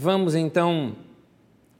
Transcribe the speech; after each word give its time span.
Vamos 0.00 0.36
então 0.36 0.94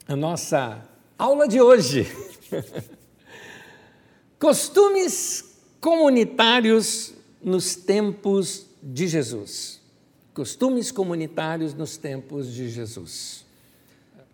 à 0.08 0.16
nossa 0.16 0.82
aula 1.16 1.46
de 1.46 1.60
hoje. 1.60 2.04
Costumes 4.40 5.54
comunitários 5.80 7.14
nos 7.40 7.76
tempos 7.76 8.66
de 8.82 9.06
Jesus. 9.06 9.80
Costumes 10.34 10.90
comunitários 10.90 11.74
nos 11.74 11.96
tempos 11.96 12.52
de 12.52 12.68
Jesus. 12.68 13.46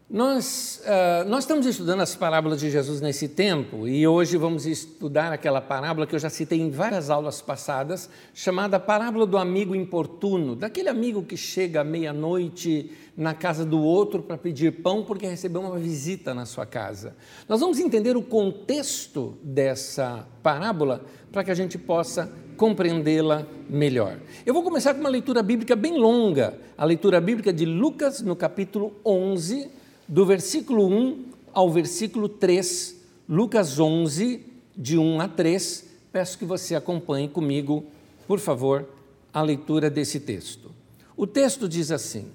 Nós, 0.09 0.83
uh, 0.85 1.27
nós 1.27 1.45
estamos 1.45 1.65
estudando 1.65 2.03
as 2.03 2.15
parábolas 2.15 2.61
de 2.61 2.71
Jesus 2.71 3.01
nesse 3.01 3.27
tempo 3.27 3.89
e 3.89 4.07
hoje 4.07 4.37
vamos 4.37 4.67
estudar 4.67 5.33
aquela 5.33 5.63
parábola 5.63 6.07
que 6.07 6.15
eu 6.15 6.19
já 6.19 6.29
citei 6.29 6.61
em 6.61 6.71
várias 6.71 7.09
aulas 7.09 7.41
passadas, 7.41 8.11
chamada 8.35 8.79
Parábola 8.79 9.27
do 9.27 9.39
Amigo 9.39 9.75
Importuno, 9.75 10.55
daquele 10.55 10.91
amigo 10.91 11.23
que 11.23 11.39
chega 11.39 11.81
à 11.81 11.85
meia-noite 11.85 12.91
na 13.17 13.33
casa 13.33 13.65
do 13.65 13.81
outro 13.81 14.23
para 14.23 14.37
pedir 14.37 14.83
pão 14.83 15.03
porque 15.03 15.27
recebeu 15.27 15.63
uma 15.63 15.79
visita 15.79 16.35
na 16.35 16.45
sua 16.45 16.67
casa. 16.67 17.17
Nós 17.49 17.61
vamos 17.61 17.79
entender 17.79 18.15
o 18.15 18.23
contexto 18.23 19.39
dessa 19.43 20.29
parábola 20.43 21.03
para 21.33 21.43
que 21.43 21.51
a 21.51 21.55
gente 21.55 21.79
possa 21.79 22.31
compreendê-la 22.59 23.47
melhor. 23.71 24.19
Eu 24.45 24.53
vou 24.53 24.63
começar 24.63 24.93
com 24.93 25.01
uma 25.01 25.09
leitura 25.09 25.43
bíblica 25.43 25.75
bem 25.75 25.97
longa, 25.97 26.59
a 26.77 26.85
leitura 26.85 27.23
bíblica 27.23 27.55
de 27.55 27.65
Lucas, 27.65 28.21
no 28.21 28.37
capítulo 28.37 28.93
11 29.03 29.83
do 30.07 30.25
versículo 30.27 30.87
1 30.87 31.25
ao 31.53 31.71
versículo 31.71 32.29
3, 32.29 33.01
Lucas 33.29 33.79
11, 33.79 34.45
de 34.77 34.99
1 34.99 35.21
a 35.21 35.29
3. 35.29 35.85
Peço 36.13 36.39
que 36.39 36.45
você 36.45 36.75
acompanhe 36.75 37.29
comigo, 37.29 37.85
por 38.27 38.39
favor, 38.39 38.89
a 39.33 39.43
leitura 39.43 39.89
desse 39.89 40.21
texto. 40.21 40.71
O 41.17 41.27
texto 41.27 41.69
diz 41.69 41.91
assim: 41.91 42.27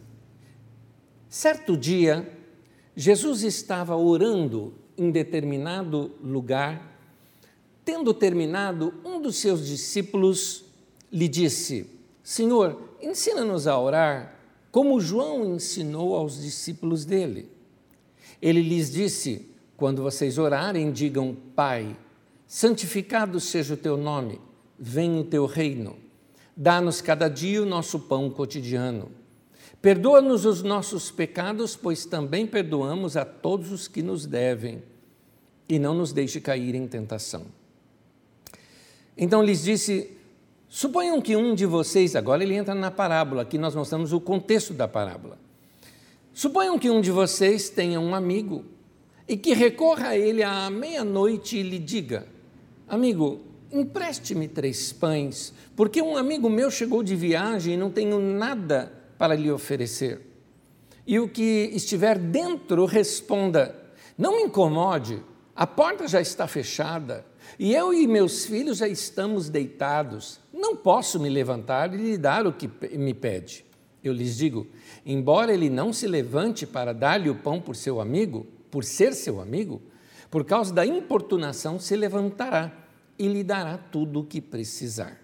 Certo 1.30 1.78
dia, 1.78 2.30
Jesus 2.95 3.44
estava 3.44 3.95
orando 3.95 4.73
em 4.97 5.12
determinado 5.12 6.12
lugar. 6.23 6.88
Tendo 7.86 8.14
terminado, 8.14 8.94
um 9.03 9.22
dos 9.22 9.38
seus 9.38 9.66
discípulos 9.66 10.66
lhe 11.12 11.28
disse: 11.28 11.90
Senhor, 12.23 12.81
ensina-nos 13.02 13.67
a 13.67 13.80
orar, 13.80 14.36
como 14.72 15.00
João 15.00 15.45
ensinou 15.45 16.16
aos 16.16 16.42
discípulos 16.42 17.06
dele. 17.06 17.58
Ele 18.41 18.61
lhes 18.61 18.91
disse: 18.91 19.49
Quando 19.75 20.01
vocês 20.01 20.37
orarem, 20.37 20.91
digam: 20.91 21.35
Pai, 21.55 21.95
santificado 22.47 23.39
seja 23.39 23.73
o 23.73 23.77
teu 23.77 23.97
nome, 23.97 24.39
venha 24.77 25.21
o 25.21 25.23
teu 25.23 25.45
reino. 25.45 25.97
Dá-nos 26.55 27.01
cada 27.01 27.29
dia 27.29 27.61
o 27.61 27.65
nosso 27.65 27.99
pão 27.99 28.29
cotidiano. 28.29 29.11
Perdoa-nos 29.81 30.45
os 30.45 30.61
nossos 30.61 31.09
pecados, 31.09 31.75
pois 31.75 32.05
também 32.05 32.45
perdoamos 32.45 33.15
a 33.15 33.23
todos 33.23 33.71
os 33.71 33.87
que 33.87 34.01
nos 34.01 34.25
devem, 34.25 34.83
e 35.69 35.79
não 35.79 35.93
nos 35.93 36.11
deixe 36.11 36.41
cair 36.41 36.75
em 36.75 36.85
tentação. 36.85 37.45
Então 39.17 39.41
lhes 39.41 39.63
disse: 39.63 40.17
Suponham 40.67 41.22
que 41.22 41.35
um 41.35 41.55
de 41.55 41.66
vocês, 41.66 42.16
agora 42.16 42.44
ele 42.44 42.55
entra 42.55 42.75
na 42.75 42.91
parábola, 42.91 43.41
aqui 43.41 43.57
nós 43.57 43.73
mostramos 43.73 44.13
o 44.13 44.19
contexto 44.19 44.73
da 44.73 44.88
parábola. 44.88 45.38
Suponham 46.34 46.79
que 46.79 46.90
um 46.90 47.01
de 47.01 47.12
vocês 47.12 47.69
tenha 47.69 48.00
um 48.00 48.16
amigo 48.16 48.66
e 49.28 49.38
que 49.38 49.53
recorra 49.53 50.09
a 50.09 50.17
ele 50.17 50.41
à 50.44 50.69
meia-noite 50.69 51.57
e 51.57 51.63
lhe 51.63 51.79
diga: 51.79 52.28
Amigo, 52.88 53.41
empreste-me 53.72 54.47
três 54.47 54.91
pães, 54.91 55.53
porque 55.75 56.01
um 56.01 56.17
amigo 56.17 56.50
meu 56.50 56.72
chegou 56.72 57.03
de 57.03 57.16
viagem 57.16 57.73
e 57.73 57.78
não 57.78 57.91
tenho 57.91 58.19
nada 58.19 58.91
para 59.17 59.35
lhe 59.35 59.51
oferecer. 59.51 60.22
E 61.06 61.19
o 61.19 61.28
que 61.28 61.72
estiver 61.73 62.17
dentro 62.17 62.85
responda: 62.85 63.75
Não 64.17 64.38
me 64.38 64.44
incomode, 64.44 65.22
a 65.56 65.67
porta 65.67 66.07
já 66.07 66.22
está 66.22 66.47
fechada 66.47 67.25
e 67.57 67.73
eu 67.73 67.94
e 67.94 68.07
meus 68.07 68.46
filhos 68.46 68.78
já 68.78 68.88
estamos 68.88 69.50
deitados. 69.50 70.40
Não 70.53 70.75
posso 70.75 71.19
me 71.19 71.29
levantar 71.29 71.94
e 71.94 71.97
lhe 71.97 72.17
dar 72.17 72.47
o 72.47 72.53
que 72.53 72.69
me 72.97 73.13
pede. 73.13 73.66
Eu 74.03 74.13
lhes 74.13 74.37
digo: 74.37 74.67
embora 75.05 75.53
ele 75.53 75.69
não 75.69 75.91
se 75.91 76.07
levante 76.07 76.65
para 76.65 76.93
dar-lhe 76.93 77.29
o 77.29 77.35
pão 77.35 77.59
por 77.59 77.75
seu 77.75 77.99
amigo, 77.99 78.47
por 78.71 78.83
ser 78.83 79.13
seu 79.13 79.41
amigo, 79.41 79.81
por 80.29 80.45
causa 80.45 80.73
da 80.73 80.85
importunação 80.85 81.79
se 81.79 81.95
levantará 81.95 82.71
e 83.17 83.27
lhe 83.27 83.43
dará 83.43 83.77
tudo 83.77 84.21
o 84.21 84.23
que 84.23 84.39
precisar. 84.39 85.19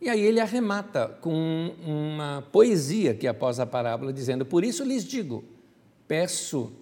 E 0.00 0.08
aí 0.08 0.20
ele 0.20 0.38
arremata 0.38 1.08
com 1.20 1.74
uma 1.84 2.44
poesia 2.52 3.14
que 3.14 3.26
após 3.26 3.58
a 3.58 3.66
parábola, 3.66 4.12
dizendo: 4.12 4.46
Por 4.46 4.64
isso 4.64 4.84
lhes 4.84 5.04
digo: 5.04 5.44
peço 6.06 6.72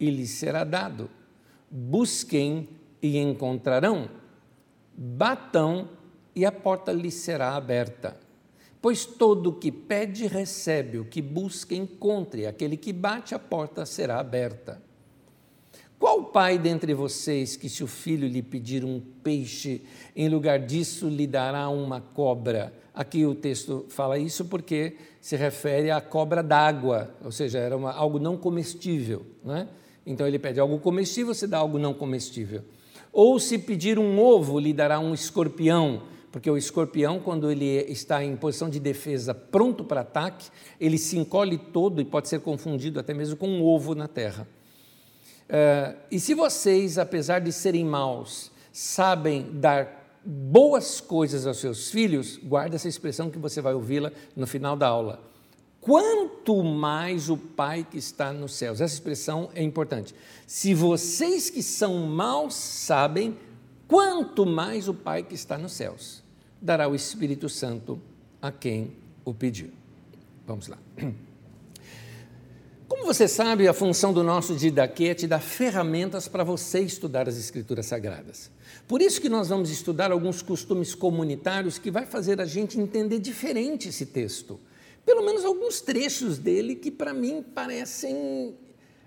e 0.00 0.10
lhes 0.10 0.30
será 0.30 0.64
dado, 0.64 1.10
busquem 1.70 2.68
e 3.02 3.18
encontrarão, 3.18 4.08
batam 4.96 5.88
e 6.34 6.44
a 6.46 6.52
porta 6.52 6.92
lhes 6.92 7.14
será 7.14 7.54
aberta. 7.56 8.25
Pois 8.80 9.04
todo 9.04 9.50
o 9.50 9.52
que 9.54 9.72
pede, 9.72 10.26
recebe, 10.26 10.98
o 10.98 11.04
que 11.04 11.20
busca, 11.20 11.74
encontre, 11.74 12.46
aquele 12.46 12.76
que 12.76 12.92
bate, 12.92 13.34
a 13.34 13.38
porta 13.38 13.84
será 13.84 14.20
aberta. 14.20 14.80
Qual 15.98 16.24
pai 16.24 16.58
dentre 16.58 16.92
vocês 16.92 17.56
que, 17.56 17.68
se 17.68 17.82
o 17.82 17.86
filho 17.86 18.28
lhe 18.28 18.42
pedir 18.42 18.84
um 18.84 19.00
peixe, 19.22 19.82
em 20.14 20.28
lugar 20.28 20.58
disso 20.58 21.08
lhe 21.08 21.26
dará 21.26 21.68
uma 21.70 22.00
cobra? 22.00 22.72
Aqui 22.94 23.24
o 23.24 23.34
texto 23.34 23.86
fala 23.88 24.18
isso 24.18 24.44
porque 24.44 24.96
se 25.20 25.36
refere 25.36 25.90
à 25.90 26.00
cobra 26.00 26.42
d'água, 26.42 27.14
ou 27.24 27.32
seja, 27.32 27.58
era 27.58 27.76
uma, 27.76 27.92
algo 27.92 28.18
não 28.18 28.36
comestível. 28.36 29.24
Né? 29.42 29.68
Então 30.04 30.26
ele 30.26 30.38
pede 30.38 30.60
algo 30.60 30.78
comestível, 30.78 31.34
você 31.34 31.46
dá 31.46 31.58
algo 31.58 31.78
não 31.78 31.94
comestível. 31.94 32.62
Ou 33.12 33.40
se 33.40 33.58
pedir 33.58 33.98
um 33.98 34.20
ovo, 34.20 34.58
lhe 34.58 34.74
dará 34.74 35.00
um 35.00 35.14
escorpião 35.14 36.02
porque 36.36 36.50
o 36.50 36.58
escorpião, 36.58 37.18
quando 37.18 37.50
ele 37.50 37.64
está 37.90 38.22
em 38.22 38.36
posição 38.36 38.68
de 38.68 38.78
defesa, 38.78 39.32
pronto 39.34 39.82
para 39.82 40.02
ataque, 40.02 40.50
ele 40.78 40.98
se 40.98 41.16
encolhe 41.16 41.56
todo 41.56 41.98
e 41.98 42.04
pode 42.04 42.28
ser 42.28 42.40
confundido 42.40 43.00
até 43.00 43.14
mesmo 43.14 43.38
com 43.38 43.48
um 43.48 43.64
ovo 43.64 43.94
na 43.94 44.06
terra. 44.06 44.46
Uh, 45.48 45.96
e 46.10 46.20
se 46.20 46.34
vocês, 46.34 46.98
apesar 46.98 47.38
de 47.38 47.50
serem 47.50 47.86
maus, 47.86 48.52
sabem 48.70 49.50
dar 49.50 50.20
boas 50.22 51.00
coisas 51.00 51.46
aos 51.46 51.56
seus 51.56 51.90
filhos, 51.90 52.36
guarda 52.36 52.76
essa 52.76 52.86
expressão 52.86 53.30
que 53.30 53.38
você 53.38 53.62
vai 53.62 53.72
ouvi-la 53.72 54.12
no 54.36 54.46
final 54.46 54.76
da 54.76 54.88
aula. 54.88 55.22
Quanto 55.80 56.62
mais 56.62 57.30
o 57.30 57.38
Pai 57.38 57.86
que 57.90 57.96
está 57.96 58.30
nos 58.30 58.52
céus. 58.52 58.82
Essa 58.82 58.92
expressão 58.92 59.48
é 59.54 59.62
importante. 59.62 60.14
Se 60.46 60.74
vocês 60.74 61.48
que 61.48 61.62
são 61.62 61.94
maus 62.06 62.54
sabem, 62.54 63.38
quanto 63.88 64.44
mais 64.44 64.86
o 64.86 64.92
Pai 64.92 65.22
que 65.22 65.34
está 65.34 65.56
nos 65.56 65.72
céus 65.72 66.25
dará 66.60 66.88
o 66.88 66.94
Espírito 66.94 67.48
Santo 67.48 68.00
a 68.40 68.50
quem 68.50 68.92
o 69.24 69.34
pedir. 69.34 69.72
Vamos 70.46 70.68
lá. 70.68 70.78
Como 72.88 73.04
você 73.04 73.26
sabe, 73.26 73.66
a 73.66 73.74
função 73.74 74.12
do 74.12 74.22
nosso 74.22 74.54
Didaquê 74.54 75.06
é 75.06 75.14
te 75.14 75.26
dar 75.26 75.40
ferramentas 75.40 76.28
para 76.28 76.44
você 76.44 76.80
estudar 76.80 77.28
as 77.28 77.36
Escrituras 77.36 77.86
Sagradas. 77.86 78.48
Por 78.86 79.02
isso 79.02 79.20
que 79.20 79.28
nós 79.28 79.48
vamos 79.48 79.70
estudar 79.70 80.12
alguns 80.12 80.40
costumes 80.40 80.94
comunitários 80.94 81.78
que 81.78 81.90
vai 81.90 82.06
fazer 82.06 82.40
a 82.40 82.44
gente 82.44 82.78
entender 82.78 83.18
diferente 83.18 83.88
esse 83.88 84.06
texto. 84.06 84.60
Pelo 85.04 85.24
menos 85.24 85.44
alguns 85.44 85.80
trechos 85.80 86.38
dele 86.38 86.76
que 86.76 86.90
para 86.92 87.12
mim 87.12 87.42
parecem 87.42 88.54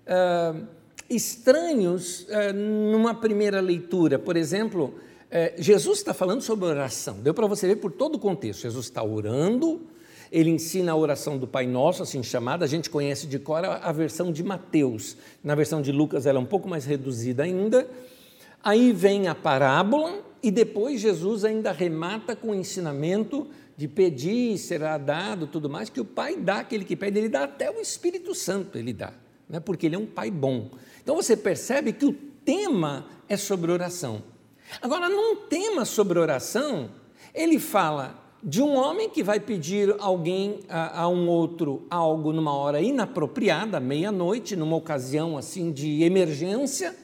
uh, 0.05 0.67
estranhos 1.09 2.27
uh, 2.27 2.53
numa 2.53 3.15
primeira 3.15 3.61
leitura. 3.61 4.19
Por 4.19 4.35
exemplo, 4.35 4.95
é, 5.31 5.53
Jesus 5.57 5.99
está 5.99 6.13
falando 6.13 6.41
sobre 6.41 6.65
oração, 6.65 7.19
deu 7.19 7.33
para 7.33 7.45
você 7.45 7.67
ver 7.67 7.75
por 7.75 7.91
todo 7.91 8.15
o 8.15 8.19
contexto. 8.19 8.61
Jesus 8.61 8.85
está 8.85 9.03
orando, 9.03 9.81
ele 10.31 10.49
ensina 10.49 10.91
a 10.91 10.95
oração 10.95 11.37
do 11.37 11.47
Pai 11.47 11.67
Nosso, 11.67 12.01
assim 12.01 12.23
chamada, 12.23 12.65
a 12.65 12.67
gente 12.67 12.89
conhece 12.89 13.27
de 13.27 13.37
cor 13.37 13.63
a 13.63 13.91
versão 13.91 14.31
de 14.31 14.43
Mateus. 14.43 15.15
Na 15.43 15.53
versão 15.53 15.81
de 15.81 15.91
Lucas 15.91 16.25
ela 16.25 16.39
é 16.39 16.41
um 16.41 16.45
pouco 16.45 16.67
mais 16.67 16.85
reduzida 16.85 17.43
ainda. 17.43 17.87
Aí 18.63 18.91
vem 18.91 19.27
a 19.27 19.35
parábola 19.35 20.19
e 20.41 20.49
depois 20.49 20.99
Jesus 20.99 21.45
ainda 21.45 21.71
remata 21.71 22.35
com 22.35 22.49
o 22.49 22.55
ensinamento 22.55 23.47
de 23.77 23.87
pedir, 23.87 24.57
será 24.57 24.97
dado, 24.97 25.47
tudo 25.47 25.69
mais, 25.69 25.89
que 25.89 26.01
o 26.01 26.05
Pai 26.05 26.35
dá 26.35 26.59
aquele 26.59 26.83
que 26.83 26.95
pede, 26.95 27.19
ele 27.19 27.29
dá 27.29 27.43
até 27.43 27.71
o 27.71 27.79
Espírito 27.79 28.35
Santo, 28.35 28.77
ele 28.77 28.91
dá, 28.91 29.13
né? 29.47 29.59
porque 29.59 29.85
ele 29.85 29.95
é 29.95 29.99
um 29.99 30.05
Pai 30.05 30.29
bom. 30.29 30.71
Então 31.01 31.15
você 31.15 31.37
percebe 31.37 31.93
que 31.93 32.05
o 32.05 32.13
tema 32.43 33.05
é 33.29 33.37
sobre 33.37 33.71
oração. 33.71 34.21
Agora, 34.81 35.09
num 35.09 35.35
tema 35.35 35.83
sobre 35.85 36.19
oração, 36.19 36.89
ele 37.33 37.59
fala 37.59 38.19
de 38.41 38.61
um 38.61 38.75
homem 38.75 39.09
que 39.09 39.21
vai 39.21 39.39
pedir 39.39 39.93
alguém 39.99 40.61
a, 40.69 41.01
a 41.01 41.09
um 41.09 41.27
outro 41.27 41.85
algo 41.89 42.31
numa 42.31 42.55
hora 42.55 42.79
inapropriada, 42.81 43.79
meia-noite, 43.79 44.55
numa 44.55 44.77
ocasião 44.77 45.37
assim 45.37 45.71
de 45.71 46.03
emergência, 46.03 46.95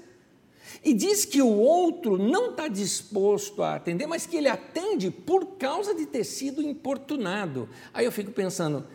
e 0.84 0.94
diz 0.94 1.26
que 1.26 1.42
o 1.42 1.58
outro 1.58 2.18
não 2.18 2.52
está 2.52 2.68
disposto 2.68 3.64
a 3.64 3.76
atender, 3.76 4.06
mas 4.06 4.26
que 4.26 4.38
ele 4.38 4.48
atende 4.48 5.10
por 5.10 5.58
causa 5.58 5.96
de 5.96 6.06
ter 6.06 6.24
sido 6.24 6.62
importunado. 6.62 7.68
Aí 7.94 8.06
eu 8.06 8.12
fico 8.12 8.32
pensando, 8.32 8.86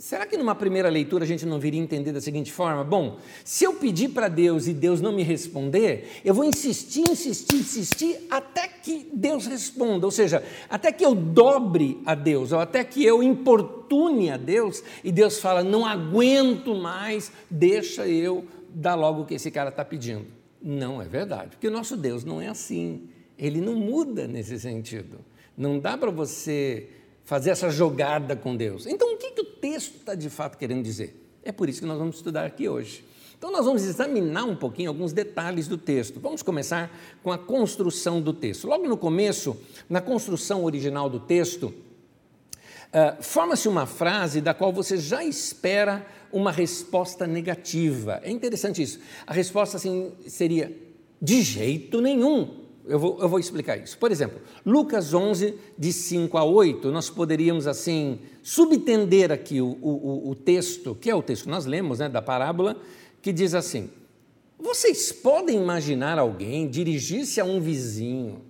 será 0.00 0.24
que 0.24 0.36
numa 0.38 0.54
primeira 0.54 0.88
leitura 0.88 1.24
a 1.24 1.26
gente 1.26 1.44
não 1.44 1.60
viria 1.60 1.78
entender 1.78 2.10
da 2.10 2.22
seguinte 2.22 2.50
forma? 2.50 2.82
Bom, 2.82 3.18
se 3.44 3.64
eu 3.64 3.74
pedir 3.74 4.08
para 4.08 4.28
Deus 4.28 4.66
e 4.66 4.72
Deus 4.72 5.00
não 5.00 5.12
me 5.12 5.22
responder, 5.22 6.20
eu 6.24 6.32
vou 6.32 6.42
insistir, 6.42 7.02
insistir, 7.02 7.56
insistir 7.56 8.26
até 8.30 8.66
que 8.66 9.06
Deus 9.12 9.46
responda, 9.46 10.06
ou 10.06 10.10
seja, 10.10 10.42
até 10.70 10.90
que 10.90 11.04
eu 11.04 11.14
dobre 11.14 12.00
a 12.06 12.14
Deus, 12.14 12.50
ou 12.50 12.58
até 12.58 12.82
que 12.82 13.04
eu 13.04 13.22
importune 13.22 14.30
a 14.30 14.38
Deus 14.38 14.82
e 15.04 15.12
Deus 15.12 15.38
fala: 15.38 15.62
não 15.62 15.84
aguento 15.84 16.74
mais, 16.74 17.30
deixa 17.50 18.08
eu 18.08 18.46
dar 18.70 18.94
logo 18.94 19.22
o 19.22 19.26
que 19.26 19.34
esse 19.34 19.50
cara 19.50 19.68
está 19.68 19.84
pedindo. 19.84 20.24
Não 20.62 21.00
é 21.02 21.04
verdade, 21.04 21.50
porque 21.50 21.68
o 21.68 21.70
nosso 21.70 21.94
Deus 21.94 22.24
não 22.24 22.40
é 22.40 22.48
assim, 22.48 23.02
ele 23.38 23.60
não 23.60 23.74
muda 23.74 24.26
nesse 24.26 24.58
sentido. 24.58 25.18
Não 25.56 25.78
dá 25.78 25.98
para 25.98 26.10
você 26.10 26.88
fazer 27.30 27.50
essa 27.50 27.70
jogada 27.70 28.34
com 28.34 28.56
Deus. 28.56 28.88
Então, 28.88 29.14
o 29.14 29.16
que, 29.16 29.30
que 29.30 29.40
o 29.40 29.44
texto 29.44 29.98
está 29.98 30.16
de 30.16 30.28
fato 30.28 30.58
querendo 30.58 30.82
dizer? 30.82 31.14
É 31.44 31.52
por 31.52 31.68
isso 31.68 31.80
que 31.80 31.86
nós 31.86 31.96
vamos 31.96 32.16
estudar 32.16 32.44
aqui 32.44 32.68
hoje. 32.68 33.04
Então, 33.38 33.52
nós 33.52 33.64
vamos 33.64 33.84
examinar 33.84 34.42
um 34.42 34.56
pouquinho 34.56 34.88
alguns 34.90 35.12
detalhes 35.12 35.68
do 35.68 35.78
texto. 35.78 36.18
Vamos 36.18 36.42
começar 36.42 36.90
com 37.22 37.30
a 37.30 37.38
construção 37.38 38.20
do 38.20 38.32
texto. 38.32 38.66
Logo 38.66 38.88
no 38.88 38.96
começo, 38.96 39.56
na 39.88 40.00
construção 40.00 40.64
original 40.64 41.08
do 41.08 41.20
texto, 41.20 41.66
uh, 41.66 43.22
forma-se 43.22 43.68
uma 43.68 43.86
frase 43.86 44.40
da 44.40 44.52
qual 44.52 44.72
você 44.72 44.96
já 44.96 45.22
espera 45.22 46.04
uma 46.32 46.50
resposta 46.50 47.28
negativa. 47.28 48.20
É 48.24 48.30
interessante 48.32 48.82
isso. 48.82 48.98
A 49.24 49.32
resposta 49.32 49.76
assim, 49.76 50.10
seria: 50.26 50.76
de 51.22 51.42
jeito 51.42 52.00
nenhum. 52.00 52.59
Eu 52.90 52.98
vou, 52.98 53.18
eu 53.20 53.28
vou 53.28 53.38
explicar 53.38 53.76
isso. 53.76 53.96
Por 53.96 54.10
exemplo, 54.10 54.40
Lucas 54.66 55.14
11, 55.14 55.54
de 55.78 55.92
5 55.92 56.36
a 56.36 56.44
8, 56.44 56.90
nós 56.90 57.08
poderíamos 57.08 57.66
assim 57.66 58.18
subtender 58.42 59.30
aqui 59.30 59.60
o, 59.60 59.78
o, 59.80 60.30
o 60.30 60.34
texto, 60.34 60.94
que 60.94 61.08
é 61.08 61.14
o 61.14 61.22
texto 61.22 61.44
que 61.44 61.50
nós 61.50 61.66
lemos 61.66 62.00
né, 62.00 62.08
da 62.08 62.20
parábola, 62.20 62.76
que 63.22 63.32
diz 63.32 63.54
assim: 63.54 63.88
Vocês 64.58 65.12
podem 65.12 65.56
imaginar 65.56 66.18
alguém 66.18 66.68
dirigir-se 66.68 67.40
a 67.40 67.44
um 67.44 67.60
vizinho 67.60 68.42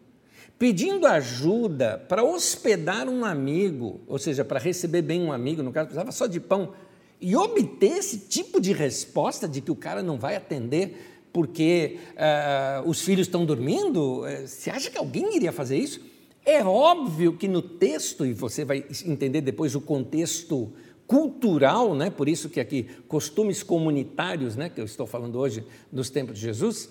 pedindo 0.61 1.07
ajuda 1.07 1.97
para 2.07 2.23
hospedar 2.23 3.09
um 3.09 3.25
amigo, 3.25 4.03
ou 4.07 4.19
seja, 4.19 4.45
para 4.45 4.61
receber 4.61 5.01
bem 5.01 5.23
um 5.23 5.33
amigo, 5.33 5.63
no 5.63 5.73
caso, 5.73 5.87
precisava 5.87 6.13
só 6.13 6.27
de 6.27 6.39
pão, 6.39 6.75
e 7.19 7.35
obter 7.35 7.99
esse 7.99 8.19
tipo 8.19 8.61
de 8.61 8.75
resposta 8.75 9.49
de 9.49 9.63
que 9.63 9.71
o 9.71 9.77
cara 9.77 10.03
não 10.03 10.19
vai 10.19 10.37
atender 10.37 11.10
porque 11.33 11.99
uh, 12.13 12.89
os 12.89 13.03
filhos 13.03 13.27
estão 13.27 13.45
dormindo? 13.45 14.27
Eh, 14.27 14.47
você 14.47 14.71
acha 14.71 14.91
que 14.91 14.99
alguém 14.99 15.37
iria 15.37 15.53
fazer 15.53 15.77
isso? 15.79 16.01
É 16.45 16.65
óbvio 16.65 17.35
que 17.35 17.47
no 17.47 17.63
texto, 17.63 18.25
e 18.25 18.33
você 18.33 18.65
vai 18.65 18.85
entender 19.05 19.41
depois 19.41 19.75
o 19.75 19.81
contexto 19.81 20.73
cultural, 21.07 21.95
né? 21.95 22.09
por 22.09 22.29
isso 22.29 22.49
que 22.49 22.61
aqui 22.61 22.87
costumes 23.09 23.63
comunitários, 23.63 24.57
né? 24.57 24.69
que 24.69 24.81
eu 24.81 24.85
estou 24.85 25.07
falando 25.07 25.39
hoje 25.39 25.65
dos 25.91 26.09
tempos 26.09 26.37
de 26.37 26.43
Jesus, 26.43 26.89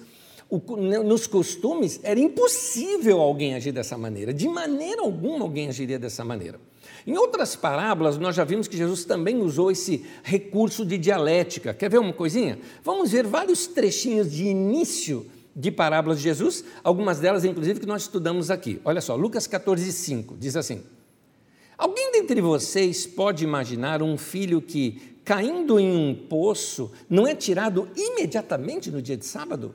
o, 0.50 0.60
nos 0.78 1.26
costumes 1.26 2.00
era 2.04 2.20
impossível 2.20 3.22
alguém 3.22 3.56
agir 3.56 3.72
dessa 3.72 3.98
maneira, 3.98 4.34
de 4.34 4.48
maneira 4.48 5.02
alguma 5.02 5.46
alguém 5.46 5.70
agiria 5.70 5.98
dessa 5.98 6.26
maneira. 6.26 6.60
Em 7.10 7.18
outras 7.18 7.56
parábolas, 7.56 8.20
nós 8.20 8.36
já 8.36 8.44
vimos 8.44 8.68
que 8.68 8.78
Jesus 8.78 9.04
também 9.04 9.42
usou 9.42 9.72
esse 9.72 10.06
recurso 10.22 10.86
de 10.86 10.96
dialética. 10.96 11.74
Quer 11.74 11.90
ver 11.90 11.98
uma 11.98 12.14
coisinha? 12.14 12.60
Vamos 12.84 13.10
ver 13.10 13.26
vários 13.26 13.66
trechinhos 13.66 14.32
de 14.32 14.44
início 14.46 15.26
de 15.56 15.72
parábolas 15.72 16.20
de 16.20 16.26
Jesus, 16.26 16.64
algumas 16.84 17.20
delas, 17.20 17.44
inclusive, 17.44 17.80
que 17.80 17.88
nós 17.88 18.04
estudamos 18.04 18.52
aqui. 18.52 18.80
Olha 18.86 19.02
só, 19.02 19.16
Lucas 19.16 19.48
14, 19.48 19.92
5 19.92 20.38
diz 20.38 20.56
assim: 20.56 20.84
Alguém 21.76 22.12
dentre 22.12 22.42
vocês 22.42 23.08
pode 23.08 23.44
imaginar 23.44 24.04
um 24.04 24.16
filho 24.16 24.62
que, 24.62 25.18
caindo 25.26 25.80
em 25.80 25.92
um 25.92 26.14
poço, 26.14 26.92
não 27.10 27.26
é 27.26 27.34
tirado 27.34 27.90
imediatamente 27.96 28.92
no 28.92 29.02
dia 29.02 29.18
de 29.18 29.26
sábado? 29.26 29.74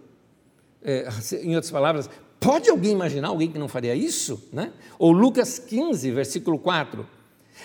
É, 0.81 1.09
em 1.43 1.57
outras 1.57 1.73
palavras, 1.73 2.09
pode 2.39 2.71
alguém 2.71 2.93
imaginar 2.93 3.27
alguém 3.27 3.51
que 3.51 3.59
não 3.59 3.67
faria 3.67 3.97
isso? 3.97 4.41
Né? 4.53 4.73
Ou 5.01 5.11
Lucas 5.11 5.59
15, 5.59 6.13
versículo 6.13 6.61
4. 6.61 7.14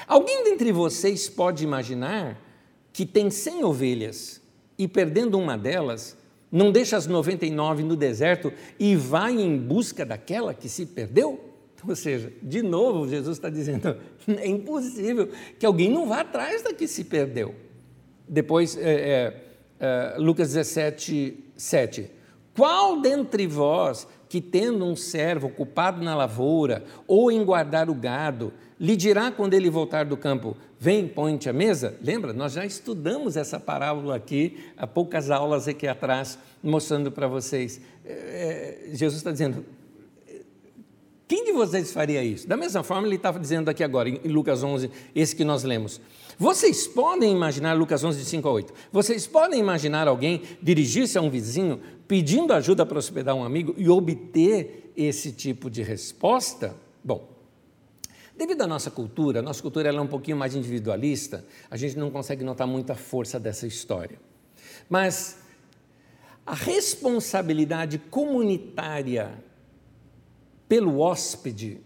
Alguém 0.07 0.43
dentre 0.43 0.71
vocês 0.71 1.29
pode 1.29 1.63
imaginar 1.63 2.39
que 2.93 3.05
tem 3.05 3.29
100 3.29 3.63
ovelhas 3.63 4.41
e, 4.77 4.87
perdendo 4.87 5.37
uma 5.37 5.57
delas, 5.57 6.17
não 6.51 6.71
deixa 6.71 6.97
as 6.97 7.05
99 7.05 7.83
no 7.83 7.95
deserto 7.95 8.51
e 8.79 8.95
vai 8.95 9.33
em 9.33 9.57
busca 9.57 10.05
daquela 10.05 10.53
que 10.53 10.67
se 10.67 10.85
perdeu? 10.85 11.49
Ou 11.87 11.95
seja, 11.95 12.31
de 12.41 12.61
novo, 12.61 13.07
Jesus 13.07 13.37
está 13.37 13.49
dizendo: 13.49 13.97
é 14.27 14.47
impossível 14.47 15.29
que 15.57 15.65
alguém 15.65 15.89
não 15.89 16.07
vá 16.07 16.21
atrás 16.21 16.61
da 16.61 16.73
que 16.73 16.87
se 16.87 17.03
perdeu. 17.03 17.55
Depois, 18.27 18.77
é, 18.77 18.81
é, 18.81 19.43
é, 19.79 20.15
Lucas 20.17 20.49
17, 20.53 21.51
7. 21.55 22.11
Qual 22.55 23.01
dentre 23.01 23.47
vós 23.47 24.07
que, 24.27 24.41
tendo 24.41 24.85
um 24.85 24.95
servo 24.95 25.47
ocupado 25.47 26.03
na 26.03 26.15
lavoura 26.15 26.83
ou 27.07 27.31
em 27.31 27.43
guardar 27.43 27.89
o 27.89 27.95
gado, 27.95 28.53
lhe 28.79 28.95
dirá 28.95 29.31
quando 29.31 29.53
ele 29.53 29.69
voltar 29.69 30.05
do 30.05 30.15
campo: 30.15 30.55
Vem, 30.79 31.07
põe-te 31.07 31.51
mesa? 31.51 31.97
Lembra? 32.01 32.31
Nós 32.31 32.53
já 32.53 32.65
estudamos 32.65 33.35
essa 33.35 33.59
parábola 33.59 34.15
aqui 34.15 34.57
há 34.77 34.87
poucas 34.87 35.29
aulas 35.29 35.67
aqui 35.67 35.87
atrás, 35.87 36.39
mostrando 36.63 37.11
para 37.11 37.27
vocês. 37.27 37.81
É, 38.05 38.87
é 38.91 38.95
Jesus 38.95 39.17
está 39.17 39.31
dizendo: 39.31 39.65
quem 41.29 41.45
de 41.45 41.51
vocês 41.51 41.91
faria 41.91 42.23
isso? 42.23 42.47
Da 42.47 42.57
mesma 42.57 42.81
forma, 42.81 43.05
ele 43.07 43.15
estava 43.15 43.39
dizendo 43.39 43.69
aqui 43.69 43.83
agora, 43.83 44.09
em 44.09 44.27
Lucas 44.27 44.63
11, 44.63 44.89
esse 45.13 45.35
que 45.35 45.43
nós 45.43 45.63
lemos. 45.63 46.01
Vocês 46.39 46.87
podem 46.87 47.31
imaginar, 47.31 47.77
Lucas 47.77 48.03
11, 48.03 48.17
de 48.17 48.25
5 48.25 48.47
a 48.47 48.51
8, 48.51 48.73
vocês 48.91 49.27
podem 49.27 49.59
imaginar 49.59 50.07
alguém 50.07 50.41
dirigir-se 50.59 51.19
a 51.19 51.21
um 51.21 51.29
vizinho 51.29 51.79
pedindo 52.07 52.51
ajuda 52.51 52.83
para 52.83 52.97
hospedar 52.97 53.35
um 53.35 53.43
amigo 53.43 53.75
e 53.77 53.87
obter 53.87 54.91
esse 54.97 55.31
tipo 55.31 55.69
de 55.69 55.83
resposta? 55.83 56.75
Bom, 57.03 57.38
devido 58.39 58.61
à 58.61 58.67
nossa 58.67 58.89
cultura, 58.89 59.39
a 59.39 59.41
nossa 59.41 59.61
cultura 59.61 59.89
é 59.89 60.01
um 60.01 60.07
pouquinho 60.07 60.37
mais 60.37 60.55
individualista, 60.55 61.43
a 61.69 61.75
gente 61.75 61.97
não 61.97 62.09
consegue 62.09 62.41
notar 62.41 62.65
muita 62.65 62.95
força 62.95 63.37
dessa 63.37 63.67
história. 63.67 64.17
Mas 64.87 65.39
a 66.45 66.55
responsabilidade 66.55 67.97
comunitária 67.97 69.33
pelo 70.69 71.01
hóspede 71.01 71.81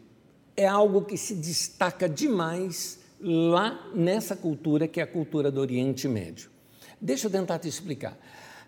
é 0.55 0.67
algo 0.67 1.03
que 1.03 1.17
se 1.17 1.33
destaca 1.33 2.07
demais 2.07 2.99
lá 3.19 3.89
nessa 3.95 4.35
cultura 4.35 4.87
que 4.87 4.99
é 4.99 5.03
a 5.03 5.07
cultura 5.07 5.49
do 5.49 5.59
Oriente 5.59 6.07
Médio. 6.07 6.51
Deixa 7.01 7.25
eu 7.25 7.31
tentar 7.31 7.57
te 7.57 7.67
explicar. 7.67 8.15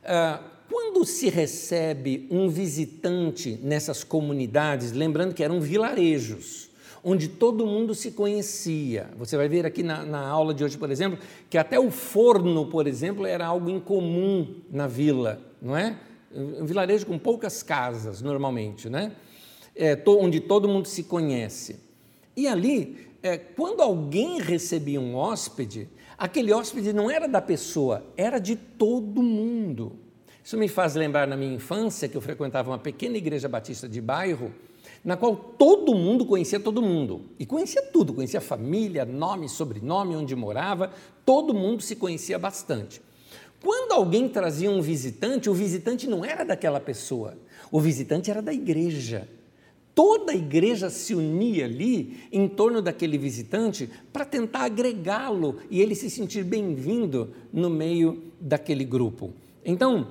Uh, 0.01 0.43
quando 0.67 1.05
se 1.05 1.29
recebe 1.29 2.27
um 2.31 2.49
visitante 2.49 3.59
nessas 3.61 4.03
comunidades, 4.03 4.91
lembrando 4.91 5.35
que 5.35 5.43
eram 5.43 5.61
vilarejos, 5.61 6.73
onde 7.07 7.27
todo 7.27 7.67
mundo 7.67 7.93
se 7.93 8.11
conhecia. 8.11 9.11
Você 9.15 9.37
vai 9.37 9.47
ver 9.47 9.63
aqui 9.63 9.83
na, 9.83 10.03
na, 10.03 10.27
aula 10.27 10.55
de 10.55 10.63
hoje, 10.63 10.75
por 10.75 10.89
exemplo, 10.89 11.19
que 11.47 11.55
até 11.55 11.79
o 11.79 11.91
forno, 11.91 12.65
por 12.65 12.87
exemplo, 12.87 13.27
era 13.27 13.45
algo 13.45 13.69
incomum 13.69 14.55
na 14.71 14.87
vila, 14.87 15.39
não 15.61 15.77
é? 15.77 15.95
Um 16.33 16.65
vilarejo 16.65 17.05
com 17.05 17.19
poucas 17.19 17.61
casas, 17.61 18.23
normalmente, 18.23 18.89
né? 18.89 19.11
É, 19.75 20.01
onde 20.07 20.39
todo 20.39 20.67
mundo 20.67 20.87
se 20.87 21.03
conhece. 21.03 21.79
E 22.35 22.47
ali 22.47 23.05
é, 23.25 23.37
quando 23.37 23.81
alguém 23.81 24.39
recebia 24.39 24.99
um 24.99 25.15
hóspede, 25.15 25.87
aquele 26.17 26.53
hóspede 26.53 26.91
não 26.91 27.09
era 27.09 27.27
da 27.27 27.41
pessoa, 27.41 28.03
era 28.17 28.39
de 28.39 28.55
todo 28.55 29.21
mundo. 29.21 29.93
Isso 30.43 30.57
me 30.57 30.67
faz 30.67 30.95
lembrar 30.95 31.27
na 31.27 31.35
minha 31.35 31.55
infância 31.55 32.07
que 32.07 32.15
eu 32.15 32.21
frequentava 32.21 32.69
uma 32.69 32.77
pequena 32.77 33.17
igreja 33.17 33.49
batista 33.49 33.89
de 33.89 33.99
bairro, 33.99 34.51
na 35.05 35.15
qual 35.15 35.35
todo 35.35 35.93
mundo 35.93 36.25
conhecia 36.25 36.59
todo 36.59 36.81
mundo. 36.81 37.21
E 37.39 37.45
conhecia 37.45 37.83
tudo, 37.83 38.13
conhecia 38.13 38.41
família, 38.41 39.05
nome, 39.05 39.47
sobrenome, 39.47 40.15
onde 40.15 40.35
morava, 40.35 40.91
todo 41.23 41.53
mundo 41.53 41.81
se 41.83 41.95
conhecia 41.95 42.37
bastante. 42.37 43.01
Quando 43.63 43.93
alguém 43.93 44.27
trazia 44.27 44.69
um 44.69 44.81
visitante, 44.81 45.49
o 45.49 45.53
visitante 45.53 46.09
não 46.09 46.25
era 46.25 46.43
daquela 46.43 46.79
pessoa, 46.79 47.37
o 47.71 47.79
visitante 47.79 48.29
era 48.29 48.41
da 48.41 48.51
igreja 48.51 49.27
toda 49.95 50.33
a 50.33 50.35
igreja 50.35 50.89
se 50.89 51.15
unia 51.15 51.63
ali 51.63 52.27
em 52.31 52.47
torno 52.49 52.81
daquele 52.81 53.17
visitante 53.17 53.89
para 54.11 54.25
tentar 54.25 54.65
agregá-lo 54.65 55.57
e 55.71 55.81
ele 55.81 55.95
se 55.95 56.09
sentir 56.09 56.43
bem-vindo 56.43 57.33
no 57.51 57.69
meio 57.69 58.21
daquele 58.39 58.83
grupo. 58.83 59.33
Então, 59.63 60.07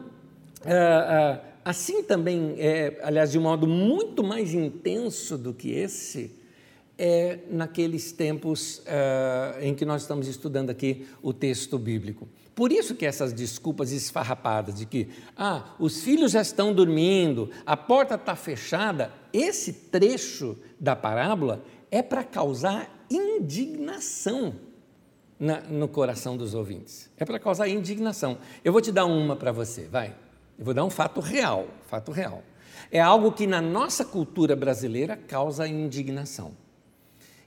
ah, 0.65 0.71
ah, 0.73 1.41
assim 1.64 2.02
também, 2.02 2.54
é, 2.59 3.00
aliás, 3.02 3.33
de 3.33 3.38
um 3.38 3.42
modo 3.42 3.66
muito 3.66 4.23
mais 4.23 4.52
intenso 4.52 5.38
do 5.38 5.54
que 5.54 5.71
esse, 5.71 6.30
é 6.99 7.40
naqueles 7.50 8.12
tempos 8.12 8.83
ah, 8.87 9.56
em 9.61 9.75
que 9.75 9.85
nós 9.85 10.02
estamos 10.02 10.28
estudando 10.28 10.71
aqui 10.71 11.06
o 11.23 11.33
texto 11.33 11.78
bíblico. 11.78 12.28
Por 12.54 12.71
isso 12.71 12.94
que 12.94 13.04
essas 13.04 13.33
desculpas 13.33 13.90
esfarrapadas 13.90 14.76
de 14.76 14.87
que 14.87 15.09
ah, 15.37 15.75
os 15.78 16.02
filhos 16.02 16.33
já 16.33 16.40
estão 16.40 16.73
dormindo, 16.73 17.50
a 17.66 17.76
porta 17.76 18.14
está 18.14 18.37
fechada, 18.37 19.12
esse 19.33 19.73
trecho 19.73 20.56
da 20.78 20.94
parábola 20.94 21.64
é 21.90 22.00
para 22.00 22.23
causar 22.23 23.06
indignação 23.11 24.54
na, 25.38 25.61
no 25.62 25.88
coração 25.88 26.37
dos 26.37 26.54
ouvintes. 26.54 27.11
É 27.16 27.25
para 27.25 27.40
causar 27.40 27.68
indignação. 27.68 28.38
Eu 28.64 28.73
vou 28.73 28.80
te 28.80 28.92
dar 28.92 29.04
uma 29.04 29.35
para 29.35 29.50
você, 29.50 29.87
vai. 29.87 30.14
Eu 30.59 30.65
vou 30.65 30.75
dar 30.75 30.85
um 30.85 30.91
fato 30.91 31.21
real, 31.21 31.69
fato 31.87 32.13
real. 32.13 32.43
É 32.91 33.01
algo 33.01 33.33
que 33.33 33.47
na 33.47 33.61
nossa 33.61 34.05
cultura 34.05 34.55
brasileira 34.55 35.17
causa 35.17 35.67
indignação. 35.67 36.53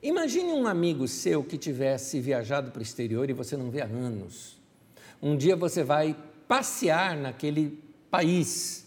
Imagine 0.01 0.51
um 0.51 0.67
amigo 0.67 1.07
seu 1.07 1.43
que 1.43 1.57
tivesse 1.57 2.19
viajado 2.19 2.71
para 2.71 2.79
o 2.79 2.83
exterior 2.83 3.29
e 3.29 3.33
você 3.33 3.57
não 3.57 3.71
vê 3.71 3.81
há 3.81 3.85
anos. 3.85 4.57
Um 5.21 5.35
dia 5.35 5.55
você 5.55 5.83
vai 5.83 6.15
passear 6.47 7.15
naquele 7.17 7.81
país 8.11 8.85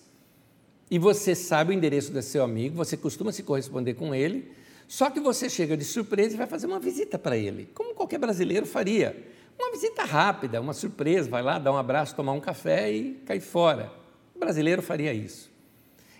e 0.91 0.99
você 0.99 1.35
sabe 1.35 1.73
o 1.73 1.77
endereço 1.77 2.12
do 2.12 2.23
seu 2.23 2.43
amigo, 2.43 2.77
você 2.77 2.97
costuma 2.97 3.33
se 3.33 3.43
corresponder 3.43 3.95
com 3.95 4.15
ele, 4.15 4.50
só 4.89 5.09
que 5.09 5.21
você 5.21 5.49
chega 5.49 5.77
de 5.77 5.85
surpresa 5.85 6.35
e 6.35 6.37
vai 6.37 6.47
fazer 6.47 6.67
uma 6.67 6.81
visita 6.81 7.19
para 7.19 7.37
ele, 7.37 7.69
como 7.75 7.95
qualquer 7.95 8.19
brasileiro 8.19 8.67
faria. 8.67 9.17
Uma 9.59 9.71
visita 9.73 10.05
rápida, 10.05 10.61
uma 10.61 10.73
surpresa, 10.73 11.29
vai 11.29 11.43
lá, 11.43 11.59
dá 11.59 11.71
um 11.71 11.77
abraço, 11.77 12.17
tomar 12.17 12.33
um 12.33 12.41
café 12.41 12.91
e 12.91 13.15
cai 13.27 13.41
fora. 13.41 14.00
Brasileiro 14.40 14.82
faria 14.82 15.12
isso. 15.12 15.50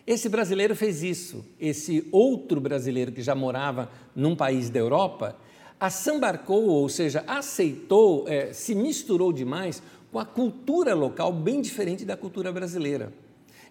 Esse 0.07 0.29
brasileiro 0.29 0.77
fez 0.77 1.03
isso. 1.03 1.45
Esse 1.59 2.07
outro 2.13 2.61
brasileiro 2.61 3.11
que 3.11 3.23
já 3.23 3.35
morava 3.35 3.91
num 4.15 4.37
país 4.37 4.71
da 4.71 4.79
Europa, 4.79 5.37
assambarcou, 5.79 6.67
ou 6.67 6.89
seja, 6.89 7.25
aceitou, 7.27 8.29
é, 8.29 8.53
se 8.53 8.75
misturou 8.75 9.33
demais 9.33 9.83
com 10.13 10.19
a 10.19 10.25
cultura 10.25 10.95
local 10.95 11.33
bem 11.33 11.61
diferente 11.63 12.05
da 12.05 12.17
cultura 12.17 12.53
brasileira. 12.53 13.13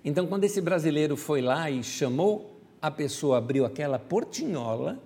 Então, 0.04 0.26
quando 0.26 0.44
esse 0.46 0.60
brasileiro 0.60 1.16
foi 1.16 1.42
lá 1.42 1.70
e 1.70 1.84
chamou 1.84 2.60
a 2.82 2.90
pessoa 2.90 3.38
abriu 3.38 3.66
aquela 3.66 4.00
portinhola, 4.00 4.98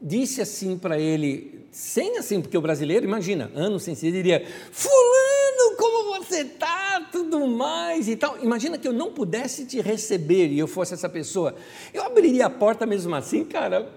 disse 0.00 0.40
assim 0.42 0.76
para 0.76 0.98
ele, 0.98 1.66
sem 1.70 2.18
assim, 2.18 2.40
porque 2.40 2.58
o 2.58 2.60
brasileiro, 2.60 3.06
imagina, 3.06 3.50
anos 3.54 3.82
sem 3.82 3.94
ser, 3.94 4.12
diria: 4.12 4.46
Fulano, 4.70 5.31
como 5.76 6.18
você 6.18 6.42
está? 6.42 7.08
Tudo 7.10 7.46
mais 7.46 8.08
e 8.08 8.16
tal. 8.16 8.38
Imagina 8.42 8.78
que 8.78 8.86
eu 8.86 8.92
não 8.92 9.12
pudesse 9.12 9.66
te 9.66 9.80
receber 9.80 10.48
e 10.48 10.58
eu 10.58 10.66
fosse 10.66 10.94
essa 10.94 11.08
pessoa. 11.08 11.54
Eu 11.92 12.02
abriria 12.02 12.46
a 12.46 12.50
porta 12.50 12.86
mesmo 12.86 13.14
assim, 13.14 13.44
cara. 13.44 13.90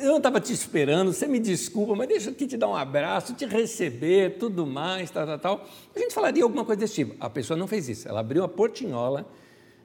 Eu 0.00 0.10
não 0.10 0.16
estava 0.18 0.40
te 0.40 0.52
esperando, 0.52 1.12
você 1.12 1.26
me 1.26 1.40
desculpa, 1.40 1.94
mas 1.96 2.06
deixa 2.06 2.30
eu 2.30 2.34
te 2.34 2.56
dar 2.56 2.68
um 2.68 2.76
abraço, 2.76 3.34
te 3.34 3.44
receber, 3.44 4.38
tudo 4.38 4.64
mais, 4.64 5.10
tal, 5.10 5.26
tal, 5.26 5.38
tal. 5.38 5.68
A 5.94 5.98
gente 5.98 6.14
falaria 6.14 6.44
alguma 6.44 6.64
coisa 6.64 6.80
desse 6.80 6.94
tipo. 6.94 7.16
A 7.18 7.28
pessoa 7.28 7.56
não 7.56 7.66
fez 7.66 7.88
isso. 7.88 8.08
Ela 8.08 8.20
abriu 8.20 8.44
a 8.44 8.48
portinhola, 8.48 9.26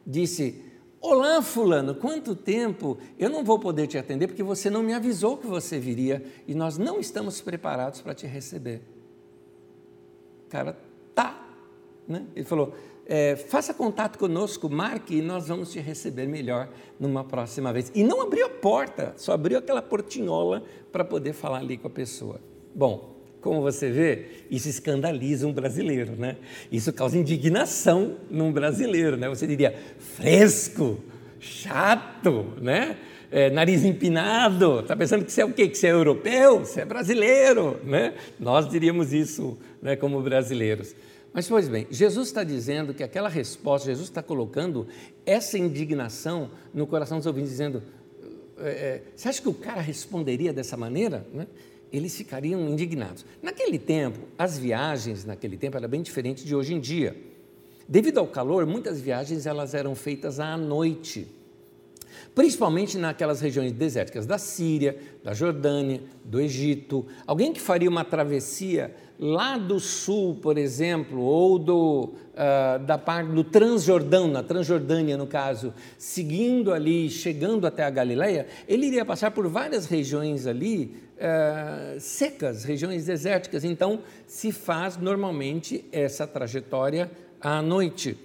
disse: 0.06 0.63
Olá, 1.00 1.41
Fulano, 1.41 1.96
quanto 1.96 2.36
tempo? 2.36 2.98
Eu 3.17 3.29
não 3.29 3.44
vou 3.44 3.60
poder 3.60 3.88
te 3.88 3.98
atender 3.98 4.27
porque 4.27 4.44
você 4.44 4.70
não 4.70 4.84
me 4.84 4.94
avisou 4.94 5.38
que 5.38 5.48
você 5.48 5.79
viria 5.79 6.24
e 6.48 6.53
nós 6.53 6.77
não 6.77 7.00
estamos 7.00 7.41
preparados 7.41 8.01
para 8.01 8.13
te 8.13 8.27
receber. 8.27 8.82
Cara, 10.50 10.74
tá. 10.74 10.87
Né? 12.08 12.26
Ele 12.36 12.46
falou: 12.46 12.74
é, 13.06 13.36
faça 13.36 13.74
contato 13.74 14.20
conosco, 14.20 14.70
marque 14.70 15.18
e 15.18 15.22
nós 15.22 15.48
vamos 15.48 15.72
te 15.72 15.80
receber 15.80 16.28
melhor 16.28 16.70
numa 17.00 17.24
próxima 17.24 17.72
vez. 17.72 17.92
E 17.96 18.04
não 18.04 18.22
abriu 18.22 18.46
a 18.46 18.50
porta, 18.50 19.14
só 19.16 19.32
abriu 19.32 19.58
aquela 19.58 19.82
portinhola 19.82 20.64
para 20.92 21.06
poder 21.06 21.34
falar 21.34 21.60
ali 21.60 21.78
com 21.78 21.88
a 21.88 21.92
pessoa. 21.92 22.42
Bom, 22.76 23.16
como 23.40 23.62
você 23.62 23.90
vê, 23.90 24.26
isso 24.52 24.68
escandaliza 24.68 25.48
um 25.48 25.54
brasileiro, 25.54 26.18
né? 26.18 26.36
Isso 26.70 26.92
causa 26.92 27.18
indignação 27.18 28.18
num 28.30 28.52
brasileiro, 28.52 29.16
né? 29.16 29.30
Você 29.30 29.48
diria 29.48 29.74
fresco, 29.98 31.00
chato, 31.40 32.54
né? 32.62 32.98
É, 33.32 33.50
nariz 33.50 33.84
empinado, 33.84 34.80
está 34.80 34.96
pensando 34.96 35.24
que 35.24 35.32
você 35.32 35.42
é 35.42 35.46
o 35.46 35.52
quê? 35.52 35.68
Que 35.68 35.78
você 35.78 35.88
é 35.88 35.92
europeu? 35.92 36.60
Você 36.60 36.82
é 36.82 36.86
brasileiro, 36.86 37.80
né? 37.84 38.14
Nós 38.40 38.70
diríamos 38.70 39.14
isso 39.14 39.58
né, 39.82 39.96
como 39.96 40.22
brasileiros. 40.22 40.94
Mas, 41.38 41.48
pois 41.48 41.70
bem, 41.70 41.86
Jesus 41.91 42.29
está 42.29 42.44
dizendo 42.44 42.96
que 42.96 43.03
aquela 43.03 43.29
resposta, 43.29 43.86
Jesus 43.86 44.10
está 44.10 44.24
colocando 44.24 44.88
essa 45.24 45.56
indignação 45.56 46.50
no 46.74 46.88
coração 46.88 47.20
dos 47.20 47.27
ouvintes, 47.27 47.51
dizendo: 47.51 47.84
é, 48.58 48.70
é, 48.70 49.03
você 49.15 49.29
acha 49.29 49.39
que 49.39 49.48
o 49.48 49.53
cara 49.53 49.79
responderia 49.79 50.51
dessa 50.51 50.75
maneira? 50.75 51.27
Né? 51.32 51.46
eles 51.94 52.17
ficariam 52.17 52.67
indignados. 52.67 53.24
Naquele 53.39 53.77
tempo, 53.77 54.17
as 54.36 54.58
viagens 54.58 55.25
naquele 55.25 55.58
tempo 55.58 55.77
eram 55.77 55.88
bem 55.88 56.01
diferentes 56.01 56.44
de 56.44 56.56
hoje 56.56 56.74
em 56.74 56.79
dia. 56.79 57.15
Devido 57.88 58.17
ao 58.17 58.25
calor, 58.25 58.65
muitas 58.65 59.00
viagens 59.00 59.46
elas 59.46 59.75
eram 59.75 59.94
feitas 59.94 60.39
à 60.39 60.58
noite, 60.58 61.27
principalmente 62.34 62.98
naquelas 62.98 63.42
regiões 63.42 63.72
desérticas 63.72 64.26
da 64.26 64.38
Síria, 64.38 64.98
da 65.24 65.34
Jordânia, 65.34 66.02
do 66.24 66.40
Egito. 66.40 67.06
Alguém 67.26 67.54
que 67.54 67.62
faria 67.62 67.90
uma 67.90 68.04
travessia 68.04 68.94
lá 69.20 69.58
do 69.58 69.80
sul, 69.80 70.36
por 70.36 70.58
exemplo, 70.58 71.20
ou 71.20 71.58
do, 71.58 72.14
uh, 72.34 72.86
da 72.86 72.98
parte 72.98 73.32
do 73.32 73.44
Transjordão, 73.44 74.28
na 74.28 74.44
Transjordânia 74.44 75.18
no 75.18 75.26
caso, 75.26 75.74
seguindo 75.98 76.72
ali, 76.72 77.10
chegando 77.10 77.66
até 77.66 77.84
a 77.84 77.90
Galileia, 77.90 78.48
ele 78.68 78.86
iria 78.86 79.04
passar 79.04 79.32
por 79.32 79.48
várias 79.48 79.88
regiões 79.88 80.46
ali 80.46 80.96
uh, 81.18 82.00
secas, 82.00 82.64
regiões 82.64 83.06
desérticas. 83.06 83.64
Então, 83.64 84.00
se 84.28 84.52
faz 84.52 84.98
normalmente 84.98 85.84
essa 85.92 86.28
trajetória 86.28 87.10
à 87.42 87.62
noite. 87.62 88.18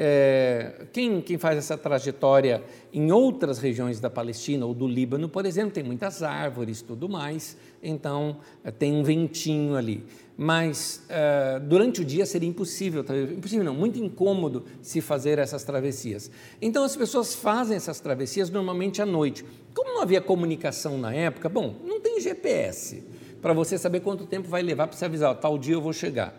É, 0.00 0.86
quem, 0.92 1.20
quem, 1.20 1.36
faz 1.38 1.58
essa 1.58 1.76
trajetória 1.76 2.62
em 2.92 3.10
outras 3.10 3.58
regiões 3.58 3.98
da 3.98 4.08
Palestina 4.08 4.64
ou 4.64 4.72
do 4.72 4.86
Líbano, 4.86 5.28
por 5.28 5.44
exemplo, 5.44 5.72
tem 5.72 5.82
muitas 5.82 6.22
árvores, 6.22 6.80
tudo 6.80 7.08
mais, 7.08 7.56
então 7.82 8.36
tem 8.78 8.92
um 8.92 9.02
ventinho 9.02 9.74
ali 9.74 10.04
mas 10.40 11.04
uh, 11.10 11.58
durante 11.58 12.00
o 12.00 12.04
dia 12.04 12.24
seria 12.24 12.48
impossível, 12.48 13.04
impossível 13.36 13.64
não, 13.64 13.74
muito 13.74 13.98
incômodo 13.98 14.64
se 14.80 15.00
fazer 15.00 15.36
essas 15.36 15.64
travessias. 15.64 16.30
Então 16.62 16.84
as 16.84 16.94
pessoas 16.94 17.34
fazem 17.34 17.76
essas 17.76 17.98
travessias 17.98 18.48
normalmente 18.48 19.02
à 19.02 19.06
noite. 19.06 19.44
Como 19.74 19.94
não 19.94 20.00
havia 20.00 20.20
comunicação 20.20 20.96
na 20.96 21.12
época, 21.12 21.48
bom, 21.48 21.74
não 21.84 22.00
tem 22.00 22.20
GPS 22.20 23.02
para 23.42 23.52
você 23.52 23.76
saber 23.76 23.98
quanto 23.98 24.26
tempo 24.26 24.48
vai 24.48 24.62
levar 24.62 24.86
para 24.86 24.96
você 24.96 25.06
avisar, 25.06 25.34
tal 25.34 25.58
dia 25.58 25.74
eu 25.74 25.80
vou 25.80 25.92
chegar. 25.92 26.32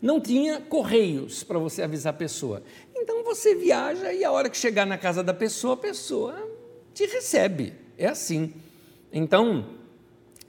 Não 0.00 0.20
tinha 0.20 0.60
correios 0.60 1.42
para 1.42 1.58
você 1.58 1.82
avisar 1.82 2.12
a 2.12 2.16
pessoa. 2.16 2.62
Então 3.00 3.22
você 3.22 3.54
viaja 3.54 4.12
e 4.12 4.24
a 4.24 4.32
hora 4.32 4.50
que 4.50 4.56
chegar 4.56 4.86
na 4.86 4.98
casa 4.98 5.22
da 5.22 5.32
pessoa, 5.32 5.74
a 5.74 5.78
pessoa 5.78 6.50
te 6.92 7.06
recebe. 7.06 7.72
É 7.96 8.06
assim. 8.06 8.52
Então, 9.12 9.66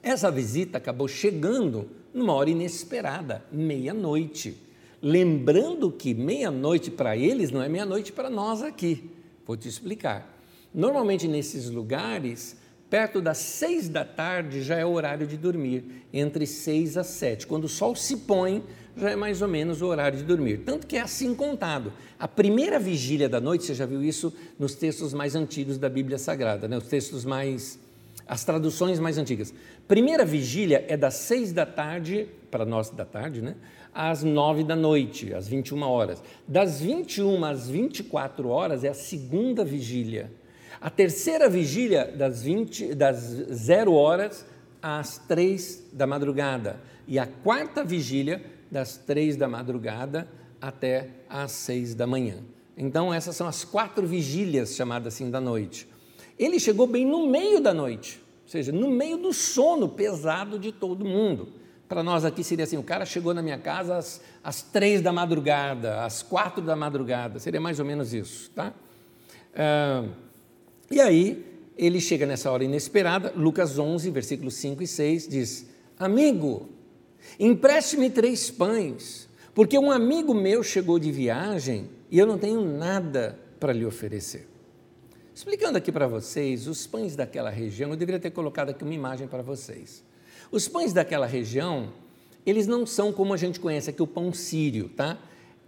essa 0.02 0.32
visita 0.32 0.78
acabou 0.78 1.08
chegando 1.08 1.90
numa 2.14 2.34
hora 2.34 2.50
inesperada, 2.50 3.44
meia-noite. 3.52 4.58
Lembrando 5.02 5.92
que 5.92 6.14
meia-noite 6.14 6.92
para 6.92 7.16
eles 7.16 7.52
não 7.52 7.62
é 7.62 7.70
meia-noite 7.70 8.12
para 8.12 8.30
nós 8.30 8.62
aqui. 8.62 9.10
Vou 9.46 9.56
te 9.56 9.68
explicar. 9.68 10.38
Normalmente 10.74 11.28
nesses 11.28 11.70
lugares, 11.70 12.58
perto 12.90 13.22
das 13.22 13.38
seis 13.38 13.88
da 13.88 14.04
tarde 14.04 14.62
já 14.62 14.76
é 14.76 14.86
o 14.86 14.92
horário 14.92 15.26
de 15.26 15.38
dormir, 15.38 16.06
entre 16.12 16.46
seis 16.46 16.98
às 16.98 17.08
sete. 17.08 17.48
Quando 17.48 17.66
o 17.66 17.70
sol 17.70 17.96
se 17.96 18.18
põe, 18.18 18.64
já 18.98 19.12
é 19.12 19.16
mais 19.16 19.42
ou 19.42 19.48
menos 19.48 19.82
o 19.82 19.88
horário 19.88 20.18
de 20.18 20.24
dormir. 20.24 20.60
Tanto 20.66 20.86
que 20.86 20.98
é 20.98 21.02
assim 21.02 21.34
contado. 21.34 21.94
A 22.20 22.28
primeira 22.28 22.80
vigília 22.80 23.30
da 23.30 23.40
noite, 23.40 23.66
você 23.66 23.74
já 23.74 23.86
viu 23.86 24.04
isso 24.04 24.34
nos 24.58 24.76
textos 24.76 25.14
mais 25.14 25.36
antigos 25.36 25.78
da 25.78 25.90
Bíblia 25.90 26.18
Sagrada, 26.18 26.68
né? 26.68 26.78
os 26.78 26.88
textos 26.88 27.26
mais 27.26 27.80
as 28.28 28.44
traduções 28.46 29.00
mais 29.00 29.18
antigas. 29.18 29.52
Primeira 29.88 30.24
vigília 30.24 30.86
é 30.88 30.96
das 30.96 31.16
seis 31.16 31.52
da 31.52 31.66
tarde, 31.66 32.28
para 32.52 32.64
nós 32.64 32.92
da 32.92 33.04
tarde, 33.04 33.42
né? 33.42 33.56
às 33.94 34.24
nove 34.24 34.64
da 34.64 34.76
noite, 34.76 35.34
às 35.34 35.48
21 35.48 35.82
horas. 35.82 36.22
Das 36.48 36.80
21 36.80 37.44
às 37.44 37.68
24 37.68 38.48
horas 38.48 38.84
é 38.84 38.90
a 38.90 38.94
segunda 38.94 39.66
vigília. 39.66 40.32
A 40.80 40.90
terceira 40.90 41.50
vigília, 41.50 42.06
das, 42.16 42.44
20, 42.44 42.96
das 42.96 43.18
zero 43.52 43.94
horas 43.94 44.46
às 44.82 45.18
três 45.18 45.84
da 45.92 46.08
madrugada. 46.08 46.80
E 47.08 47.20
a 47.20 47.26
quarta 47.26 47.84
vigília, 47.84 48.42
das 48.72 48.98
três 48.98 49.36
da 49.36 49.48
madrugada 49.48 50.28
até 50.62 51.10
às 51.30 51.52
seis 51.52 51.96
da 51.96 52.06
manhã. 52.06 52.38
Então, 52.78 53.14
essas 53.14 53.36
são 53.36 53.48
as 53.48 53.64
quatro 53.64 54.08
vigílias, 54.08 54.76
chamadas 54.76 55.14
assim, 55.14 55.30
da 55.30 55.42
noite. 55.42 55.88
Ele 56.38 56.60
chegou 56.60 56.88
bem 56.88 57.06
no 57.06 57.28
meio 57.28 57.60
da 57.60 57.74
noite, 57.74 58.22
ou 58.44 58.50
seja, 58.50 58.72
no 58.72 58.90
meio 58.90 59.18
do 59.18 59.34
sono 59.34 59.90
pesado 59.90 60.58
de 60.58 60.72
todo 60.72 61.04
mundo. 61.04 61.50
Para 61.90 62.04
nós 62.04 62.24
aqui 62.24 62.44
seria 62.44 62.64
assim: 62.64 62.78
o 62.78 62.84
cara 62.84 63.06
chegou 63.06 63.34
na 63.34 63.42
minha 63.42 63.58
casa 63.58 63.98
às, 63.98 64.22
às 64.44 64.62
três 64.62 65.02
da 65.02 65.12
madrugada, 65.12 66.06
às 66.06 66.22
quatro 66.22 66.64
da 66.64 66.76
madrugada, 66.76 67.40
seria 67.40 67.60
mais 67.60 67.80
ou 67.80 67.86
menos 67.86 68.14
isso, 68.14 68.50
tá? 68.52 68.74
Ah, 69.56 70.06
e 70.90 71.02
aí, 71.02 71.46
ele 71.78 72.00
chega 72.00 72.26
nessa 72.26 72.52
hora 72.52 72.64
inesperada, 72.64 73.34
Lucas 73.36 73.78
11, 73.78 74.10
versículos 74.12 74.54
5 74.56 74.84
e 74.84 74.88
6, 74.88 75.28
diz: 75.28 75.70
Amigo, 75.98 76.70
empreste-me 77.40 78.10
três 78.10 78.50
pães, 78.50 79.28
porque 79.54 79.78
um 79.78 79.92
amigo 79.92 80.34
meu 80.34 80.64
chegou 80.64 81.00
de 81.00 81.12
viagem 81.12 81.90
e 82.10 82.18
eu 82.18 82.26
não 82.26 82.38
tenho 82.38 82.64
nada 82.64 83.40
para 83.60 83.74
lhe 83.74 83.86
oferecer. 83.86 84.48
Explicando 85.34 85.78
aqui 85.78 85.92
para 85.92 86.08
vocês, 86.08 86.68
os 86.68 86.86
pães 86.86 87.16
daquela 87.16 87.50
região, 87.50 87.90
eu 87.92 87.96
deveria 87.96 88.20
ter 88.20 88.32
colocado 88.32 88.70
aqui 88.70 88.84
uma 88.84 88.94
imagem 88.94 89.28
para 89.28 89.42
vocês. 89.42 90.04
Os 90.52 90.68
pães 90.68 90.92
daquela 90.92 91.26
região 91.26 91.94
eles 92.46 92.68
não 92.68 92.86
são 92.86 93.12
como 93.12 93.34
a 93.34 93.38
gente 93.38 93.60
conhece 93.60 93.90
aqui 93.90 94.02
o 94.02 94.08
pão 94.08 94.34
sírio, 94.34 94.90
tá? 94.90 95.18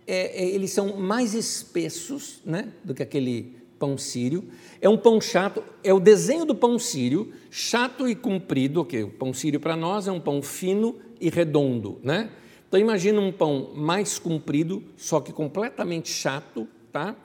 É, 0.07 0.43
é, 0.43 0.49
eles 0.49 0.71
são 0.71 0.97
mais 0.97 1.33
espessos 1.33 2.41
né, 2.43 2.69
do 2.83 2.93
que 2.93 3.03
aquele 3.03 3.55
pão 3.77 3.97
sírio. 3.97 4.45
É 4.81 4.89
um 4.89 4.97
pão 4.97 5.21
chato, 5.21 5.63
é 5.83 5.93
o 5.93 5.99
desenho 5.99 6.45
do 6.45 6.55
pão 6.55 6.79
sírio, 6.79 7.31
chato 7.49 8.07
e 8.07 8.15
comprido, 8.15 8.81
ok? 8.81 9.03
O 9.03 9.09
pão 9.09 9.33
sírio 9.33 9.59
para 9.59 9.75
nós 9.75 10.07
é 10.07 10.11
um 10.11 10.19
pão 10.19 10.41
fino 10.41 10.95
e 11.21 11.29
redondo, 11.29 11.99
né? 12.03 12.31
Então 12.67 12.79
imagina 12.79 13.21
um 13.21 13.31
pão 13.31 13.71
mais 13.75 14.17
comprido, 14.17 14.83
só 14.97 15.21
que 15.21 15.31
completamente 15.31 16.09
chato, 16.09 16.67
tá? 16.91 17.15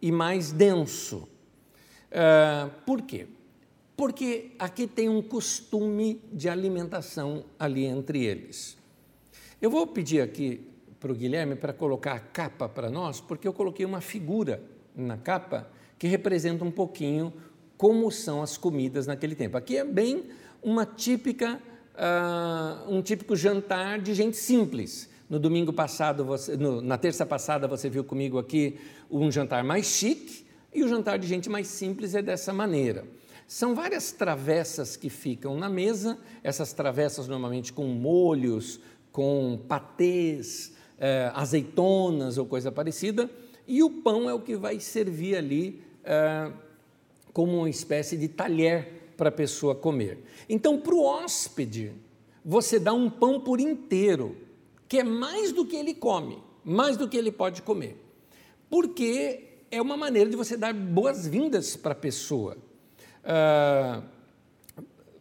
E 0.00 0.10
mais 0.10 0.50
denso. 0.50 1.28
Uh, 2.10 2.70
por 2.86 3.02
quê? 3.02 3.26
Porque 3.96 4.52
aqui 4.58 4.86
tem 4.86 5.08
um 5.08 5.20
costume 5.20 6.20
de 6.32 6.48
alimentação 6.48 7.44
ali 7.58 7.84
entre 7.84 8.24
eles. 8.24 8.76
Eu 9.60 9.70
vou 9.70 9.86
pedir 9.86 10.20
aqui 10.20 10.66
para 10.98 11.12
o 11.12 11.14
Guilherme 11.14 11.56
para 11.56 11.72
colocar 11.72 12.14
a 12.14 12.20
capa 12.20 12.68
para 12.68 12.90
nós, 12.90 13.20
porque 13.20 13.46
eu 13.46 13.52
coloquei 13.52 13.84
uma 13.84 14.00
figura 14.00 14.62
na 14.94 15.16
capa 15.16 15.68
que 15.98 16.06
representa 16.06 16.64
um 16.64 16.70
pouquinho 16.70 17.32
como 17.76 18.10
são 18.12 18.40
as 18.40 18.56
comidas 18.56 19.06
naquele 19.06 19.34
tempo. 19.34 19.56
Aqui 19.56 19.76
é 19.76 19.84
bem 19.84 20.24
uma 20.62 20.86
típica 20.86 21.60
uh, 21.94 22.92
um 22.92 23.02
típico 23.02 23.36
jantar 23.36 24.00
de 24.00 24.14
gente 24.14 24.36
simples. 24.36 25.08
No 25.28 25.38
domingo 25.38 25.72
passado, 25.72 26.24
você, 26.24 26.56
no, 26.56 26.80
na 26.82 26.98
terça 26.98 27.24
passada, 27.24 27.66
você 27.66 27.88
viu 27.88 28.04
comigo 28.04 28.38
aqui 28.38 28.78
um 29.10 29.30
jantar 29.30 29.64
mais 29.64 29.86
chique, 29.86 30.46
e 30.74 30.82
o 30.82 30.88
jantar 30.88 31.18
de 31.18 31.26
gente 31.26 31.50
mais 31.50 31.66
simples 31.66 32.14
é 32.14 32.22
dessa 32.22 32.52
maneira. 32.52 33.04
São 33.46 33.74
várias 33.74 34.12
travessas 34.12 34.96
que 34.96 35.10
ficam 35.10 35.56
na 35.58 35.68
mesa, 35.68 36.18
essas 36.42 36.72
travessas 36.72 37.28
normalmente 37.28 37.72
com 37.72 37.84
molhos, 37.86 38.80
com 39.10 39.60
patês, 39.68 40.72
eh, 40.98 41.30
azeitonas 41.34 42.38
ou 42.38 42.46
coisa 42.46 42.72
parecida, 42.72 43.30
e 43.68 43.82
o 43.82 43.90
pão 43.90 44.28
é 44.28 44.32
o 44.32 44.40
que 44.40 44.56
vai 44.56 44.80
servir 44.80 45.36
ali 45.36 45.82
eh, 46.02 46.50
como 47.32 47.58
uma 47.58 47.68
espécie 47.68 48.16
de 48.16 48.28
talher 48.28 49.01
para 49.22 49.28
a 49.28 49.32
pessoa 49.32 49.72
comer. 49.72 50.18
Então, 50.48 50.80
para 50.80 50.92
o 50.92 51.04
hóspede, 51.04 51.92
você 52.44 52.80
dá 52.80 52.92
um 52.92 53.08
pão 53.08 53.38
por 53.38 53.60
inteiro, 53.60 54.36
que 54.88 54.98
é 54.98 55.04
mais 55.04 55.52
do 55.52 55.64
que 55.64 55.76
ele 55.76 55.94
come, 55.94 56.42
mais 56.64 56.96
do 56.96 57.08
que 57.08 57.16
ele 57.16 57.30
pode 57.30 57.62
comer. 57.62 57.96
Porque 58.68 59.44
é 59.70 59.80
uma 59.80 59.96
maneira 59.96 60.28
de 60.28 60.34
você 60.34 60.56
dar 60.56 60.74
boas-vindas 60.74 61.76
para 61.76 61.92
a 61.92 61.94
pessoa. 61.94 62.56
Ah, 63.22 64.02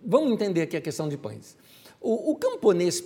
vamos 0.03 0.31
entender 0.31 0.63
aqui 0.63 0.75
a 0.75 0.81
questão 0.81 1.07
de 1.07 1.15
pães. 1.15 1.55
O, 2.01 2.31
o 2.31 2.35
camponês 2.37 3.03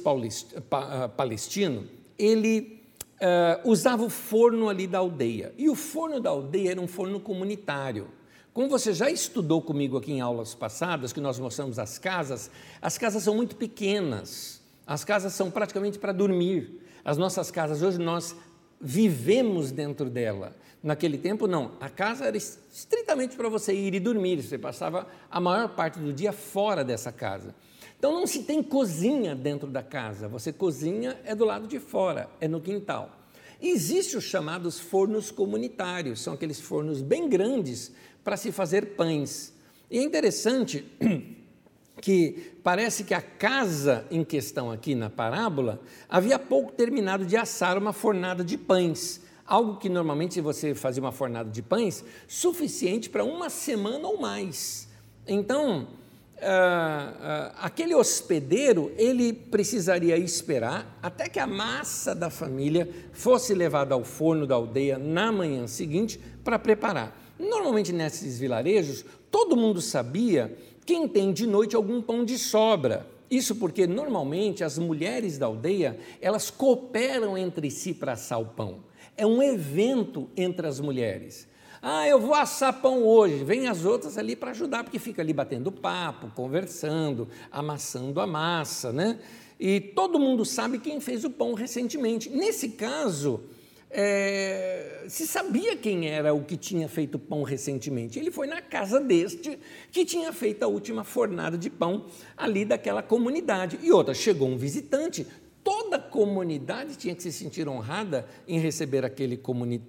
ah, 0.72 1.10
palestino, 1.10 1.90
ele 2.18 2.82
uh, 3.20 3.70
usava 3.70 4.06
o 4.06 4.10
forno 4.10 4.70
ali 4.70 4.88
da 4.88 5.00
aldeia. 5.00 5.54
E 5.58 5.70
o 5.70 5.76
forno 5.76 6.22
da 6.22 6.30
aldeia 6.30 6.72
era 6.72 6.80
um 6.80 6.88
forno 6.88 7.20
comunitário. 7.20 8.15
Como 8.56 8.70
você 8.70 8.94
já 8.94 9.10
estudou 9.10 9.62
comigo 9.62 9.98
aqui 9.98 10.14
em 10.14 10.22
aulas 10.22 10.56
passadas, 10.56 11.12
que 11.12 11.20
nós 11.20 11.38
mostramos 11.38 11.78
as 11.78 12.00
casas, 12.00 12.50
as 12.82 12.98
casas 12.98 13.22
são 13.22 13.36
muito 13.36 13.58
pequenas, 13.58 14.62
as 14.88 15.04
casas 15.04 15.34
são 15.34 15.52
praticamente 15.52 16.00
para 16.00 16.14
dormir. 16.14 16.82
As 17.04 17.18
nossas 17.18 17.52
casas, 17.52 17.82
hoje 17.82 17.98
nós 17.98 18.34
vivemos 18.80 19.74
dentro 19.74 20.10
dela. 20.10 20.56
Naquele 20.82 21.18
tempo, 21.18 21.48
não. 21.48 21.74
A 21.82 21.90
casa 21.90 22.24
era 22.24 22.38
estritamente 22.38 23.36
para 23.36 23.50
você 23.50 23.74
ir 23.74 23.94
e 23.94 24.00
dormir. 24.00 24.42
Você 24.42 24.58
passava 24.58 25.06
a 25.30 25.42
maior 25.42 25.76
parte 25.76 26.00
do 26.00 26.14
dia 26.14 26.32
fora 26.32 26.82
dessa 26.82 27.12
casa. 27.12 27.54
Então, 28.00 28.14
não 28.14 28.26
se 28.26 28.44
tem 28.44 28.64
cozinha 28.64 29.36
dentro 29.36 29.68
da 29.68 29.84
casa. 29.84 30.30
Você 30.30 30.54
cozinha 30.54 31.20
é 31.26 31.36
do 31.36 31.44
lado 31.44 31.68
de 31.68 31.78
fora, 31.78 32.30
é 32.40 32.48
no 32.48 32.62
quintal. 32.62 33.20
Existem 33.62 34.18
os 34.18 34.26
chamados 34.26 34.80
fornos 34.80 35.32
comunitários, 35.32 36.22
são 36.22 36.34
aqueles 36.34 36.60
fornos 36.60 37.02
bem 37.02 37.28
grandes 37.28 37.94
para 38.26 38.36
se 38.36 38.52
fazer 38.52 38.96
pães. 38.96 39.54
E 39.90 40.00
é 40.00 40.04
interessante 40.04 40.84
que 42.02 42.54
parece 42.64 43.04
que 43.04 43.14
a 43.14 43.22
casa 43.22 44.06
em 44.10 44.24
questão 44.24 44.72
aqui 44.72 44.96
na 44.96 45.12
parábola 45.12 45.80
havia 46.10 46.40
pouco 46.40 46.72
terminado 46.72 47.24
de 47.24 47.38
assar 47.38 47.78
uma 47.78 47.94
fornada 47.94 48.44
de 48.44 48.58
pães. 48.58 49.22
Algo 49.46 49.78
que 49.78 49.88
normalmente 49.88 50.42
você 50.42 50.74
fazia 50.74 51.04
uma 51.04 51.12
fornada 51.12 51.52
de 51.52 51.62
pães 51.62 52.04
suficiente 52.28 53.12
para 53.12 53.24
uma 53.24 53.48
semana 53.48 54.08
ou 54.08 54.20
mais. 54.20 54.90
Então, 55.28 55.88
Uh, 56.36 56.38
uh, 56.38 57.56
aquele 57.62 57.96
hospedeiro 57.96 58.92
ele 58.98 59.32
precisaria 59.32 60.18
esperar 60.18 61.00
até 61.02 61.30
que 61.30 61.40
a 61.40 61.48
massa 61.48 62.14
da 62.14 62.30
família 62.30 62.90
fosse 63.14 63.54
levada 63.54 63.96
ao 63.96 64.04
forno 64.04 64.46
da 64.46 64.54
aldeia 64.54 65.00
na 65.00 65.32
manhã 65.32 65.66
seguinte 65.66 66.20
para 66.44 66.60
preparar. 66.60 67.25
Normalmente 67.38 67.92
nesses 67.92 68.40
vilarejos, 68.40 69.06
todo 69.30 69.58
mundo 69.58 69.82
sabia 69.82 70.58
quem 70.86 71.08
tem 71.08 71.34
de 71.34 71.46
noite 71.46 71.76
algum 71.76 72.02
pão 72.02 72.24
de 72.24 72.38
sobra. 72.38 73.08
Isso 73.30 73.56
porque 73.56 73.88
normalmente 73.88 74.64
as 74.64 74.78
mulheres 74.78 75.38
da 75.38 75.48
aldeia, 75.48 76.00
elas 76.22 76.50
cooperam 76.50 77.38
entre 77.38 77.72
si 77.72 77.94
para 77.94 78.14
assar 78.14 78.40
o 78.40 78.46
pão. 78.46 78.80
É 79.18 79.26
um 79.26 79.42
evento 79.42 80.30
entre 80.38 80.68
as 80.68 80.80
mulheres. 80.80 81.48
Ah, 81.82 82.08
eu 82.08 82.20
vou 82.20 82.34
assar 82.34 82.82
pão 82.82 83.04
hoje. 83.04 83.44
Vem 83.44 83.68
as 83.68 83.86
outras 83.86 84.18
ali 84.18 84.36
para 84.36 84.52
ajudar, 84.52 84.84
porque 84.84 85.00
fica 85.00 85.22
ali 85.22 85.34
batendo 85.34 85.72
papo, 85.72 86.32
conversando, 86.36 87.28
amassando 87.52 88.20
a 88.20 88.28
massa, 88.28 88.92
né? 88.92 89.20
E 89.60 89.80
todo 89.80 90.20
mundo 90.20 90.44
sabe 90.44 90.80
quem 90.80 91.00
fez 91.00 91.24
o 91.24 91.30
pão 91.30 91.54
recentemente. 91.54 92.30
Nesse 92.30 92.70
caso, 92.70 93.42
é, 93.90 95.06
se 95.08 95.26
sabia 95.26 95.78
quem 95.78 96.10
era 96.10 96.34
o 96.34 96.44
que 96.44 96.58
tinha 96.58 96.90
feito 96.90 97.18
pão 97.18 97.44
recentemente. 97.44 98.20
Ele 98.20 98.32
foi 98.32 98.48
na 98.48 98.62
casa 98.62 99.00
deste 99.00 99.58
que 99.92 100.06
tinha 100.06 100.34
feito 100.34 100.64
a 100.64 100.68
última 100.68 101.04
fornada 101.04 101.58
de 101.58 101.70
pão 101.70 102.06
ali 102.36 102.66
daquela 102.66 103.02
comunidade. 103.02 103.80
E 103.82 103.92
outra, 103.92 104.14
chegou 104.14 104.48
um 104.48 104.58
visitante, 104.58 105.26
toda 105.64 105.96
a 105.98 106.00
comunidade 106.00 106.98
tinha 106.98 107.16
que 107.16 107.24
se 107.24 107.32
sentir 107.32 107.68
honrada 107.68 108.28
em 108.48 108.60
receber 108.60 109.06
aquele, 109.06 109.42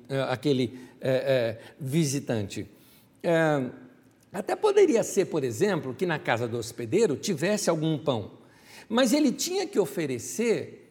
é, 0.09 0.21
aquele 0.23 0.79
é, 1.01 1.11
é, 1.11 1.59
visitante. 1.81 2.67
Até 4.33 4.55
poderia 4.55 5.03
ser, 5.03 5.25
por 5.25 5.43
exemplo, 5.43 5.93
que 5.95 6.07
na 6.07 6.19
casa 6.19 6.47
do 6.47 6.59
hospedeiro 6.59 7.17
tivesse 7.17 7.69
algum 7.69 7.99
pão, 7.99 8.33
mas 8.89 9.13
ele 9.13 9.33
tinha 9.33 9.67
que 9.67 9.81
oferecer 9.81 10.86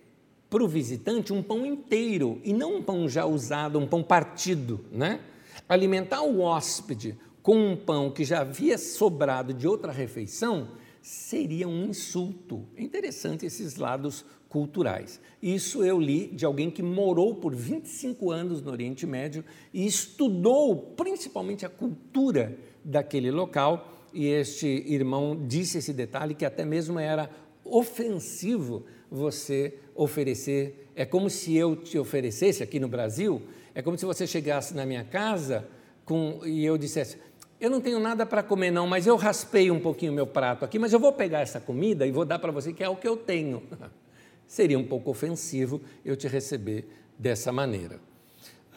para 0.50 0.64
o 0.64 0.68
visitante 0.68 1.34
um 1.34 1.42
pão 1.42 1.66
inteiro 1.66 2.40
e 2.44 2.54
não 2.54 2.78
um 2.78 2.84
pão 2.84 3.10
já 3.10 3.26
usado, 3.26 3.80
um 3.80 3.88
pão 3.88 4.04
partido, 4.04 4.86
né? 4.92 5.20
Alimentar 5.68 6.22
o 6.22 6.42
hóspede 6.42 7.18
com 7.42 7.58
um 7.58 7.76
pão 7.76 8.10
que 8.10 8.24
já 8.24 8.42
havia 8.42 8.78
sobrado 8.78 9.54
de 9.54 9.68
outra 9.68 9.92
refeição 9.92 10.70
seria 11.02 11.68
um 11.68 11.86
insulto. 11.86 12.66
É 12.76 12.82
interessante 12.82 13.46
esses 13.46 13.76
lados 13.76 14.26
culturais. 14.50 15.20
Isso 15.42 15.84
eu 15.84 16.00
li 16.00 16.28
de 16.28 16.46
alguém 16.46 16.72
que 16.72 16.82
morou 16.82 17.36
por 17.36 17.54
25 17.54 18.32
anos 18.32 18.62
no 18.62 18.72
Oriente 18.72 19.06
Médio 19.06 19.44
e 19.74 19.86
estudou 19.86 20.76
principalmente 20.76 21.66
a 21.66 21.70
cultura 21.70 22.58
daquele 22.84 23.30
local. 23.30 24.08
E 24.14 24.28
este 24.28 24.66
irmão 24.66 25.38
disse 25.46 25.78
esse 25.78 25.94
detalhe 25.94 26.34
que 26.34 26.46
até 26.46 26.66
mesmo 26.66 26.98
era 26.98 27.30
ofensivo 27.64 28.86
você 29.10 29.78
oferecer. 29.94 30.90
É 30.96 31.06
como 31.06 31.30
se 31.30 31.56
eu 31.56 31.76
te 31.76 31.98
oferecesse 31.98 32.64
aqui 32.64 32.80
no 32.80 32.88
Brasil, 32.88 33.42
é 33.74 33.82
como 33.82 33.98
se 33.98 34.06
você 34.06 34.26
chegasse 34.26 34.74
na 34.74 34.86
minha 34.86 35.04
casa 35.04 35.68
com, 36.06 36.40
e 36.46 36.66
eu 36.66 36.78
dissesse: 36.78 37.18
Eu 37.60 37.70
não 37.70 37.82
tenho 37.82 38.00
nada 38.00 38.26
para 38.26 38.42
comer, 38.42 38.72
não, 38.72 38.88
mas 38.88 39.08
eu 39.08 39.16
raspei 39.16 39.70
um 39.72 39.80
pouquinho 39.80 40.14
meu 40.14 40.28
prato 40.28 40.64
aqui, 40.64 40.80
mas 40.80 40.94
eu 40.94 41.00
vou 41.00 41.12
pegar 41.12 41.42
essa 41.42 41.60
comida 41.60 42.06
e 42.06 42.12
vou 42.12 42.26
dar 42.26 42.40
para 42.40 42.52
você, 42.52 42.72
que 42.72 42.84
é 42.84 42.90
o 42.90 42.96
que 42.96 43.08
eu 43.08 43.18
tenho. 43.18 43.64
Seria 44.48 44.78
um 44.78 44.86
pouco 44.86 45.10
ofensivo 45.10 45.82
eu 46.04 46.16
te 46.16 46.28
receber 46.28 46.88
dessa 47.18 47.52
maneira. 47.52 48.00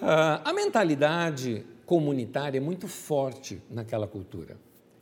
Ah, 0.00 0.40
a 0.44 0.52
mentalidade 0.52 1.64
comunitária 1.84 2.58
é 2.58 2.60
muito 2.60 2.86
forte 2.86 3.60
naquela 3.70 4.06
cultura. 4.06 4.56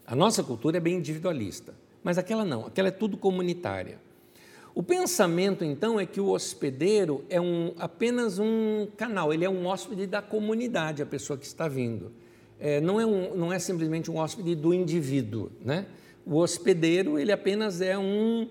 A 0.07 0.15
nossa 0.15 0.43
cultura 0.43 0.77
é 0.77 0.81
bem 0.81 0.97
individualista, 0.97 1.75
mas 2.03 2.17
aquela 2.17 2.45
não, 2.45 2.67
aquela 2.67 2.89
é 2.89 2.93
tudo 2.93 3.17
comunitária. 3.17 3.99
O 4.77 4.83
pensamento, 4.83 5.65
então, 5.65 5.99
é 5.99 6.05
que 6.05 6.21
o 6.21 6.29
hospedeiro 6.29 7.25
é 7.31 7.41
um, 7.41 7.73
apenas 7.79 8.39
um 8.39 8.87
canal, 8.95 9.33
ele 9.33 9.43
é 9.43 9.49
um 9.49 9.65
hóspede 9.65 10.07
da 10.07 10.21
comunidade, 10.21 11.01
a 11.01 11.07
pessoa 11.07 11.39
que 11.39 11.47
está 11.47 11.67
vindo. 11.67 12.13
É, 12.61 12.79
não, 12.79 13.01
é 13.01 13.07
um, 13.07 13.35
não 13.35 13.51
é 13.51 13.59
simplesmente 13.59 14.11
um 14.11 14.19
hóspede 14.19 14.55
do 14.55 14.75
indivíduo. 14.75 15.51
Né? 15.65 15.87
O 16.27 16.37
hospedeiro, 16.37 17.19
ele 17.19 17.33
apenas 17.33 17.81
é 17.81 17.97
um, 17.97 18.51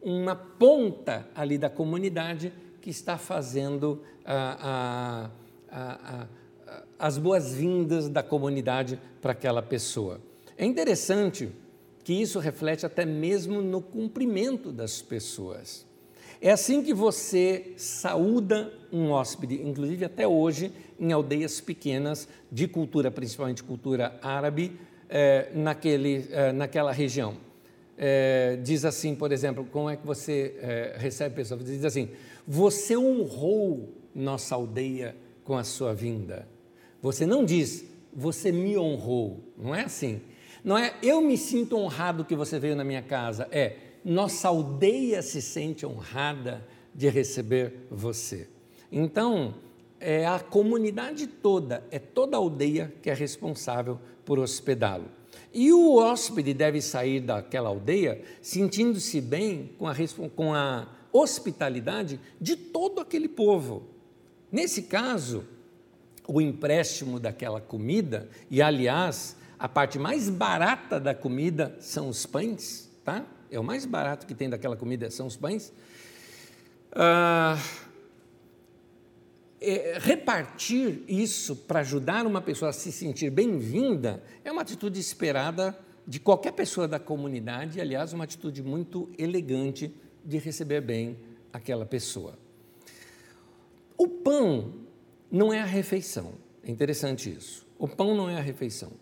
uma 0.00 0.34
ponta 0.34 1.28
ali 1.34 1.58
da 1.58 1.68
comunidade 1.68 2.54
que 2.80 2.88
está 2.88 3.18
fazendo 3.18 4.00
a, 4.24 5.28
a, 5.70 5.90
a, 6.18 6.26
as 6.98 7.18
boas-vindas 7.18 8.08
da 8.08 8.22
comunidade 8.22 8.98
para 9.20 9.32
aquela 9.32 9.60
pessoa. 9.60 10.22
É 10.56 10.64
interessante 10.64 11.52
que 12.06 12.12
isso 12.12 12.38
reflete 12.38 12.86
até 12.86 13.04
mesmo 13.04 13.60
no 13.60 13.82
cumprimento 13.82 14.70
das 14.70 15.02
pessoas. 15.02 15.84
É 16.40 16.52
assim 16.52 16.80
que 16.80 16.94
você 16.94 17.72
saúda 17.76 18.72
um 18.92 19.10
hóspede, 19.10 19.60
inclusive 19.60 20.04
até 20.04 20.24
hoje, 20.24 20.70
em 21.00 21.10
aldeias 21.10 21.60
pequenas 21.60 22.28
de 22.48 22.68
cultura, 22.68 23.10
principalmente 23.10 23.64
cultura 23.64 24.16
árabe, 24.22 24.78
é, 25.08 25.50
naquele, 25.52 26.28
é, 26.30 26.52
naquela 26.52 26.92
região. 26.92 27.38
É, 27.98 28.56
diz 28.62 28.84
assim, 28.84 29.12
por 29.16 29.32
exemplo, 29.32 29.66
como 29.72 29.90
é 29.90 29.96
que 29.96 30.06
você 30.06 30.94
recebe 30.98 31.34
pessoas? 31.34 31.64
Diz 31.64 31.84
assim: 31.84 32.10
Você 32.46 32.96
honrou 32.96 33.92
nossa 34.14 34.54
aldeia 34.54 35.16
com 35.42 35.58
a 35.58 35.64
sua 35.64 35.92
vinda. 35.92 36.46
Você 37.02 37.26
não 37.26 37.44
diz, 37.44 37.84
você 38.14 38.52
me 38.52 38.78
honrou. 38.78 39.52
Não 39.58 39.74
é 39.74 39.82
assim. 39.82 40.20
Não 40.66 40.76
é 40.76 40.96
eu 41.00 41.20
me 41.20 41.38
sinto 41.38 41.76
honrado 41.76 42.24
que 42.24 42.34
você 42.34 42.58
veio 42.58 42.74
na 42.74 42.82
minha 42.82 43.00
casa. 43.00 43.46
É 43.52 43.76
nossa 44.04 44.48
aldeia 44.48 45.22
se 45.22 45.40
sente 45.40 45.86
honrada 45.86 46.66
de 46.92 47.08
receber 47.08 47.86
você. 47.88 48.48
Então, 48.90 49.54
é 50.00 50.26
a 50.26 50.40
comunidade 50.40 51.28
toda, 51.28 51.84
é 51.88 52.00
toda 52.00 52.36
a 52.36 52.40
aldeia 52.40 52.92
que 53.00 53.08
é 53.08 53.14
responsável 53.14 54.00
por 54.24 54.40
hospedá-lo. 54.40 55.06
E 55.54 55.72
o 55.72 55.98
hóspede 55.98 56.52
deve 56.52 56.82
sair 56.82 57.20
daquela 57.20 57.68
aldeia 57.68 58.20
sentindo-se 58.42 59.20
bem 59.20 59.70
com 59.78 59.86
a, 59.86 59.94
com 60.34 60.52
a 60.52 60.88
hospitalidade 61.12 62.18
de 62.40 62.56
todo 62.56 63.00
aquele 63.00 63.28
povo. 63.28 63.84
Nesse 64.50 64.82
caso, 64.82 65.44
o 66.26 66.40
empréstimo 66.40 67.20
daquela 67.20 67.60
comida, 67.60 68.28
e 68.50 68.60
aliás, 68.60 69.36
a 69.58 69.68
parte 69.68 69.98
mais 69.98 70.28
barata 70.28 71.00
da 71.00 71.14
comida 71.14 71.76
são 71.80 72.08
os 72.08 72.26
pães, 72.26 72.90
tá? 73.04 73.24
É 73.50 73.58
o 73.58 73.64
mais 73.64 73.86
barato 73.86 74.26
que 74.26 74.34
tem 74.34 74.50
daquela 74.50 74.76
comida 74.76 75.10
são 75.10 75.26
os 75.26 75.36
pães. 75.36 75.72
Ah, 76.92 77.58
é, 79.60 79.98
repartir 79.98 81.02
isso 81.08 81.56
para 81.56 81.80
ajudar 81.80 82.26
uma 82.26 82.42
pessoa 82.42 82.70
a 82.70 82.72
se 82.72 82.92
sentir 82.92 83.30
bem-vinda 83.30 84.22
é 84.44 84.52
uma 84.52 84.62
atitude 84.62 85.00
esperada 85.00 85.78
de 86.06 86.20
qualquer 86.20 86.52
pessoa 86.52 86.86
da 86.86 87.00
comunidade, 87.00 87.80
aliás, 87.80 88.12
uma 88.12 88.24
atitude 88.24 88.62
muito 88.62 89.10
elegante 89.18 89.92
de 90.24 90.38
receber 90.38 90.80
bem 90.80 91.18
aquela 91.52 91.84
pessoa. 91.84 92.38
O 93.96 94.06
pão 94.06 94.74
não 95.30 95.52
é 95.52 95.60
a 95.60 95.64
refeição, 95.64 96.34
é 96.62 96.70
interessante 96.70 97.34
isso. 97.34 97.66
O 97.78 97.88
pão 97.88 98.14
não 98.14 98.28
é 98.28 98.36
a 98.36 98.40
refeição. 98.40 98.92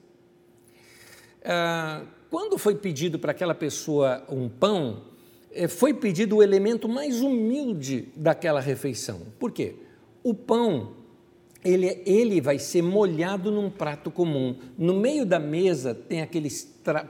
Ah, 1.45 2.03
quando 2.31 2.57
foi 2.57 2.75
pedido 2.75 3.19
para 3.19 3.33
aquela 3.33 3.55
pessoa 3.55 4.25
um 4.29 4.49
pão, 4.49 5.03
eh, 5.53 5.69
foi 5.69 5.93
pedido 5.93 6.37
o 6.37 6.43
elemento 6.43 6.89
mais 6.89 7.21
humilde 7.21 8.09
daquela 8.17 8.61
refeição. 8.61 9.21
Por 9.39 9.53
quê? 9.53 9.77
O 10.23 10.35
pão, 10.35 10.95
ele, 11.63 12.03
ele 12.07 12.41
vai 12.41 12.59
ser 12.59 12.83
molhado 12.83 13.53
num 13.53 13.71
prato 13.71 14.11
comum. 14.11 14.57
No 14.77 14.95
meio 14.95 15.27
da 15.27 15.39
mesa 15.39 15.95
tem 15.95 16.23
aqueles 16.23 16.65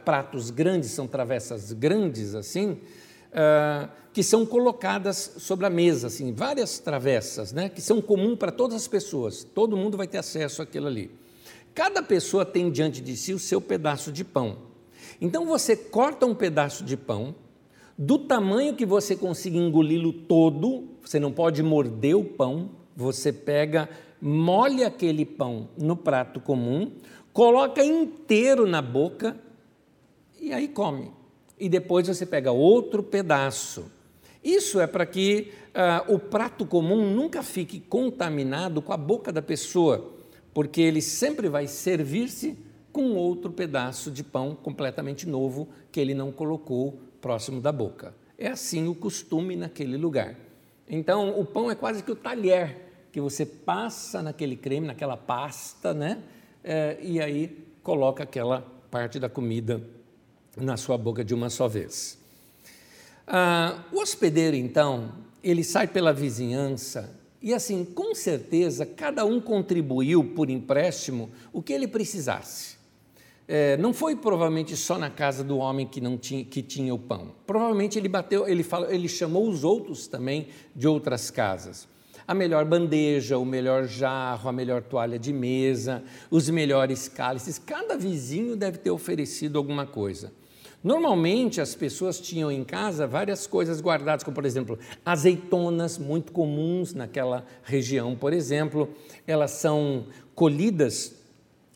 pratos 0.05 0.51
grandes, 0.51 0.91
são 0.91 1.07
travessas 1.07 1.73
grandes 1.73 2.35
assim, 2.35 2.73
uh, 2.73 3.89
que 4.13 4.23
são 4.23 4.45
colocadas 4.45 5.37
sobre 5.39 5.65
a 5.65 5.71
mesa, 5.71 6.09
assim, 6.09 6.33
várias 6.33 6.79
travessas, 6.79 7.53
né, 7.53 7.69
que 7.69 7.81
são 7.81 8.01
comuns 8.03 8.39
para 8.39 8.53
todas 8.53 8.77
as 8.77 8.87
pessoas. 8.87 9.43
Todo 9.43 9.77
mundo 9.77 9.97
vai 9.97 10.07
ter 10.07 10.19
acesso 10.19 10.61
àquilo 10.61 10.87
ali. 10.87 11.11
Cada 11.75 12.03
pessoa 12.03 12.45
tem 12.45 12.71
diante 12.71 13.01
de 13.01 13.17
si 13.17 13.33
o 13.33 13.39
seu 13.39 13.61
pedaço 13.61 14.13
de 14.13 14.23
pão. 14.23 14.59
Então 15.21 15.45
você 15.45 15.77
corta 15.77 16.25
um 16.25 16.35
pedaço 16.35 16.85
de 16.85 16.97
pão, 16.97 17.35
do 17.97 18.19
tamanho 18.19 18.75
que 18.75 18.87
você 18.87 19.17
consiga 19.17 19.57
engoli-lo 19.57 20.13
todo, 20.13 20.89
você 21.03 21.19
não 21.19 21.33
pode 21.33 21.63
morder 21.63 22.17
o 22.17 22.25
pão, 22.25 22.71
você 22.97 23.33
pega, 23.33 23.89
molha 24.21 24.87
aquele 24.87 25.25
pão 25.25 25.69
no 25.77 25.97
prato 25.97 26.41
comum, 26.41 26.93
coloca 27.33 27.85
inteiro 27.85 28.67
na 28.67 28.81
boca 28.81 29.37
e 30.41 30.53
aí 30.53 30.69
come. 30.69 31.11
E 31.59 31.69
depois 31.69 32.07
você 32.07 32.27
pega 32.27 32.53
outro 32.53 33.03
pedaço. 33.03 33.91
Isso 34.43 34.79
é 34.81 34.87
para 34.87 35.07
que 35.07 35.53
uh, 35.71 36.15
o 36.15 36.19
prato 36.19 36.67
comum 36.67 37.11
nunca 37.11 37.43
fique 37.43 37.81
contaminado 37.81 38.83
com 38.83 38.93
a 38.93 38.97
boca 38.97 39.33
da 39.33 39.41
pessoa, 39.41 40.14
porque 40.55 40.81
ele 40.81 41.03
sempre 41.03 41.49
vai 41.49 41.67
servir-se 41.67 42.57
com 42.93 43.17
outro 43.17 43.51
pedaço 43.51 44.09
de 44.09 44.23
pão 44.23 44.55
completamente 44.55 45.29
novo 45.29 45.69
que 45.91 45.99
ele 45.99 46.15
não 46.15 46.31
colocou 46.31 47.01
próximo 47.21 47.61
da 47.61 47.73
boca. 47.73 48.15
É 48.39 48.47
assim 48.47 48.87
o 48.87 48.95
costume 48.95 49.57
naquele 49.57 49.97
lugar. 49.97 50.37
Então, 50.89 51.39
o 51.39 51.45
pão 51.45 51.71
é 51.71 51.75
quase 51.75 52.05
que 52.05 52.13
o 52.13 52.17
talher 52.17 52.85
que 53.11 53.21
você 53.21 53.45
passa 53.45 54.23
naquele 54.23 54.57
creme, 54.57 54.87
naquela 54.87 55.17
pasta, 55.17 55.93
né? 55.93 56.23
É, 56.63 56.99
e 57.01 57.21
aí 57.21 57.67
coloca 57.83 58.23
aquela 58.23 58.61
parte 58.91 59.19
da 59.19 59.29
comida 59.29 59.83
na 60.57 60.77
sua 60.77 60.97
boca 60.97 61.25
de 61.25 61.35
uma 61.35 61.51
só 61.51 61.67
vez. 61.67 62.19
Ah, 63.27 63.85
o 63.93 64.01
hospedeiro, 64.01 64.57
então, 64.57 65.13
ele 65.43 65.65
sai 65.65 65.89
pela 65.89 66.13
vizinhança 66.13 67.24
e, 67.45 67.53
assim, 67.53 67.85
com 67.85 68.15
certeza, 68.15 68.87
cada 68.87 69.27
um 69.27 69.39
contribuiu 69.39 70.25
por 70.25 70.49
empréstimo 70.49 71.31
o 71.53 71.61
que 71.61 71.75
ele 71.75 71.87
precisasse. 71.87 72.79
É, 73.47 73.77
não 73.77 73.93
foi 73.93 74.17
provavelmente 74.17 74.75
só 74.75 74.97
na 74.97 75.11
casa 75.11 75.45
do 75.45 75.59
homem 75.59 75.87
que 75.87 76.01
não 76.01 76.17
tinha, 76.17 76.43
que 76.43 76.63
tinha 76.63 76.95
o 76.95 76.99
pão. 76.99 77.35
Provavelmente 77.47 77.99
ele 77.99 78.09
bateu, 78.09 78.49
ele, 78.49 78.63
falou, 78.63 78.91
ele 78.91 79.07
chamou 79.07 79.47
os 79.47 79.63
outros 79.63 80.07
também 80.07 80.49
de 80.75 80.89
outras 80.89 81.31
casas 81.31 81.87
a 82.27 82.33
melhor 82.33 82.65
bandeja, 82.65 83.37
o 83.37 83.45
melhor 83.45 83.87
jarro, 83.87 84.49
a 84.49 84.53
melhor 84.53 84.83
toalha 84.83 85.19
de 85.19 85.31
mesa, 85.31 86.03
os 86.31 86.49
melhores 86.49 87.07
cálices. 87.07 87.59
Cada 87.59 87.99
vizinho 87.99 88.57
deve 88.57 88.79
ter 88.79 88.91
oferecido 88.91 89.59
alguma 89.59 89.87
coisa. 89.87 90.33
Normalmente 90.85 91.63
as 91.63 91.75
pessoas 91.75 92.21
tinham 92.21 92.53
em 92.53 92.63
casa 92.63 93.07
várias 93.07 93.47
coisas 93.47 93.81
guardadas, 93.81 94.23
como 94.23 94.35
por 94.35 94.45
exemplo, 94.45 94.79
azeitonas, 95.03 95.97
muito 95.97 96.31
comuns 96.31 96.93
naquela 96.93 97.47
região, 97.63 98.15
por 98.15 98.35
exemplo, 98.35 98.91
elas 99.27 99.53
são 99.53 100.05
colhidas 100.35 101.17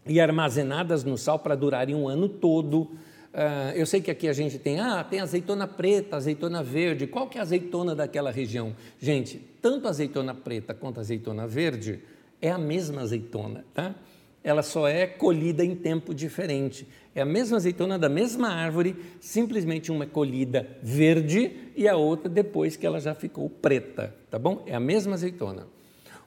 e 0.07 0.21
armazenadas 0.21 1.05
no 1.05 1.17
sal 1.17 1.39
para 1.39 1.55
durarem 1.55 1.95
um 1.95 2.07
ano 2.07 2.29
todo. 2.29 2.81
Uh, 2.81 3.73
eu 3.75 3.87
sei 3.87 4.03
que 4.03 4.11
aqui 4.11 4.29
a 4.29 4.33
gente 4.35 4.59
tem, 4.59 4.79
ah, 4.79 5.03
tem 5.03 5.21
azeitona 5.21 5.67
preta, 5.67 6.17
azeitona 6.17 6.63
verde. 6.63 7.07
Qual 7.07 7.29
que 7.29 7.39
é 7.39 7.41
a 7.41 7.45
azeitona 7.45 7.95
daquela 7.95 8.31
região? 8.31 8.77
Gente, 9.01 9.39
tanto 9.63 9.89
azeitona 9.89 10.35
preta 10.35 10.75
quanto 10.75 11.01
azeitona 11.01 11.47
verde 11.47 12.01
é 12.43 12.51
a 12.51 12.59
mesma 12.59 13.03
azeitona, 13.03 13.65
tá? 13.73 13.95
Ela 14.43 14.63
só 14.63 14.89
é 14.89 15.07
colhida 15.07 15.65
em 15.65 15.75
tempo 15.75 16.15
diferente. 16.15 16.87
É 17.15 17.23
a 17.23 17.27
mesma 17.27 17.57
azeitona 17.57 17.99
da 17.99 18.09
mesma 18.09 18.49
árvore, 18.49 18.97
simplesmente 19.21 19.91
uma 19.91 20.05
é 20.05 20.07
colhida 20.07 20.69
verde 20.83 21.73
e 21.77 21.89
a 21.89 21.97
outra 21.97 22.29
depois 22.29 22.77
que 22.77 22.87
ela 22.87 23.01
já 23.01 23.15
ficou 23.15 23.51
preta, 23.51 24.15
tá 24.31 24.39
bom? 24.39 24.63
É 24.67 24.75
a 24.75 24.81
mesma 24.81 25.15
azeitona. 25.15 25.67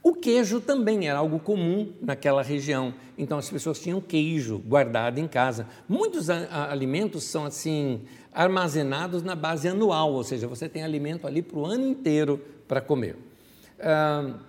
O 0.04 0.16
queijo 0.16 0.60
também 0.60 1.08
era 1.08 1.20
algo 1.20 1.40
comum 1.40 1.94
naquela 2.02 2.42
região, 2.42 2.92
então 3.16 3.38
as 3.38 3.50
pessoas 3.50 3.80
tinham 3.80 4.02
queijo 4.02 4.58
guardado 4.58 5.20
em 5.20 5.28
casa. 5.28 5.68
Muitos 5.88 6.28
alimentos 6.30 7.24
são 7.24 7.46
assim 7.46 8.02
armazenados 8.34 9.22
na 9.22 9.36
base 9.36 9.68
anual, 9.68 10.12
ou 10.14 10.24
seja, 10.24 10.48
você 10.48 10.68
tem 10.68 10.84
alimento 10.84 11.28
ali 11.28 11.44
para 11.44 11.60
o 11.60 11.66
ano 11.66 11.88
inteiro 11.88 12.42
para 12.68 12.82
comer. 12.82 13.16
Ah, 13.80 14.40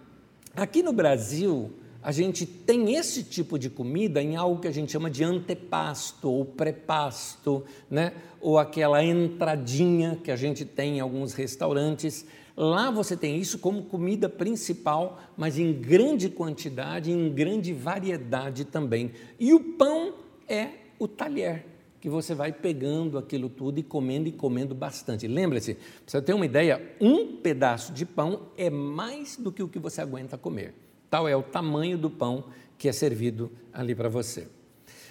aqui 0.56 0.82
no 0.82 0.92
Brasil, 0.92 1.70
a 2.02 2.10
gente 2.12 2.44
tem 2.44 2.94
esse 2.94 3.22
tipo 3.22 3.58
de 3.58 3.70
comida 3.70 4.22
em 4.22 4.36
algo 4.36 4.60
que 4.60 4.68
a 4.68 4.72
gente 4.72 4.90
chama 4.90 5.08
de 5.08 5.22
antepasto 5.22 6.30
ou 6.30 6.44
pré-pasto, 6.44 7.64
né? 7.90 8.12
ou 8.40 8.58
aquela 8.58 9.04
entradinha 9.04 10.18
que 10.22 10.30
a 10.30 10.36
gente 10.36 10.64
tem 10.64 10.98
em 10.98 11.00
alguns 11.00 11.32
restaurantes 11.32 12.26
Lá 12.56 12.90
você 12.90 13.16
tem 13.16 13.38
isso 13.38 13.58
como 13.58 13.84
comida 13.84 14.28
principal, 14.28 15.20
mas 15.36 15.58
em 15.58 15.72
grande 15.72 16.28
quantidade, 16.28 17.10
em 17.10 17.32
grande 17.32 17.72
variedade 17.72 18.64
também. 18.64 19.12
E 19.40 19.54
o 19.54 19.60
pão 19.60 20.14
é 20.46 20.68
o 20.98 21.08
talher, 21.08 21.64
que 22.00 22.10
você 22.10 22.34
vai 22.34 22.52
pegando 22.52 23.16
aquilo 23.16 23.48
tudo 23.48 23.78
e 23.78 23.82
comendo 23.82 24.28
e 24.28 24.32
comendo 24.32 24.74
bastante. 24.74 25.26
Lembre-se, 25.26 25.74
para 25.74 25.82
você 26.06 26.22
ter 26.22 26.34
uma 26.34 26.44
ideia, 26.44 26.94
um 27.00 27.36
pedaço 27.36 27.92
de 27.92 28.04
pão 28.04 28.48
é 28.56 28.68
mais 28.68 29.36
do 29.36 29.50
que 29.50 29.62
o 29.62 29.68
que 29.68 29.78
você 29.78 30.02
aguenta 30.02 30.36
comer. 30.36 30.74
Tal 31.12 31.28
é 31.28 31.36
o 31.36 31.42
tamanho 31.42 31.98
do 31.98 32.08
pão 32.08 32.44
que 32.78 32.88
é 32.88 32.92
servido 32.92 33.52
ali 33.70 33.94
para 33.94 34.08
você. 34.08 34.48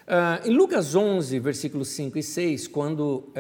Uh, 0.08 0.50
em 0.50 0.50
Lucas 0.50 0.96
11, 0.96 1.38
versículos 1.38 1.90
5 1.90 2.18
e 2.18 2.24
6, 2.24 2.68
quando 2.68 3.02
uh, 3.02 3.34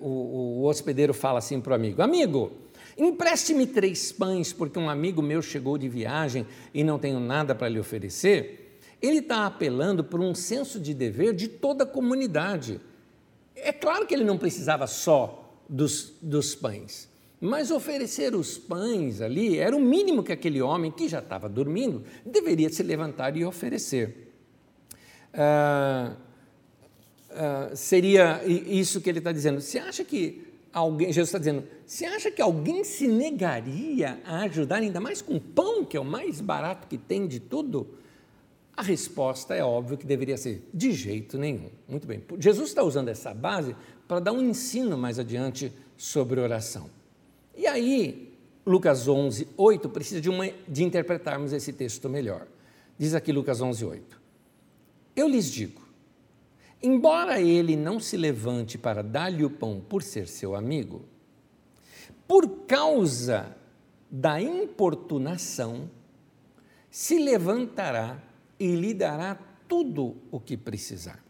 o, 0.00 0.62
o 0.62 0.64
hospedeiro 0.64 1.14
fala 1.14 1.38
assim 1.38 1.60
para 1.60 1.70
o 1.70 1.74
amigo: 1.76 2.02
Amigo, 2.02 2.50
Empreste-me 2.96 3.68
três 3.68 4.10
pães, 4.10 4.52
porque 4.52 4.80
um 4.80 4.90
amigo 4.90 5.22
meu 5.22 5.40
chegou 5.40 5.78
de 5.78 5.88
viagem 5.88 6.44
e 6.74 6.82
não 6.82 6.98
tenho 6.98 7.20
nada 7.20 7.54
para 7.54 7.68
lhe 7.68 7.78
oferecer. 7.78 8.80
Ele 9.00 9.18
está 9.18 9.46
apelando 9.46 10.02
por 10.02 10.20
um 10.20 10.34
senso 10.34 10.80
de 10.80 10.92
dever 10.92 11.32
de 11.32 11.46
toda 11.46 11.84
a 11.84 11.86
comunidade. 11.86 12.80
É 13.54 13.72
claro 13.72 14.04
que 14.04 14.12
ele 14.12 14.24
não 14.24 14.36
precisava 14.36 14.88
só 14.88 15.54
dos, 15.68 16.14
dos 16.20 16.56
pães. 16.56 17.07
Mas 17.40 17.70
oferecer 17.70 18.34
os 18.34 18.58
pães 18.58 19.20
ali 19.20 19.58
era 19.58 19.76
o 19.76 19.80
mínimo 19.80 20.22
que 20.24 20.32
aquele 20.32 20.60
homem, 20.60 20.90
que 20.90 21.08
já 21.08 21.20
estava 21.20 21.48
dormindo, 21.48 22.02
deveria 22.26 22.68
se 22.68 22.82
levantar 22.82 23.36
e 23.36 23.44
oferecer. 23.44 24.32
Ah, 25.32 26.16
ah, 27.30 27.70
seria 27.74 28.42
isso 28.44 29.00
que 29.00 29.08
ele 29.08 29.18
está 29.18 29.30
dizendo. 29.30 29.60
Você 29.60 29.78
acha 29.78 30.04
que 30.04 30.48
alguém, 30.72 31.12
Jesus 31.12 31.28
está 31.28 31.38
dizendo, 31.38 31.64
você 31.86 32.04
acha 32.06 32.30
que 32.30 32.42
alguém 32.42 32.82
se 32.82 33.06
negaria 33.06 34.20
a 34.24 34.40
ajudar, 34.40 34.76
ainda 34.76 35.00
mais 35.00 35.22
com 35.22 35.38
pão, 35.38 35.84
que 35.84 35.96
é 35.96 36.00
o 36.00 36.04
mais 36.04 36.40
barato 36.40 36.88
que 36.88 36.98
tem 36.98 37.28
de 37.28 37.38
tudo? 37.38 37.94
A 38.76 38.82
resposta 38.82 39.54
é 39.54 39.62
óbvio 39.62 39.96
que 39.96 40.06
deveria 40.06 40.36
ser 40.36 40.68
de 40.72 40.92
jeito 40.92 41.36
nenhum. 41.36 41.70
Muito 41.88 42.06
bem. 42.06 42.22
Jesus 42.38 42.68
está 42.68 42.82
usando 42.82 43.08
essa 43.08 43.34
base 43.34 43.74
para 44.06 44.20
dar 44.20 44.32
um 44.32 44.40
ensino 44.40 44.96
mais 44.96 45.18
adiante 45.18 45.72
sobre 45.96 46.40
oração. 46.40 46.88
E 47.58 47.66
aí, 47.66 48.38
Lucas 48.64 49.08
11, 49.08 49.48
8, 49.56 49.88
precisa 49.88 50.20
de, 50.20 50.30
uma, 50.30 50.48
de 50.68 50.84
interpretarmos 50.84 51.52
esse 51.52 51.72
texto 51.72 52.08
melhor. 52.08 52.46
Diz 52.96 53.14
aqui 53.14 53.32
Lucas 53.32 53.60
11, 53.60 53.84
8. 53.84 54.22
Eu 55.16 55.26
lhes 55.26 55.50
digo, 55.50 55.82
embora 56.80 57.40
ele 57.40 57.74
não 57.74 57.98
se 57.98 58.16
levante 58.16 58.78
para 58.78 59.02
dar-lhe 59.02 59.44
o 59.44 59.50
pão 59.50 59.80
por 59.80 60.04
ser 60.04 60.28
seu 60.28 60.54
amigo, 60.54 61.04
por 62.28 62.48
causa 62.64 63.56
da 64.08 64.40
importunação, 64.40 65.90
se 66.88 67.18
levantará 67.18 68.22
e 68.56 68.76
lhe 68.76 68.94
dará 68.94 69.36
tudo 69.66 70.16
o 70.30 70.38
que 70.38 70.56
precisar. 70.56 71.27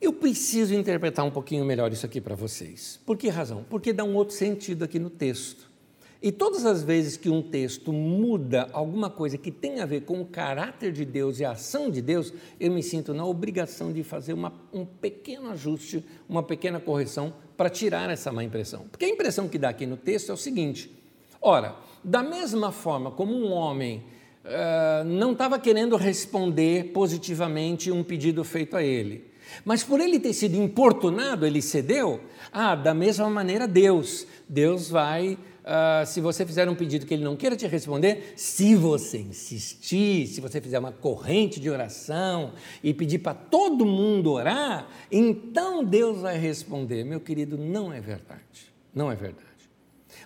Eu 0.00 0.12
preciso 0.12 0.74
interpretar 0.74 1.24
um 1.24 1.30
pouquinho 1.30 1.64
melhor 1.64 1.92
isso 1.92 2.04
aqui 2.04 2.20
para 2.20 2.34
vocês. 2.34 3.00
Por 3.06 3.16
que 3.16 3.28
razão? 3.28 3.64
Porque 3.68 3.92
dá 3.92 4.04
um 4.04 4.14
outro 4.14 4.34
sentido 4.34 4.84
aqui 4.84 4.98
no 4.98 5.08
texto. 5.08 5.70
E 6.22 6.32
todas 6.32 6.64
as 6.64 6.82
vezes 6.82 7.16
que 7.16 7.28
um 7.28 7.42
texto 7.42 7.92
muda 7.92 8.68
alguma 8.72 9.10
coisa 9.10 9.36
que 9.36 9.50
tem 9.50 9.80
a 9.80 9.86
ver 9.86 10.02
com 10.02 10.20
o 10.20 10.26
caráter 10.26 10.90
de 10.90 11.04
Deus 11.04 11.38
e 11.38 11.44
a 11.44 11.52
ação 11.52 11.90
de 11.90 12.00
Deus, 12.00 12.32
eu 12.58 12.72
me 12.72 12.82
sinto 12.82 13.12
na 13.14 13.24
obrigação 13.24 13.92
de 13.92 14.02
fazer 14.02 14.32
uma, 14.32 14.52
um 14.72 14.84
pequeno 14.84 15.50
ajuste, 15.50 16.04
uma 16.28 16.42
pequena 16.42 16.80
correção 16.80 17.32
para 17.56 17.70
tirar 17.70 18.10
essa 18.10 18.32
má 18.32 18.42
impressão. 18.42 18.86
Porque 18.90 19.04
a 19.04 19.08
impressão 19.08 19.48
que 19.48 19.58
dá 19.58 19.68
aqui 19.68 19.86
no 19.86 19.96
texto 19.96 20.30
é 20.30 20.34
o 20.34 20.38
seguinte: 20.38 20.90
ora, 21.40 21.76
da 22.02 22.22
mesma 22.22 22.72
forma 22.72 23.10
como 23.10 23.34
um 23.34 23.52
homem 23.52 24.02
uh, 24.44 25.04
não 25.04 25.32
estava 25.32 25.58
querendo 25.58 25.96
responder 25.96 26.92
positivamente 26.92 27.90
um 27.90 28.02
pedido 28.02 28.42
feito 28.42 28.76
a 28.76 28.82
ele, 28.82 29.24
mas 29.64 29.82
por 29.82 30.00
ele 30.00 30.18
ter 30.18 30.32
sido 30.32 30.56
importunado, 30.56 31.46
ele 31.46 31.62
cedeu. 31.62 32.20
Ah, 32.52 32.74
da 32.74 32.94
mesma 32.94 33.28
maneira, 33.28 33.66
Deus. 33.66 34.26
Deus 34.48 34.88
vai, 34.88 35.34
uh, 35.34 36.06
se 36.06 36.20
você 36.20 36.46
fizer 36.46 36.68
um 36.68 36.74
pedido 36.74 37.06
que 37.06 37.14
ele 37.14 37.24
não 37.24 37.36
queira 37.36 37.56
te 37.56 37.66
responder, 37.66 38.34
se 38.36 38.74
você 38.74 39.18
insistir, 39.18 40.26
se 40.26 40.40
você 40.40 40.60
fizer 40.60 40.78
uma 40.78 40.92
corrente 40.92 41.60
de 41.60 41.68
oração 41.70 42.52
e 42.82 42.94
pedir 42.94 43.18
para 43.18 43.34
todo 43.34 43.84
mundo 43.84 44.32
orar, 44.32 44.88
então 45.10 45.84
Deus 45.84 46.20
vai 46.20 46.38
responder. 46.38 47.04
Meu 47.04 47.20
querido, 47.20 47.58
não 47.58 47.92
é 47.92 48.00
verdade. 48.00 48.72
Não 48.94 49.10
é 49.10 49.14
verdade. 49.14 49.46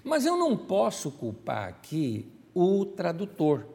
Mas 0.04 0.24
eu 0.24 0.36
não 0.36 0.56
posso 0.56 1.10
culpar 1.10 1.68
aqui 1.68 2.26
o 2.54 2.84
tradutor. 2.84 3.66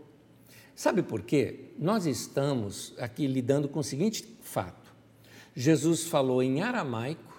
Sabe 0.75 1.01
por 1.01 1.21
quê? 1.21 1.71
Nós 1.77 2.05
estamos 2.05 2.93
aqui 2.97 3.27
lidando 3.27 3.67
com 3.67 3.79
o 3.79 3.83
seguinte 3.83 4.25
fato 4.41 4.84
Jesus 5.55 6.05
falou 6.05 6.43
em 6.43 6.61
aramaico, 6.61 7.33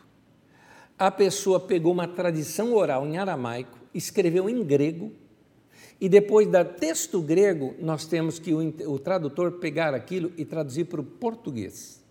a 0.98 1.10
pessoa 1.10 1.60
pegou 1.60 1.92
uma 1.92 2.08
tradição 2.08 2.72
oral 2.72 3.06
em 3.06 3.18
aramaico, 3.18 3.78
escreveu 3.92 4.48
em 4.48 4.64
grego, 4.64 5.12
e 6.00 6.08
depois 6.08 6.48
da 6.48 6.64
texto 6.64 7.20
grego, 7.20 7.74
nós 7.78 8.06
temos 8.06 8.38
que 8.38 8.52
o, 8.52 8.60
o 8.90 8.98
tradutor 8.98 9.52
pegar 9.52 9.94
aquilo 9.94 10.32
e 10.36 10.44
traduzir 10.44 10.84
para 10.84 11.00
o 11.00 11.04
português. 11.04 12.02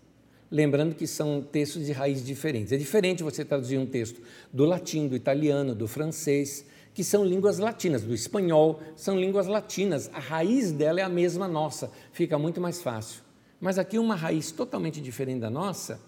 Lembrando 0.50 0.94
que 0.94 1.06
são 1.06 1.42
textos 1.42 1.86
de 1.86 1.92
raiz 1.92 2.24
diferentes. 2.24 2.72
É 2.72 2.76
diferente 2.76 3.22
você 3.22 3.44
traduzir 3.44 3.78
um 3.78 3.86
texto 3.86 4.20
do 4.52 4.64
latim, 4.64 5.08
do 5.08 5.16
italiano, 5.16 5.74
do 5.74 5.88
francês, 5.88 6.64
que 6.94 7.02
são 7.02 7.24
línguas 7.24 7.58
latinas, 7.58 8.02
do 8.02 8.14
espanhol, 8.14 8.80
são 8.94 9.18
línguas 9.18 9.46
latinas. 9.46 10.08
A 10.12 10.20
raiz 10.20 10.72
dela 10.72 11.00
é 11.00 11.02
a 11.02 11.08
mesma 11.08 11.46
nossa, 11.46 11.90
fica 12.12 12.38
muito 12.38 12.60
mais 12.60 12.80
fácil. 12.80 13.25
Mas 13.60 13.78
aqui 13.78 13.98
uma 13.98 14.14
raiz 14.14 14.50
totalmente 14.50 15.00
diferente 15.00 15.40
da 15.40 15.50
nossa, 15.50 16.00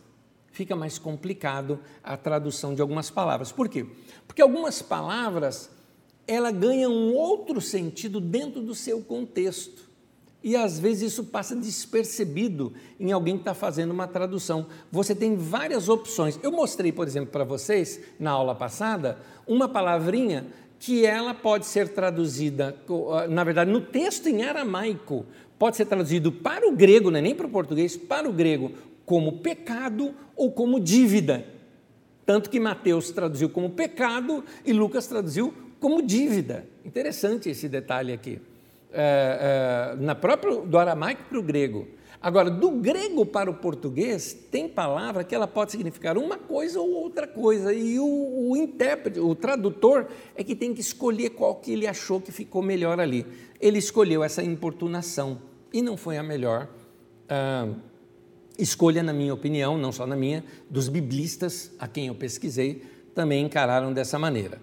fica 0.53 0.77
mais 0.77 0.99
complicado 0.99 1.79
a 2.03 2.17
tradução 2.17 2.75
de 2.75 2.83
algumas 2.83 3.11
palavras. 3.11 3.53
Por 3.53 3.69
quê? 3.69 3.87
Porque 4.27 4.43
algumas 4.43 4.83
palavras 4.83 5.71
ela 6.27 6.51
ganha 6.51 6.91
um 6.91 7.15
outro 7.15 7.61
sentido 7.61 8.21
dentro 8.21 8.61
do 8.61 8.75
seu 8.75 9.01
contexto. 9.01 9.89
E 10.43 10.55
às 10.55 10.79
vezes 10.79 11.13
isso 11.13 11.25
passa 11.25 11.57
despercebido 11.57 12.73
em 13.01 13.11
alguém 13.11 13.35
que 13.35 13.41
está 13.41 13.55
fazendo 13.55 13.91
uma 13.91 14.07
tradução. 14.07 14.67
Você 14.93 15.15
tem 15.15 15.37
várias 15.37 15.89
opções. 15.89 16.39
Eu 16.43 16.53
mostrei, 16.53 16.93
por 16.93 17.07
exemplo, 17.07 17.31
para 17.33 17.45
vocês, 17.45 18.01
na 18.21 18.31
aula 18.31 18.55
passada, 18.55 19.19
uma 19.47 19.69
palavrinha 19.69 20.47
que 20.79 21.05
ela 21.05 21.35
pode 21.35 21.67
ser 21.67 21.89
traduzida, 21.89 22.77
na 23.29 23.43
verdade, 23.43 23.71
no 23.71 23.81
texto 23.81 24.29
em 24.29 24.45
aramaico, 24.45 25.27
pode 25.59 25.77
ser 25.77 25.87
traduzido 25.87 26.31
para 26.31 26.69
o 26.69 26.73
grego, 26.73 27.11
não 27.11 27.19
é 27.19 27.23
nem 27.23 27.35
para 27.35 27.47
o 27.47 27.51
português, 27.51 27.97
para 27.97 28.29
o 28.29 28.33
grego, 28.33 28.73
como 29.05 29.39
pecado 29.39 30.15
ou 30.37 30.53
como 30.53 30.79
dívida. 30.79 31.45
Tanto 32.25 32.51
que 32.51 32.61
Mateus 32.61 33.11
traduziu 33.11 33.49
como 33.49 33.71
pecado 33.71 34.45
e 34.65 34.73
Lucas 34.73 35.07
traduziu 35.07 35.53
como 35.81 36.03
dívida. 36.03 36.67
Interessante 36.85 37.49
esse 37.49 37.69
detalhe 37.69 38.13
aqui. 38.13 38.41
É, 38.93 39.95
é, 39.95 40.03
na 40.03 40.15
própria, 40.15 40.57
do 40.61 40.79
aramaico 40.79 41.23
para 41.29 41.39
o 41.39 41.43
grego. 41.43 41.89
Agora, 42.21 42.51
do 42.51 42.71
grego 42.73 43.25
para 43.25 43.49
o 43.49 43.55
português, 43.55 44.37
tem 44.51 44.69
palavra 44.69 45.23
que 45.23 45.35
ela 45.35 45.47
pode 45.47 45.71
significar 45.71 46.19
uma 46.19 46.37
coisa 46.37 46.81
ou 46.81 46.91
outra 46.91 47.29
coisa, 47.29 47.73
e 47.73 47.99
o, 48.01 48.51
o, 48.51 48.57
intérprete, 48.57 49.21
o 49.21 49.35
tradutor, 49.37 50.09
é 50.35 50.43
que 50.43 50.57
tem 50.57 50.75
que 50.75 50.81
escolher 50.81 51.31
qual 51.31 51.55
que 51.55 51.73
ele 51.73 51.87
achou 51.87 52.21
que 52.21 52.33
ficou 52.33 52.61
melhor 52.61 52.99
ali. 52.99 53.25
Ele 53.61 53.79
escolheu 53.79 54.25
essa 54.25 54.43
importunação 54.43 55.41
e 55.73 55.81
não 55.81 55.97
foi 55.97 56.19
a 56.19 56.23
melhor 56.23 56.69
ah, 57.29 57.69
escolha, 58.59 59.03
na 59.03 59.13
minha 59.13 59.33
opinião, 59.33 59.79
não 59.79 59.93
só 59.93 60.05
na 60.05 60.17
minha, 60.17 60.45
dos 60.69 60.89
biblistas 60.89 61.71
a 61.79 61.87
quem 61.87 62.09
eu 62.09 62.15
pesquisei, 62.17 62.83
também 63.15 63.45
encararam 63.45 63.93
dessa 63.93 64.19
maneira. 64.19 64.61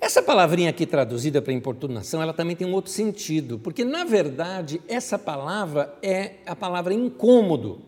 Essa 0.00 0.22
palavrinha 0.22 0.70
aqui 0.70 0.86
traduzida 0.86 1.42
para 1.42 1.52
importunação, 1.52 2.22
ela 2.22 2.32
também 2.32 2.56
tem 2.56 2.66
um 2.66 2.72
outro 2.72 2.90
sentido, 2.90 3.58
porque 3.58 3.84
na 3.84 4.02
verdade 4.02 4.80
essa 4.88 5.18
palavra 5.18 5.94
é 6.02 6.36
a 6.46 6.56
palavra 6.56 6.94
incômodo. 6.94 7.82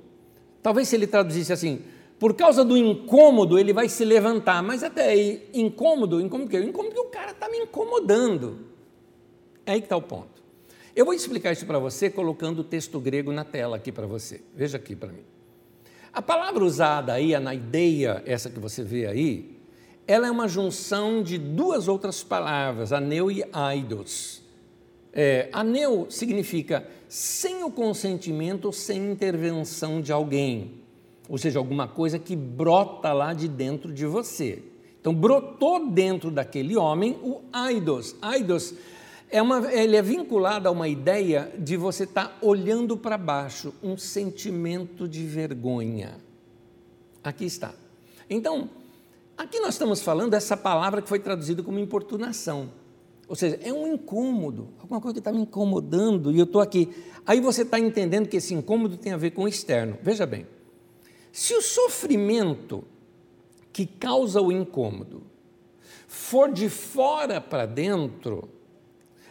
Talvez 0.62 0.88
se 0.88 0.96
ele 0.96 1.06
traduzisse 1.06 1.52
assim, 1.54 1.80
por 2.18 2.34
causa 2.34 2.64
do 2.64 2.76
incômodo 2.76 3.58
ele 3.58 3.72
vai 3.72 3.88
se 3.88 4.04
levantar, 4.04 4.62
mas 4.62 4.84
até 4.84 5.08
aí, 5.08 5.48
incômodo, 5.54 6.20
incômodo 6.20 6.50
que 6.50 6.58
Incômodo 6.58 6.94
que 6.94 7.00
o 7.00 7.06
cara 7.06 7.30
está 7.30 7.48
me 7.48 7.56
incomodando. 7.58 8.66
É 9.64 9.72
aí 9.72 9.80
que 9.80 9.86
está 9.86 9.96
o 9.96 10.02
ponto. 10.02 10.42
Eu 10.94 11.06
vou 11.06 11.14
explicar 11.14 11.52
isso 11.52 11.64
para 11.64 11.78
você 11.78 12.10
colocando 12.10 12.58
o 12.58 12.64
texto 12.64 13.00
grego 13.00 13.32
na 13.32 13.44
tela 13.44 13.76
aqui 13.76 13.90
para 13.90 14.06
você. 14.06 14.42
Veja 14.54 14.76
aqui 14.76 14.94
para 14.94 15.10
mim. 15.10 15.24
A 16.12 16.20
palavra 16.20 16.62
usada 16.62 17.14
aí, 17.14 17.34
a 17.34 17.40
naideia, 17.40 18.22
essa 18.26 18.50
que 18.50 18.60
você 18.60 18.84
vê 18.84 19.06
aí, 19.06 19.61
ela 20.06 20.26
é 20.26 20.30
uma 20.30 20.48
junção 20.48 21.22
de 21.22 21.38
duas 21.38 21.88
outras 21.88 22.22
palavras, 22.22 22.92
aneu 22.92 23.30
e 23.30 23.44
aidos. 23.52 24.42
É, 25.12 25.48
aneu 25.52 26.06
significa 26.10 26.86
sem 27.08 27.62
o 27.62 27.70
consentimento 27.70 28.66
ou 28.66 28.72
sem 28.72 29.12
intervenção 29.12 30.00
de 30.00 30.10
alguém, 30.10 30.80
ou 31.28 31.36
seja, 31.36 31.58
alguma 31.58 31.86
coisa 31.86 32.18
que 32.18 32.34
brota 32.34 33.12
lá 33.12 33.32
de 33.32 33.46
dentro 33.46 33.92
de 33.92 34.06
você. 34.06 34.62
Então, 35.00 35.14
brotou 35.14 35.90
dentro 35.90 36.30
daquele 36.30 36.76
homem 36.76 37.18
o 37.22 37.40
aidos. 37.52 38.14
Aidos 38.22 38.74
é 39.28 39.42
uma, 39.42 39.72
ele 39.72 39.96
é 39.96 40.02
vinculado 40.02 40.68
a 40.68 40.70
uma 40.70 40.88
ideia 40.88 41.52
de 41.58 41.76
você 41.76 42.04
estar 42.04 42.28
tá 42.28 42.36
olhando 42.40 42.96
para 42.96 43.18
baixo, 43.18 43.74
um 43.82 43.96
sentimento 43.96 45.08
de 45.08 45.24
vergonha. 45.26 46.16
Aqui 47.24 47.44
está. 47.44 47.74
Então, 48.30 48.70
aqui 49.42 49.60
nós 49.60 49.74
estamos 49.74 50.00
falando 50.00 50.30
dessa 50.30 50.56
palavra 50.56 51.02
que 51.02 51.08
foi 51.08 51.18
traduzida 51.18 51.62
como 51.62 51.78
importunação. 51.78 52.70
Ou 53.28 53.36
seja, 53.36 53.58
é 53.62 53.72
um 53.72 53.86
incômodo, 53.86 54.68
alguma 54.80 55.00
coisa 55.00 55.14
que 55.14 55.20
está 55.20 55.32
me 55.32 55.40
incomodando 55.40 56.30
e 56.30 56.38
eu 56.38 56.44
estou 56.44 56.60
aqui. 56.60 56.90
Aí 57.26 57.40
você 57.40 57.62
está 57.62 57.78
entendendo 57.78 58.28
que 58.28 58.36
esse 58.36 58.52
incômodo 58.54 58.96
tem 58.96 59.12
a 59.12 59.16
ver 59.16 59.30
com 59.30 59.44
o 59.44 59.48
externo. 59.48 59.98
Veja 60.02 60.26
bem, 60.26 60.46
se 61.30 61.54
o 61.54 61.62
sofrimento 61.62 62.84
que 63.72 63.86
causa 63.86 64.40
o 64.40 64.52
incômodo 64.52 65.22
for 66.06 66.52
de 66.52 66.68
fora 66.68 67.40
para 67.40 67.64
dentro, 67.64 68.50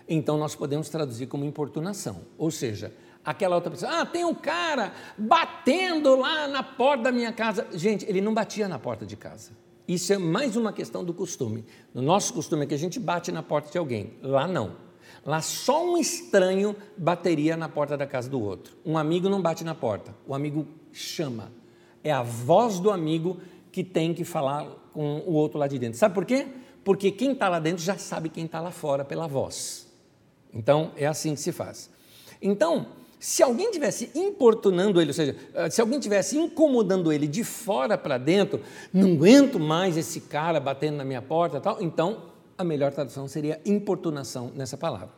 então 0.07 0.37
nós 0.37 0.55
podemos 0.55 0.89
traduzir 0.89 1.27
como 1.27 1.45
importunação. 1.45 2.21
Ou 2.37 2.49
seja, 2.49 2.91
aquela 3.23 3.55
outra 3.55 3.69
pessoa, 3.69 4.01
ah, 4.01 4.05
tem 4.05 4.25
um 4.25 4.33
cara 4.33 4.93
batendo 5.15 6.15
lá 6.15 6.47
na 6.47 6.63
porta 6.63 7.03
da 7.03 7.11
minha 7.11 7.31
casa. 7.31 7.67
Gente, 7.73 8.03
ele 8.09 8.19
não 8.19 8.33
batia 8.33 8.67
na 8.67 8.79
porta 8.79 9.05
de 9.05 9.15
casa. 9.15 9.51
Isso 9.87 10.13
é 10.13 10.17
mais 10.17 10.55
uma 10.55 10.71
questão 10.71 11.03
do 11.03 11.13
costume. 11.13 11.65
No 11.93 12.01
nosso 12.01 12.33
costume 12.33 12.63
é 12.63 12.67
que 12.67 12.73
a 12.73 12.77
gente 12.77 12.99
bate 12.99 13.31
na 13.31 13.43
porta 13.43 13.71
de 13.71 13.77
alguém. 13.77 14.13
Lá 14.21 14.47
não. 14.47 14.75
Lá 15.25 15.41
só 15.41 15.85
um 15.85 15.97
estranho 15.97 16.75
bateria 16.97 17.55
na 17.55 17.69
porta 17.69 17.97
da 17.97 18.07
casa 18.07 18.29
do 18.29 18.41
outro. 18.41 18.75
Um 18.85 18.97
amigo 18.97 19.29
não 19.29 19.41
bate 19.41 19.63
na 19.63 19.75
porta, 19.75 20.15
o 20.25 20.33
amigo 20.33 20.67
chama. 20.91 21.51
É 22.03 22.11
a 22.11 22.23
voz 22.23 22.79
do 22.79 22.89
amigo 22.89 23.39
que 23.71 23.83
tem 23.83 24.13
que 24.13 24.23
falar 24.23 24.65
com 24.93 25.19
o 25.19 25.33
outro 25.33 25.59
lá 25.59 25.67
de 25.67 25.77
dentro. 25.77 25.97
Sabe 25.97 26.15
por 26.15 26.25
quê? 26.25 26.47
Porque 26.83 27.11
quem 27.11 27.33
está 27.33 27.47
lá 27.47 27.59
dentro 27.59 27.83
já 27.83 27.97
sabe 27.97 28.29
quem 28.29 28.45
está 28.45 28.59
lá 28.59 28.71
fora 28.71 29.05
pela 29.05 29.27
voz. 29.27 29.87
Então, 30.53 30.91
é 30.97 31.05
assim 31.05 31.35
que 31.35 31.39
se 31.39 31.51
faz. 31.51 31.89
Então, 32.41 32.87
se 33.21 33.43
alguém 33.43 33.69
tivesse 33.69 34.09
importunando 34.15 34.99
ele, 34.99 35.11
ou 35.11 35.13
seja, 35.13 35.35
eh, 35.53 35.69
se 35.69 35.79
alguém 35.79 35.99
tivesse 35.99 36.35
incomodando 36.35 37.13
ele 37.13 37.27
de 37.27 37.43
fora 37.43 37.95
para 37.95 38.17
dentro, 38.17 38.59
não 38.91 39.11
aguento 39.11 39.59
mais 39.59 39.95
esse 39.95 40.21
cara 40.21 40.59
batendo 40.59 40.97
na 40.97 41.05
minha 41.05 41.21
porta, 41.21 41.61
tal, 41.61 41.79
então 41.83 42.31
a 42.57 42.63
melhor 42.63 42.91
tradução 42.91 43.27
seria 43.27 43.61
importunação 43.63 44.51
nessa 44.55 44.75
palavra. 44.75 45.11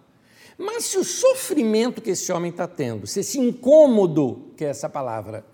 Mas 0.57 0.83
se 0.83 0.97
o 0.97 1.03
sofrimento 1.05 2.01
que 2.01 2.09
esse 2.09 2.29
homem 2.33 2.51
está 2.51 2.67
tendo, 2.67 3.07
se 3.07 3.21
esse 3.21 3.39
incômodo, 3.39 4.51
que 4.57 4.65
é 4.65 4.67
essa 4.67 4.89
palavra, 4.89 5.45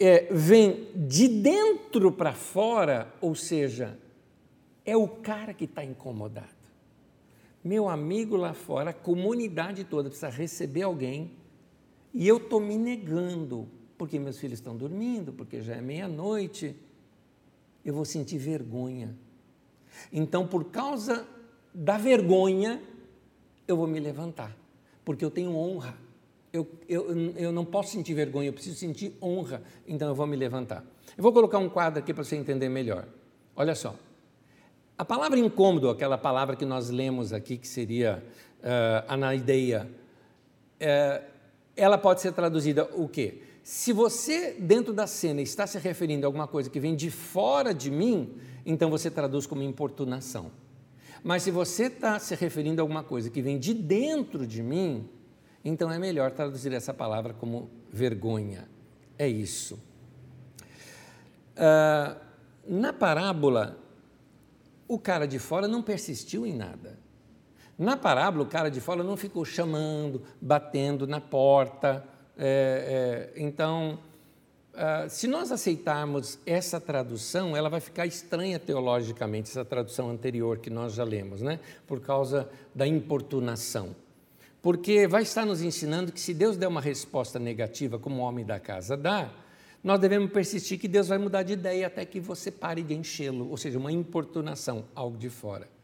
é, 0.00 0.26
vem 0.30 0.88
de 0.96 1.28
dentro 1.28 2.10
para 2.10 2.32
fora, 2.32 3.12
ou 3.20 3.34
seja, 3.34 3.98
é 4.86 4.96
o 4.96 5.06
cara 5.06 5.52
que 5.52 5.66
está 5.66 5.84
incomodado. 5.84 6.48
Meu 7.62 7.90
amigo 7.90 8.36
lá 8.36 8.54
fora, 8.54 8.88
a 8.88 8.94
comunidade 8.94 9.84
toda 9.84 10.08
precisa 10.08 10.30
receber 10.30 10.84
alguém 10.84 11.36
e 12.12 12.26
eu 12.26 12.38
estou 12.38 12.60
me 12.60 12.76
negando, 12.76 13.68
porque 13.96 14.18
meus 14.18 14.38
filhos 14.38 14.58
estão 14.58 14.76
dormindo, 14.76 15.32
porque 15.32 15.60
já 15.60 15.74
é 15.74 15.80
meia-noite. 15.80 16.74
Eu 17.84 17.94
vou 17.94 18.04
sentir 18.04 18.38
vergonha. 18.38 19.16
Então, 20.12 20.46
por 20.46 20.64
causa 20.64 21.26
da 21.74 21.96
vergonha, 21.98 22.82
eu 23.66 23.76
vou 23.76 23.86
me 23.86 24.00
levantar, 24.00 24.56
porque 25.04 25.24
eu 25.24 25.30
tenho 25.30 25.54
honra. 25.54 25.96
Eu, 26.52 26.66
eu, 26.88 27.14
eu 27.36 27.52
não 27.52 27.64
posso 27.64 27.92
sentir 27.92 28.14
vergonha, 28.14 28.48
eu 28.48 28.52
preciso 28.52 28.76
sentir 28.76 29.14
honra, 29.20 29.62
então 29.86 30.08
eu 30.08 30.14
vou 30.14 30.26
me 30.26 30.36
levantar. 30.36 30.84
Eu 31.16 31.22
vou 31.22 31.32
colocar 31.32 31.58
um 31.58 31.68
quadro 31.68 31.98
aqui 32.00 32.14
para 32.14 32.24
você 32.24 32.36
entender 32.36 32.68
melhor. 32.68 33.06
Olha 33.54 33.74
só. 33.74 33.94
A 34.96 35.04
palavra 35.04 35.38
incômodo, 35.38 35.90
aquela 35.90 36.16
palavra 36.16 36.56
que 36.56 36.64
nós 36.64 36.90
lemos 36.90 37.32
aqui, 37.32 37.58
que 37.58 37.68
seria 37.68 38.24
uh, 38.60 39.04
anaideia, 39.06 39.88
uh, 40.80 41.37
ela 41.78 41.96
pode 41.96 42.20
ser 42.20 42.32
traduzida 42.32 42.84
o 42.94 43.08
quê? 43.08 43.42
Se 43.62 43.92
você, 43.92 44.52
dentro 44.58 44.92
da 44.92 45.06
cena, 45.06 45.40
está 45.40 45.66
se 45.66 45.78
referindo 45.78 46.26
a 46.26 46.28
alguma 46.28 46.48
coisa 46.48 46.68
que 46.68 46.80
vem 46.80 46.96
de 46.96 47.10
fora 47.10 47.72
de 47.72 47.90
mim, 47.90 48.34
então 48.66 48.90
você 48.90 49.10
traduz 49.10 49.46
como 49.46 49.62
importunação. 49.62 50.50
Mas 51.22 51.42
se 51.42 51.50
você 51.50 51.84
está 51.84 52.18
se 52.18 52.34
referindo 52.34 52.80
a 52.80 52.82
alguma 52.82 53.04
coisa 53.04 53.30
que 53.30 53.40
vem 53.40 53.58
de 53.58 53.74
dentro 53.74 54.46
de 54.46 54.62
mim, 54.62 55.08
então 55.64 55.90
é 55.90 55.98
melhor 55.98 56.30
traduzir 56.32 56.72
essa 56.72 56.94
palavra 56.94 57.34
como 57.34 57.70
vergonha. 57.92 58.68
É 59.18 59.28
isso. 59.28 59.78
Uh, 61.56 62.18
na 62.66 62.92
parábola, 62.92 63.78
o 64.86 64.98
cara 64.98 65.26
de 65.26 65.38
fora 65.38 65.68
não 65.68 65.82
persistiu 65.82 66.46
em 66.46 66.54
nada. 66.54 66.97
Na 67.78 67.96
parábola, 67.96 68.42
o 68.42 68.46
cara 68.46 68.70
de 68.70 68.80
fora 68.80 69.04
não 69.04 69.16
ficou 69.16 69.44
chamando, 69.44 70.20
batendo 70.40 71.06
na 71.06 71.20
porta. 71.20 72.04
É, 72.36 73.30
é, 73.36 73.40
então, 73.40 74.00
uh, 74.74 75.08
se 75.08 75.28
nós 75.28 75.52
aceitarmos 75.52 76.40
essa 76.44 76.80
tradução, 76.80 77.56
ela 77.56 77.68
vai 77.68 77.78
ficar 77.78 78.04
estranha 78.04 78.58
teologicamente, 78.58 79.48
essa 79.48 79.64
tradução 79.64 80.10
anterior 80.10 80.58
que 80.58 80.68
nós 80.68 80.94
já 80.94 81.04
lemos, 81.04 81.40
né? 81.40 81.60
por 81.86 82.00
causa 82.00 82.50
da 82.74 82.84
importunação. 82.84 83.94
Porque 84.60 85.06
vai 85.06 85.22
estar 85.22 85.46
nos 85.46 85.62
ensinando 85.62 86.10
que 86.10 86.20
se 86.20 86.34
Deus 86.34 86.56
der 86.56 86.66
uma 86.66 86.80
resposta 86.80 87.38
negativa, 87.38 87.96
como 87.96 88.22
o 88.22 88.24
homem 88.24 88.44
da 88.44 88.58
casa 88.58 88.96
dá, 88.96 89.30
nós 89.84 90.00
devemos 90.00 90.32
persistir 90.32 90.80
que 90.80 90.88
Deus 90.88 91.06
vai 91.06 91.18
mudar 91.18 91.44
de 91.44 91.52
ideia 91.52 91.86
até 91.86 92.04
que 92.04 92.18
você 92.18 92.50
pare 92.50 92.82
de 92.82 92.92
enchê-lo, 92.92 93.48
ou 93.48 93.56
seja, 93.56 93.78
uma 93.78 93.92
importunação, 93.92 94.84
algo 94.96 95.16
de 95.16 95.30
fora. 95.30 95.77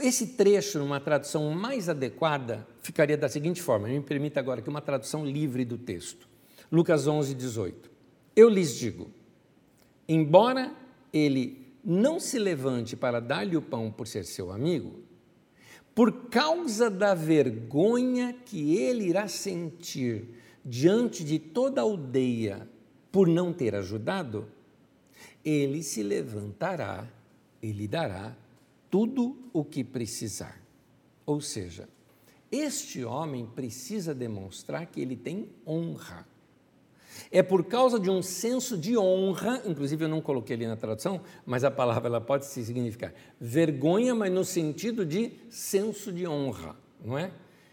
Esse 0.00 0.28
trecho, 0.28 0.78
numa 0.78 0.98
tradução 0.98 1.50
mais 1.52 1.88
adequada, 1.88 2.66
ficaria 2.80 3.16
da 3.16 3.28
seguinte 3.28 3.62
forma: 3.62 3.86
me 3.86 4.00
permita 4.00 4.40
agora 4.40 4.60
que 4.60 4.68
uma 4.68 4.80
tradução 4.80 5.24
livre 5.24 5.64
do 5.64 5.78
texto. 5.78 6.28
Lucas 6.70 7.06
11, 7.06 7.34
18. 7.34 7.90
Eu 8.34 8.48
lhes 8.48 8.74
digo: 8.74 9.10
embora 10.08 10.74
ele 11.12 11.74
não 11.84 12.18
se 12.18 12.38
levante 12.38 12.96
para 12.96 13.20
dar-lhe 13.20 13.56
o 13.56 13.62
pão 13.62 13.90
por 13.90 14.06
ser 14.06 14.24
seu 14.24 14.50
amigo, 14.50 15.00
por 15.94 16.28
causa 16.28 16.90
da 16.90 17.14
vergonha 17.14 18.34
que 18.44 18.76
ele 18.76 19.04
irá 19.04 19.28
sentir 19.28 20.24
diante 20.64 21.22
de 21.22 21.38
toda 21.38 21.80
a 21.80 21.84
aldeia 21.84 22.68
por 23.10 23.28
não 23.28 23.52
ter 23.52 23.74
ajudado, 23.74 24.48
ele 25.44 25.82
se 25.82 26.02
levantará 26.02 27.06
e 27.60 27.70
lhe 27.72 27.86
dará 27.86 28.34
tudo 28.92 29.38
o 29.54 29.64
que 29.64 29.82
precisar. 29.82 30.62
Ou 31.24 31.40
seja, 31.40 31.88
este 32.50 33.02
homem 33.02 33.46
precisa 33.46 34.14
demonstrar 34.14 34.84
que 34.84 35.00
ele 35.00 35.16
tem 35.16 35.48
honra. 35.66 36.28
É 37.30 37.42
por 37.42 37.64
causa 37.64 37.98
de 37.98 38.10
um 38.10 38.20
senso 38.20 38.76
de 38.76 38.98
honra, 38.98 39.62
inclusive 39.64 40.04
eu 40.04 40.08
não 40.10 40.20
coloquei 40.20 40.56
ali 40.56 40.66
na 40.66 40.76
tradução, 40.76 41.22
mas 41.46 41.64
a 41.64 41.70
palavra 41.70 42.06
ela 42.06 42.20
pode 42.20 42.44
significar 42.44 43.14
vergonha, 43.40 44.14
mas 44.14 44.30
no 44.30 44.44
sentido 44.44 45.06
de 45.06 45.32
senso 45.48 46.12
de 46.12 46.28
honra, 46.28 46.76
não 47.02 47.16
é? 47.16 47.32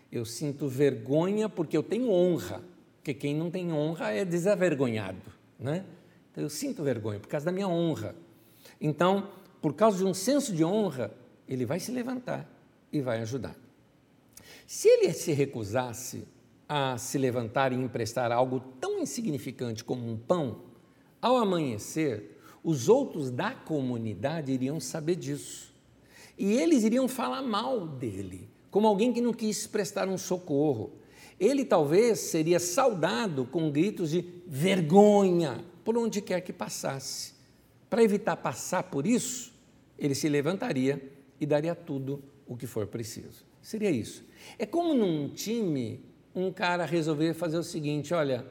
Eu 0.09 0.23
sinto 0.23 0.69
vergonha 0.69 1.49
porque 1.49 1.75
eu 1.75 1.83
tenho 1.83 2.09
honra, 2.09 2.63
porque 2.95 3.13
quem 3.13 3.35
não 3.35 3.51
tem 3.51 3.73
honra 3.73 4.11
é 4.11 4.23
desavergonhado, 4.23 5.33
né? 5.59 5.83
Então 6.31 6.41
eu 6.41 6.49
sinto 6.49 6.81
vergonha 6.81 7.19
por 7.19 7.27
causa 7.27 7.47
da 7.47 7.51
minha 7.51 7.67
honra. 7.67 8.15
Então, 8.79 9.27
por 9.61 9.73
causa 9.73 9.97
de 9.97 10.05
um 10.05 10.13
senso 10.13 10.53
de 10.53 10.63
honra, 10.63 11.11
ele 11.47 11.65
vai 11.65 11.79
se 11.79 11.91
levantar 11.91 12.49
e 12.91 13.01
vai 13.01 13.19
ajudar. 13.21 13.55
Se 14.65 14.87
ele 14.87 15.11
se 15.13 15.31
recusasse 15.31 16.27
a 16.67 16.97
se 16.97 17.17
levantar 17.17 17.73
e 17.73 17.75
emprestar 17.75 18.31
algo 18.31 18.59
tão 18.79 18.99
insignificante 18.99 19.83
como 19.83 20.07
um 20.07 20.15
pão, 20.15 20.61
ao 21.21 21.37
amanhecer, 21.37 22.37
os 22.63 22.87
outros 22.87 23.31
da 23.31 23.51
comunidade 23.51 24.51
iriam 24.51 24.79
saber 24.79 25.15
disso. 25.15 25.73
E 26.37 26.53
eles 26.53 26.83
iriam 26.83 27.07
falar 27.07 27.41
mal 27.41 27.87
dele, 27.87 28.47
como 28.69 28.87
alguém 28.87 29.11
que 29.11 29.19
não 29.19 29.33
quis 29.33 29.65
prestar 29.65 30.07
um 30.07 30.17
socorro. 30.17 30.93
Ele 31.39 31.65
talvez 31.65 32.19
seria 32.19 32.59
saudado 32.59 33.45
com 33.45 33.71
gritos 33.71 34.11
de 34.11 34.21
vergonha 34.45 35.65
por 35.83 35.97
onde 35.97 36.21
quer 36.21 36.41
que 36.41 36.53
passasse. 36.53 37.38
Para 37.89 38.03
evitar 38.03 38.37
passar 38.37 38.83
por 38.83 39.07
isso, 39.07 39.53
ele 39.97 40.13
se 40.13 40.29
levantaria 40.29 41.01
e 41.39 41.45
daria 41.45 41.73
tudo 41.73 42.23
o 42.45 42.55
que 42.55 42.67
for 42.67 42.85
preciso. 42.87 43.45
Seria 43.61 43.89
isso. 43.89 44.23
É 44.57 44.65
como 44.65 44.93
num 44.93 45.29
time 45.29 46.03
um 46.33 46.51
cara 46.51 46.85
resolver 46.85 47.33
fazer 47.33 47.57
o 47.57 47.63
seguinte: 47.63 48.13
olha, 48.13 48.45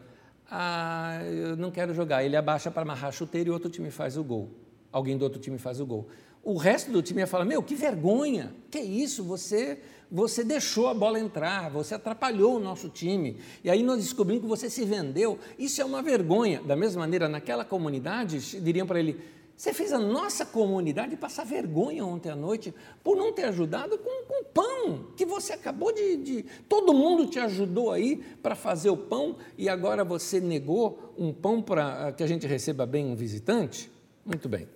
ah, 0.50 1.20
eu 1.24 1.56
não 1.56 1.70
quero 1.70 1.94
jogar. 1.94 2.24
Ele 2.24 2.36
abaixa 2.36 2.70
para 2.70 2.82
amarrar 2.82 3.08
a 3.08 3.12
chuteira 3.12 3.48
e 3.48 3.52
outro 3.52 3.70
time 3.70 3.90
faz 3.90 4.16
o 4.16 4.24
gol. 4.24 4.50
Alguém 4.90 5.16
do 5.16 5.22
outro 5.22 5.40
time 5.40 5.58
faz 5.58 5.80
o 5.80 5.86
gol. 5.86 6.08
O 6.42 6.56
resto 6.56 6.90
do 6.90 7.02
time 7.02 7.20
ia 7.20 7.26
falar: 7.26 7.44
Meu, 7.44 7.62
que 7.62 7.74
vergonha! 7.74 8.54
Que 8.70 8.78
isso? 8.78 9.22
Você, 9.24 9.80
você 10.10 10.42
deixou 10.42 10.88
a 10.88 10.94
bola 10.94 11.18
entrar, 11.18 11.70
você 11.70 11.94
atrapalhou 11.94 12.56
o 12.56 12.60
nosso 12.60 12.88
time. 12.88 13.36
E 13.62 13.68
aí 13.68 13.82
nós 13.82 13.98
descobrimos 13.98 14.42
que 14.42 14.48
você 14.48 14.70
se 14.70 14.84
vendeu. 14.84 15.38
Isso 15.58 15.82
é 15.82 15.84
uma 15.84 16.02
vergonha. 16.02 16.62
Da 16.62 16.74
mesma 16.74 17.00
maneira, 17.00 17.28
naquela 17.28 17.64
comunidade, 17.64 18.38
diriam 18.60 18.86
para 18.86 18.98
ele: 18.98 19.20
você 19.58 19.74
fez 19.74 19.92
a 19.92 19.98
nossa 19.98 20.46
comunidade 20.46 21.16
passar 21.16 21.44
vergonha 21.44 22.06
ontem 22.06 22.30
à 22.30 22.36
noite 22.36 22.72
por 23.02 23.16
não 23.16 23.32
ter 23.32 23.42
ajudado 23.46 23.98
com, 23.98 24.24
com 24.24 24.44
pão, 24.44 25.08
que 25.16 25.26
você 25.26 25.52
acabou 25.52 25.92
de, 25.92 26.16
de. 26.18 26.42
Todo 26.68 26.94
mundo 26.94 27.26
te 27.26 27.40
ajudou 27.40 27.90
aí 27.90 28.18
para 28.40 28.54
fazer 28.54 28.88
o 28.88 28.96
pão 28.96 29.36
e 29.56 29.68
agora 29.68 30.04
você 30.04 30.38
negou 30.38 31.12
um 31.18 31.32
pão 31.32 31.60
para 31.60 32.12
que 32.12 32.22
a 32.22 32.26
gente 32.28 32.46
receba 32.46 32.86
bem 32.86 33.04
um 33.04 33.16
visitante? 33.16 33.90
Muito 34.24 34.48
bem. 34.48 34.68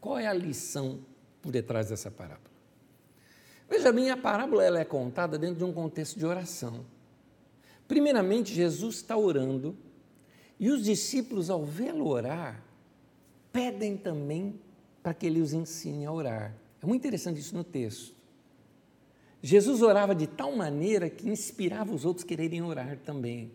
Qual 0.00 0.16
é 0.16 0.28
a 0.28 0.32
lição 0.32 1.00
por 1.42 1.50
detrás 1.50 1.88
dessa 1.88 2.12
parábola? 2.12 2.54
Veja 3.68 3.92
bem, 3.92 4.08
a 4.08 4.16
parábola 4.16 4.62
ela 4.62 4.78
é 4.78 4.84
contada 4.84 5.36
dentro 5.36 5.56
de 5.56 5.64
um 5.64 5.72
contexto 5.72 6.16
de 6.16 6.24
oração. 6.24 6.86
Primeiramente, 7.88 8.54
Jesus 8.54 8.94
está 8.94 9.16
orando 9.16 9.76
e 10.60 10.70
os 10.70 10.84
discípulos, 10.84 11.50
ao 11.50 11.64
vê-lo 11.64 12.06
orar, 12.06 12.63
pedem 13.54 13.96
também 13.96 14.60
para 15.00 15.14
que 15.14 15.24
ele 15.24 15.40
os 15.40 15.52
ensine 15.52 16.04
a 16.04 16.12
orar. 16.12 16.56
É 16.82 16.86
muito 16.86 17.00
interessante 17.00 17.38
isso 17.38 17.54
no 17.54 17.62
texto. 17.62 18.12
Jesus 19.40 19.80
orava 19.80 20.12
de 20.12 20.26
tal 20.26 20.56
maneira 20.56 21.08
que 21.08 21.28
inspirava 21.28 21.94
os 21.94 22.04
outros 22.04 22.24
a 22.24 22.28
quererem 22.28 22.62
orar 22.62 22.98
também. 23.04 23.52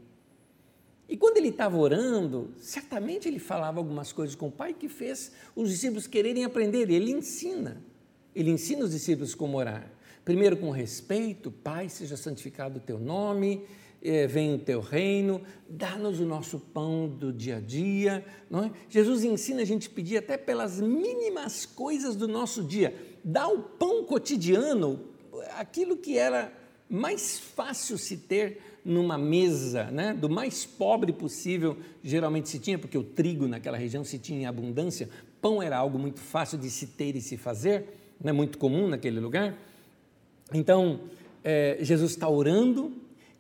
E 1.08 1.18
quando 1.18 1.38
ele 1.38 1.50
estava 1.50 1.76
orando, 1.76 2.54
certamente 2.58 3.28
ele 3.28 3.40
falava 3.40 3.80
algumas 3.80 4.14
coisas 4.14 4.36
com 4.36 4.48
o 4.48 4.52
Pai 4.52 4.74
que 4.74 4.88
fez 4.88 5.34
os 5.56 5.70
discípulos 5.70 6.08
quererem 6.08 6.46
aprender. 6.46 6.90
Ele 6.90 7.12
ensina. 7.12 7.84
Ele 8.34 8.52
ensina 8.52 8.86
os 8.86 8.92
discípulos 8.92 9.36
como 9.36 9.58
orar. 9.58 9.92
Primeiro 10.24 10.56
com 10.56 10.70
respeito, 10.70 11.52
Pai, 11.52 11.90
seja 11.90 12.16
santificado 12.16 12.78
o 12.78 12.82
teu 12.82 13.00
nome, 13.00 13.66
eh, 14.02 14.28
venha 14.28 14.56
o 14.56 14.60
teu 14.60 14.80
reino, 14.80 15.42
dá-nos 15.68 16.20
o 16.20 16.26
nosso 16.26 16.60
pão 16.60 17.08
do 17.08 17.32
dia 17.32 17.58
a 17.58 17.60
dia. 17.60 18.26
Não 18.50 18.66
é? 18.66 18.72
Jesus 18.90 19.24
ensina 19.24 19.62
a 19.62 19.66
gente 19.66 19.90
pedir 19.90 20.18
até 20.18 20.38
pelas 20.38 20.80
mínimas 20.80 21.66
coisas 21.66 22.16
do 22.16 22.28
nosso 22.28 22.64
dia. 22.64 22.94
Dá 23.24 23.48
o 23.48 23.60
pão 23.60 24.04
cotidiano, 24.04 25.02
aquilo 25.58 25.98
que 25.98 26.18
era 26.18 26.52
mais 26.90 27.38
fácil 27.40 27.98
se 27.98 28.18
ter 28.18 28.62
numa 28.84 29.18
mesa, 29.18 29.92
né, 29.92 30.14
do 30.14 30.30
mais 30.30 30.66
pobre 30.66 31.14
possível, 31.14 31.78
geralmente 32.04 32.50
se 32.50 32.58
tinha, 32.58 32.80
porque 32.80 32.98
o 32.98 33.04
trigo 33.04 33.48
naquela 33.48 33.78
região 33.78 34.04
se 34.04 34.18
tinha 34.18 34.40
em 34.40 34.46
abundância, 34.46 35.10
pão 35.42 35.62
era 35.62 35.78
algo 35.78 36.00
muito 36.00 36.20
fácil 36.20 36.58
de 36.58 36.70
se 36.70 36.88
ter 36.88 37.16
e 37.16 37.22
se 37.22 37.38
fazer, 37.38 38.16
né, 38.20 38.32
muito 38.32 38.58
comum 38.58 38.88
naquele 38.88 39.20
lugar. 39.20 39.56
Então, 40.54 41.02
é, 41.44 41.78
Jesus 41.82 42.12
está 42.12 42.28
orando, 42.28 42.92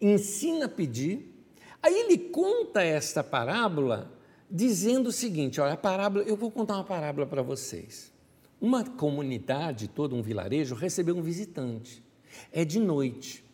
ensina 0.01 0.65
a 0.65 0.69
pedir, 0.69 1.33
aí 1.81 1.93
ele 1.93 2.17
conta 2.17 2.81
esta 2.81 3.23
parábola 3.23 4.11
dizendo 4.49 5.07
o 5.07 5.11
seguinte: 5.11 5.59
olha, 5.61 5.73
a 5.73 5.77
parábola, 5.77 6.23
eu 6.23 6.35
vou 6.35 6.51
contar 6.51 6.75
uma 6.75 6.83
parábola 6.83 7.25
para 7.25 7.41
vocês. 7.41 8.11
Uma 8.59 8.83
comunidade, 8.83 9.87
todo 9.87 10.15
um 10.15 10.21
vilarejo, 10.21 10.75
recebeu 10.75 11.15
um 11.15 11.21
visitante. 11.21 12.03
É 12.51 12.65
de 12.65 12.79
noite. 12.79 13.45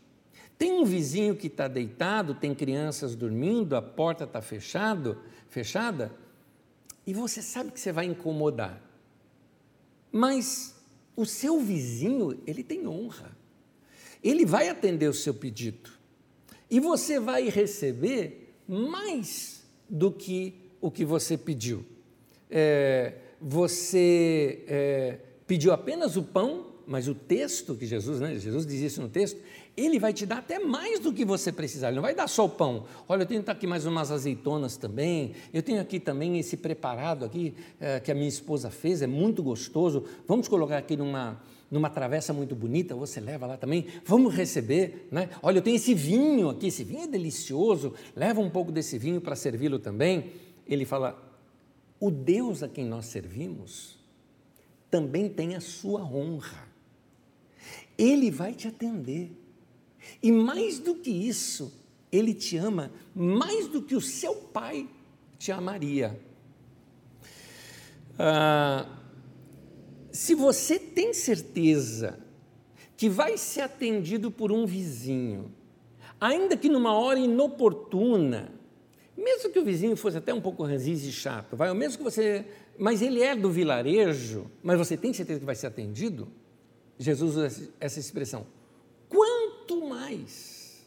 Tem 0.58 0.72
um 0.72 0.86
vizinho 0.86 1.36
que 1.36 1.48
está 1.48 1.68
deitado, 1.68 2.34
tem 2.34 2.56
crianças 2.56 3.16
dormindo, 3.16 3.76
a 3.76 3.82
porta 3.82 4.24
está 4.24 4.42
fechado, 4.42 5.18
fechada, 5.50 6.16
e 7.06 7.14
você 7.14 7.42
sabe 7.42 7.72
que 7.72 7.80
você 7.80 7.92
vai 7.92 8.06
incomodar. 8.06 8.82
Mas 10.12 10.76
o 11.16 11.26
seu 11.26 11.60
vizinho, 11.60 12.42
ele 12.48 12.64
tem 12.64 12.88
honra. 12.88 13.36
Ele 14.24 14.46
vai 14.46 14.70
atender 14.70 15.08
o 15.08 15.14
seu 15.14 15.34
pedido. 15.34 15.92
E 16.70 16.80
você 16.80 17.20
vai 17.20 17.50
receber 17.50 18.56
mais 18.68 19.64
do 19.90 20.12
que 20.12 20.54
o 20.82 20.90
que 20.90 21.06
você 21.06 21.38
pediu. 21.38 21.86
É, 22.50 23.14
você 23.40 24.64
é, 24.68 25.20
pediu 25.46 25.72
apenas 25.72 26.16
o 26.16 26.24
pão, 26.24 26.68
mas 26.88 27.08
o 27.08 27.16
texto 27.16 27.76
que 27.76 27.86
Jesus, 27.86 28.20
né, 28.20 28.38
Jesus 28.38 28.66
diz 28.66 28.82
isso 28.82 29.02
no 29.02 29.10
texto, 29.10 29.40
ele 29.76 30.00
vai 30.00 30.14
te 30.14 30.26
dar 30.26 30.38
até 30.38 30.58
mais 30.58 31.00
do 31.00 31.12
que 31.12 31.26
você 31.26 31.52
precisar. 31.52 31.88
Ele 31.88 31.98
não 31.98 32.02
vai 32.04 32.16
dar 32.16 32.28
só 32.28 32.46
o 32.46 32.50
pão. 32.50 32.86
Olha, 33.10 33.24
eu 33.24 33.26
tenho 33.26 33.44
aqui 33.46 33.68
mais 33.68 33.86
umas 33.86 34.10
azeitonas 34.10 34.78
também. 34.78 35.34
Eu 35.54 35.62
tenho 35.62 35.82
aqui 35.82 36.00
também 36.00 36.40
esse 36.40 36.56
preparado 36.56 37.26
aqui 37.26 37.54
é, 37.80 38.00
que 38.00 38.12
a 38.12 38.16
minha 38.16 38.30
esposa 38.30 38.70
fez, 38.70 39.02
é 39.02 39.08
muito 39.08 39.44
gostoso. 39.44 40.06
Vamos 40.28 40.48
colocar 40.48 40.78
aqui 40.78 40.96
numa 40.96 41.42
numa 41.70 41.90
travessa 41.90 42.32
muito 42.32 42.56
bonita, 42.56 42.96
você 42.96 43.20
leva 43.20 43.46
lá 43.46 43.58
também. 43.58 43.88
Vamos 44.06 44.34
receber, 44.34 45.08
né? 45.12 45.30
Olha, 45.42 45.58
eu 45.58 45.62
tenho 45.62 45.76
esse 45.76 45.94
vinho 45.94 46.50
aqui, 46.50 46.68
esse 46.68 46.84
vinho 46.84 47.04
é 47.04 47.08
delicioso. 47.08 47.94
Leva 48.16 48.40
um 48.40 48.50
pouco 48.50 48.72
desse 48.72 48.98
vinho 48.98 49.20
para 49.20 49.36
servi-lo 49.36 49.80
também. 49.80 50.32
Ele 50.68 50.86
fala: 50.86 51.22
o 52.00 52.12
Deus 52.12 52.62
a 52.64 52.68
quem 52.68 52.86
nós 52.86 53.06
servimos 53.06 53.98
também 54.90 55.28
tem 55.28 55.56
a 55.56 55.62
sua 55.62 56.04
honra. 56.04 56.68
Ele 57.98 58.30
vai 58.32 58.54
te 58.54 58.68
atender. 58.68 59.32
E 60.22 60.32
mais 60.32 60.80
do 60.80 60.96
que 60.96 61.10
isso, 61.10 61.74
ele 62.12 62.34
te 62.34 62.58
ama 62.58 62.92
mais 63.14 63.68
do 63.68 63.82
que 63.82 63.96
o 63.96 64.02
seu 64.02 64.36
pai 64.36 64.88
te 65.38 65.52
amaria. 65.52 66.20
Ah, 68.18 68.88
se 70.16 70.34
você 70.34 70.80
tem 70.80 71.14
certeza 71.14 72.18
que 72.96 73.10
vai 73.10 73.38
ser 73.38 73.62
atendido 73.62 74.32
por 74.32 74.50
um 74.50 74.66
vizinho, 74.66 75.52
ainda 76.20 76.56
que 76.56 76.70
numa 76.70 76.94
hora 76.94 77.20
inoportuna, 77.20 78.50
mesmo 79.18 79.50
que 79.50 79.60
o 79.60 79.66
vizinho 79.66 79.98
fosse 79.98 80.18
até 80.18 80.34
um 80.34 80.40
pouco 80.40 80.64
ranziz 80.64 81.04
e 81.04 81.12
chato, 81.12 81.58
vai, 81.58 81.74
mesmo 81.74 81.98
que 81.98 82.04
você, 82.06 82.46
mas 82.80 83.02
ele 83.02 83.22
é 83.22 83.36
do 83.36 83.52
vilarejo, 83.52 84.50
mas 84.64 84.78
você 84.78 84.96
tem 84.96 85.12
certeza 85.12 85.42
que 85.42 85.46
vai 85.46 85.56
ser 85.56 85.68
atendido? 85.68 86.30
Jesus 86.98 87.36
usa 87.36 87.70
essa 87.78 88.00
expressão. 88.00 88.48
Quanto 89.10 89.86
mais? 89.86 90.86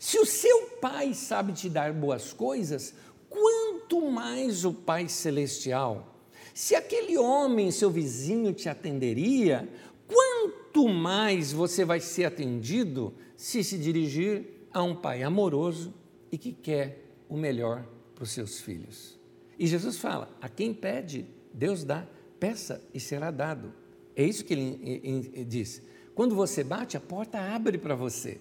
Se 0.00 0.18
o 0.18 0.26
seu 0.26 0.62
pai 0.80 1.14
sabe 1.14 1.52
te 1.52 1.70
dar 1.70 1.92
boas 1.92 2.32
coisas, 2.32 2.92
quanto 3.30 4.00
mais 4.10 4.64
o 4.64 4.72
Pai 4.72 5.08
celestial 5.08 6.11
se 6.54 6.74
aquele 6.74 7.16
homem, 7.16 7.70
seu 7.70 7.90
vizinho, 7.90 8.52
te 8.52 8.68
atenderia, 8.68 9.68
quanto 10.06 10.88
mais 10.88 11.52
você 11.52 11.84
vai 11.84 12.00
ser 12.00 12.24
atendido 12.24 13.14
se 13.36 13.64
se 13.64 13.78
dirigir 13.78 14.44
a 14.72 14.82
um 14.82 14.94
pai 14.94 15.22
amoroso 15.22 15.92
e 16.30 16.38
que 16.38 16.52
quer 16.52 17.04
o 17.28 17.36
melhor 17.36 17.86
para 18.14 18.24
os 18.24 18.30
seus 18.30 18.60
filhos. 18.60 19.18
E 19.58 19.66
Jesus 19.66 19.98
fala: 19.98 20.30
a 20.40 20.48
quem 20.48 20.72
pede, 20.72 21.26
Deus 21.52 21.84
dá, 21.84 22.06
peça 22.38 22.82
e 22.92 23.00
será 23.00 23.30
dado. 23.30 23.72
É 24.14 24.24
isso 24.24 24.44
que 24.44 24.52
ele 24.52 25.44
diz. 25.44 25.82
Quando 26.14 26.34
você 26.34 26.62
bate, 26.62 26.96
a 26.96 27.00
porta 27.00 27.38
abre 27.38 27.78
para 27.78 27.94
você. 27.94 28.38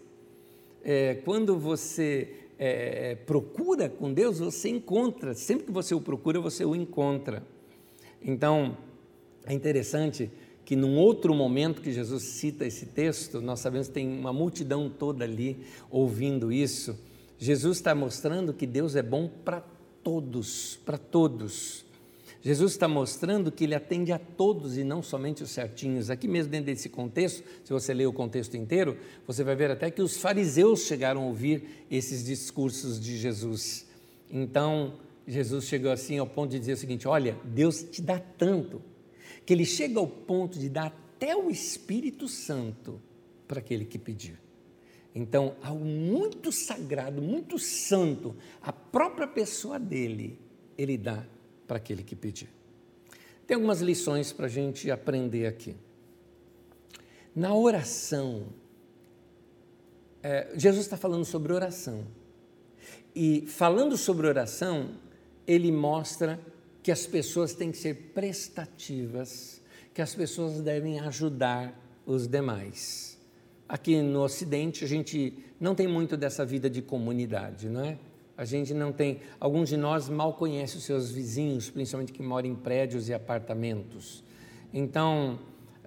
É, 0.83 1.15
quando 1.23 1.57
você 1.57 2.47
é, 2.59 3.15
procura 3.15 3.87
com 3.87 4.11
Deus, 4.11 4.39
você 4.39 4.69
encontra. 4.69 5.33
Sempre 5.33 5.67
que 5.67 5.71
você 5.71 5.95
o 5.95 6.01
procura, 6.01 6.39
você 6.39 6.65
o 6.65 6.75
encontra. 6.75 7.45
Então, 8.23 8.77
é 9.45 9.53
interessante 9.53 10.29
que 10.63 10.75
num 10.75 10.97
outro 10.97 11.33
momento 11.33 11.81
que 11.81 11.91
Jesus 11.91 12.23
cita 12.23 12.65
esse 12.65 12.85
texto, 12.85 13.41
nós 13.41 13.59
sabemos 13.59 13.87
que 13.87 13.93
tem 13.93 14.07
uma 14.07 14.31
multidão 14.31 14.89
toda 14.89 15.25
ali 15.25 15.57
ouvindo 15.89 16.51
isso. 16.51 16.97
Jesus 17.37 17.77
está 17.77 17.95
mostrando 17.95 18.53
que 18.53 18.67
Deus 18.67 18.95
é 18.95 19.01
bom 19.01 19.27
para 19.27 19.63
todos, 20.03 20.79
para 20.85 20.97
todos. 20.97 21.83
Jesus 22.43 22.71
está 22.71 22.87
mostrando 22.87 23.51
que 23.51 23.63
ele 23.63 23.75
atende 23.75 24.11
a 24.11 24.17
todos 24.17 24.77
e 24.77 24.83
não 24.83 25.03
somente 25.03 25.43
os 25.43 25.51
certinhos. 25.51 26.09
Aqui 26.09 26.27
mesmo 26.27 26.51
dentro 26.51 26.67
desse 26.67 26.89
contexto, 26.89 27.43
se 27.63 27.71
você 27.71 27.93
ler 27.93 28.07
o 28.07 28.13
contexto 28.13 28.57
inteiro, 28.57 28.97
você 29.27 29.43
vai 29.43 29.55
ver 29.55 29.69
até 29.69 29.91
que 29.91 30.01
os 30.01 30.17
fariseus 30.17 30.81
chegaram 30.81 31.21
a 31.23 31.25
ouvir 31.25 31.85
esses 31.89 32.23
discursos 32.23 32.99
de 32.99 33.17
Jesus. 33.17 33.85
Então, 34.29 34.93
Jesus 35.27 35.65
chegou 35.65 35.91
assim 35.91 36.17
ao 36.17 36.27
ponto 36.27 36.51
de 36.51 36.59
dizer 36.59 36.73
o 36.73 36.77
seguinte: 36.77 37.07
olha, 37.07 37.37
Deus 37.43 37.83
te 37.83 38.01
dá 38.01 38.19
tanto, 38.19 38.81
que 39.45 39.53
ele 39.53 39.65
chega 39.65 39.99
ao 39.99 40.07
ponto 40.07 40.57
de 40.57 40.69
dar 40.69 40.87
até 40.87 41.35
o 41.35 41.49
Espírito 41.49 42.27
Santo 42.27 43.01
para 43.47 43.59
aquele 43.59 43.85
que 43.85 43.99
pedir. 43.99 44.39
Então, 45.13 45.55
algo 45.61 45.83
muito 45.83 46.51
sagrado, 46.51 47.21
muito 47.21 47.59
santo, 47.59 48.35
a 48.61 48.71
própria 48.71 49.27
pessoa 49.27 49.77
dele, 49.77 50.39
ele 50.77 50.97
dá 50.97 51.25
para 51.67 51.77
aquele 51.77 52.01
que 52.01 52.15
pedir. 52.15 52.49
Tem 53.45 53.55
algumas 53.55 53.81
lições 53.81 54.31
para 54.31 54.45
a 54.45 54.49
gente 54.49 54.89
aprender 54.89 55.45
aqui. 55.45 55.75
Na 57.35 57.53
oração, 57.53 58.47
é, 60.23 60.51
Jesus 60.55 60.85
está 60.85 60.95
falando 60.95 61.25
sobre 61.25 61.51
oração. 61.51 62.05
E 63.13 63.45
falando 63.47 63.97
sobre 63.97 64.27
oração, 64.27 64.91
ele 65.47 65.71
mostra 65.71 66.39
que 66.83 66.91
as 66.91 67.05
pessoas 67.05 67.53
têm 67.53 67.71
que 67.71 67.77
ser 67.77 68.11
prestativas, 68.13 69.61
que 69.93 70.01
as 70.01 70.15
pessoas 70.15 70.61
devem 70.61 70.99
ajudar 70.99 71.77
os 72.05 72.27
demais. 72.27 73.19
Aqui 73.67 74.01
no 74.01 74.23
Ocidente, 74.23 74.83
a 74.83 74.87
gente 74.87 75.33
não 75.59 75.75
tem 75.75 75.87
muito 75.87 76.17
dessa 76.17 76.45
vida 76.45 76.69
de 76.69 76.81
comunidade, 76.81 77.69
não 77.69 77.85
é? 77.85 77.97
A 78.37 78.45
gente 78.45 78.73
não 78.73 78.91
tem. 78.91 79.19
Alguns 79.39 79.69
de 79.69 79.77
nós 79.77 80.09
mal 80.09 80.33
conhecem 80.33 80.77
os 80.77 80.83
seus 80.83 81.11
vizinhos, 81.11 81.69
principalmente 81.69 82.11
que 82.11 82.23
moram 82.23 82.49
em 82.49 82.55
prédios 82.55 83.07
e 83.07 83.13
apartamentos. 83.13 84.23
Então, 84.73 85.37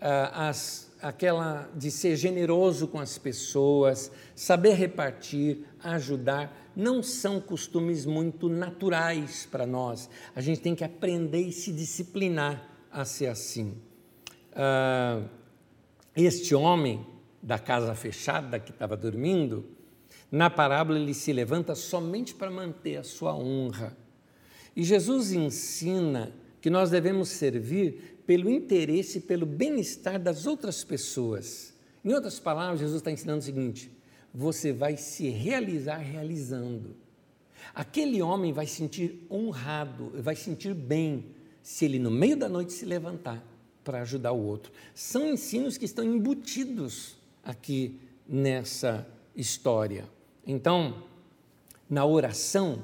ah, 0.01 0.49
as, 0.49 0.93
aquela 1.03 1.69
de 1.75 1.91
ser 1.91 2.15
generoso 2.15 2.87
com 2.87 3.01
as 3.01 3.19
pessoas, 3.19 4.11
saber 4.35 4.75
repartir, 4.75 5.65
ajudar, 5.83 6.64
não 6.77 7.03
são 7.03 7.41
costumes 7.41 8.05
muito 8.05 8.49
naturais 8.49 9.47
para 9.51 9.67
nós. 9.67 10.09
A 10.35 10.41
gente 10.41 10.61
tem 10.61 10.75
que 10.75 10.85
aprender 10.85 11.43
e 11.43 11.53
se 11.53 11.73
disciplinar 11.73 12.71
a 12.91 13.05
ser 13.05 13.27
assim. 13.27 13.75
Ah, 14.55 15.23
este 16.17 16.55
homem 16.55 17.07
da 17.43 17.59
casa 17.59 17.95
fechada 17.95 18.59
que 18.59 18.71
estava 18.71 18.97
dormindo, 18.97 19.67
na 20.31 20.49
parábola 20.49 20.99
ele 20.99 21.15
se 21.15 21.33
levanta 21.33 21.75
somente 21.75 22.35
para 22.35 22.51
manter 22.51 22.97
a 22.97 23.05
sua 23.05 23.35
honra. 23.35 23.97
E 24.75 24.83
Jesus 24.83 25.33
ensina 25.33 26.33
que 26.61 26.71
nós 26.71 26.91
devemos 26.91 27.29
servir 27.29 28.23
pelo 28.27 28.49
interesse, 28.49 29.21
pelo 29.21 29.45
bem-estar 29.45 30.19
das 30.19 30.47
outras 30.47 30.83
pessoas. 30.83 31.75
Em 32.05 32.13
outras 32.13 32.41
palavras, 32.41 32.81
Jesus 32.81 32.99
está 32.99 33.11
ensinando 33.11 33.41
o 33.41 33.43
seguinte: 33.43 33.94
você 34.35 34.73
vai 34.73 34.97
se 34.97 35.29
realizar 35.29 35.99
realizando. 35.99 36.97
Aquele 37.73 38.21
homem 38.21 38.53
vai 38.53 38.67
sentir 38.67 39.25
honrado, 39.31 40.11
vai 40.21 40.35
sentir 40.35 40.75
bem 40.75 41.27
se 41.63 41.85
ele 41.85 42.01
no 42.01 42.11
meio 42.11 42.37
da 42.37 42.49
noite 42.49 42.73
se 42.73 42.85
levantar 42.85 43.43
para 43.85 44.03
ajudar 44.03 44.33
o 44.33 44.45
outro. 44.45 44.73
São 44.95 45.27
ensinos 45.27 45.79
que 45.79 45.85
estão 45.85 46.05
embutidos 46.05 47.17
aqui 47.45 48.01
nessa 48.27 49.07
história. 49.37 50.09
Então, 50.45 51.05
na 51.89 52.05
oração, 52.05 52.83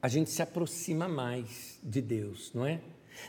a 0.00 0.08
gente 0.08 0.30
se 0.30 0.40
aproxima 0.40 1.06
mais 1.06 1.78
de 1.82 2.00
Deus, 2.00 2.50
não 2.54 2.64
é? 2.64 2.80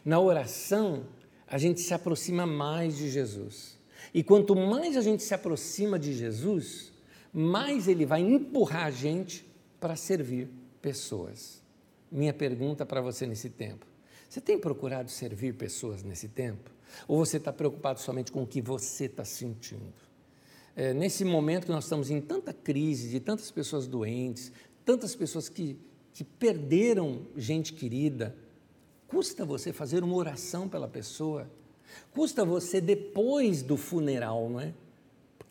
Na 0.05 0.19
oração, 0.19 1.05
a 1.45 1.57
gente 1.57 1.81
se 1.81 1.93
aproxima 1.93 2.45
mais 2.45 2.97
de 2.97 3.09
Jesus. 3.09 3.77
E 4.13 4.23
quanto 4.23 4.55
mais 4.55 4.95
a 4.95 5.01
gente 5.01 5.21
se 5.21 5.33
aproxima 5.33 5.99
de 5.99 6.13
Jesus, 6.13 6.90
mais 7.33 7.87
ele 7.87 8.05
vai 8.05 8.21
empurrar 8.21 8.85
a 8.85 8.91
gente 8.91 9.45
para 9.79 9.95
servir 9.95 10.49
pessoas. 10.81 11.61
Minha 12.11 12.33
pergunta 12.33 12.85
para 12.85 13.01
você 13.01 13.25
nesse 13.25 13.49
tempo: 13.49 13.85
você 14.29 14.41
tem 14.41 14.59
procurado 14.59 15.09
servir 15.09 15.55
pessoas 15.55 16.03
nesse 16.03 16.27
tempo? 16.27 16.69
Ou 17.07 17.25
você 17.25 17.37
está 17.37 17.53
preocupado 17.53 17.99
somente 17.99 18.31
com 18.31 18.43
o 18.43 18.47
que 18.47 18.61
você 18.61 19.05
está 19.05 19.23
sentindo? 19.23 19.93
É, 20.75 20.93
nesse 20.93 21.23
momento 21.25 21.65
que 21.65 21.71
nós 21.71 21.85
estamos 21.85 22.09
em 22.09 22.21
tanta 22.21 22.53
crise, 22.53 23.09
de 23.09 23.19
tantas 23.19 23.51
pessoas 23.51 23.87
doentes, 23.87 24.51
tantas 24.85 25.15
pessoas 25.15 25.49
que, 25.49 25.77
que 26.13 26.23
perderam 26.23 27.27
gente 27.35 27.73
querida, 27.73 28.35
custa 29.07 29.45
você 29.45 29.73
fazer 29.73 30.03
uma 30.03 30.15
oração 30.15 30.67
pela 30.67 30.87
pessoa? 30.87 31.49
Custa 32.13 32.45
você 32.45 32.79
depois 32.79 33.61
do 33.61 33.75
funeral, 33.75 34.49
não 34.49 34.59
é? 34.59 34.73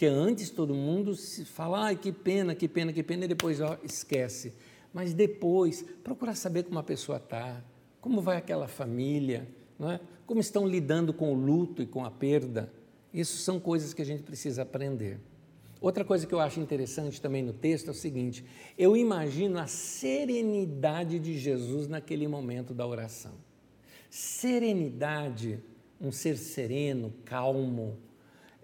Porque 0.01 0.15
antes 0.15 0.49
todo 0.49 0.75
mundo 0.75 1.15
se 1.15 1.45
fala, 1.45 1.85
ai, 1.85 1.95
que 1.95 2.11
pena, 2.11 2.55
que 2.55 2.67
pena, 2.67 2.91
que 2.91 3.03
pena, 3.03 3.27
e 3.27 3.29
depois 3.29 3.61
ó, 3.61 3.77
esquece. 3.85 4.55
Mas 4.95 5.13
depois, 5.13 5.85
procurar 6.03 6.35
saber 6.37 6.63
como 6.63 6.79
a 6.79 6.83
pessoa 6.83 7.19
está, 7.19 7.63
como 8.01 8.23
vai 8.23 8.39
aquela 8.39 8.67
família, 8.67 9.47
não 9.79 9.91
é? 9.91 10.01
como 10.27 10.41
estão 10.41 10.67
lidando 10.67 11.13
com 11.13 11.35
o 11.35 11.37
luto 11.37 11.83
e 11.83 11.87
com 11.87 12.03
a 12.03 12.11
perda. 12.11 12.73
Isso 13.13 13.37
são 13.43 13.61
coisas 13.61 13.93
que 13.93 14.01
a 14.01 14.05
gente 14.07 14.23
precisa 14.23 14.63
aprender. 14.63 15.21
Outra 15.83 16.03
coisa 16.03 16.27
que 16.27 16.33
eu 16.33 16.41
acho 16.41 16.61
interessante 16.61 17.21
também 17.21 17.43
no 17.43 17.53
texto 17.53 17.89
é 17.89 17.91
o 17.91 17.95
seguinte: 17.95 18.43
eu 18.79 18.97
imagino 18.97 19.59
a 19.59 19.67
serenidade 19.67 21.19
de 21.19 21.39
Jesus 21.39 21.87
naquele 21.87 22.27
momento 22.27 22.73
da 22.73 22.87
oração. 22.87 23.35
Serenidade, 24.09 25.61
um 26.01 26.11
ser 26.11 26.39
sereno, 26.39 27.13
calmo, 27.27 27.99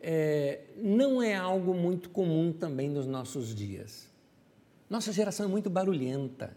é, 0.01 0.61
não 0.77 1.23
é 1.23 1.35
algo 1.35 1.75
muito 1.75 2.11
comum 2.11 2.53
também 2.53 2.89
nos 2.89 3.07
nossos 3.07 3.55
dias. 3.55 4.09
Nossa 4.89 5.13
geração 5.13 5.47
é 5.47 5.49
muito 5.49 5.69
barulhenta. 5.69 6.57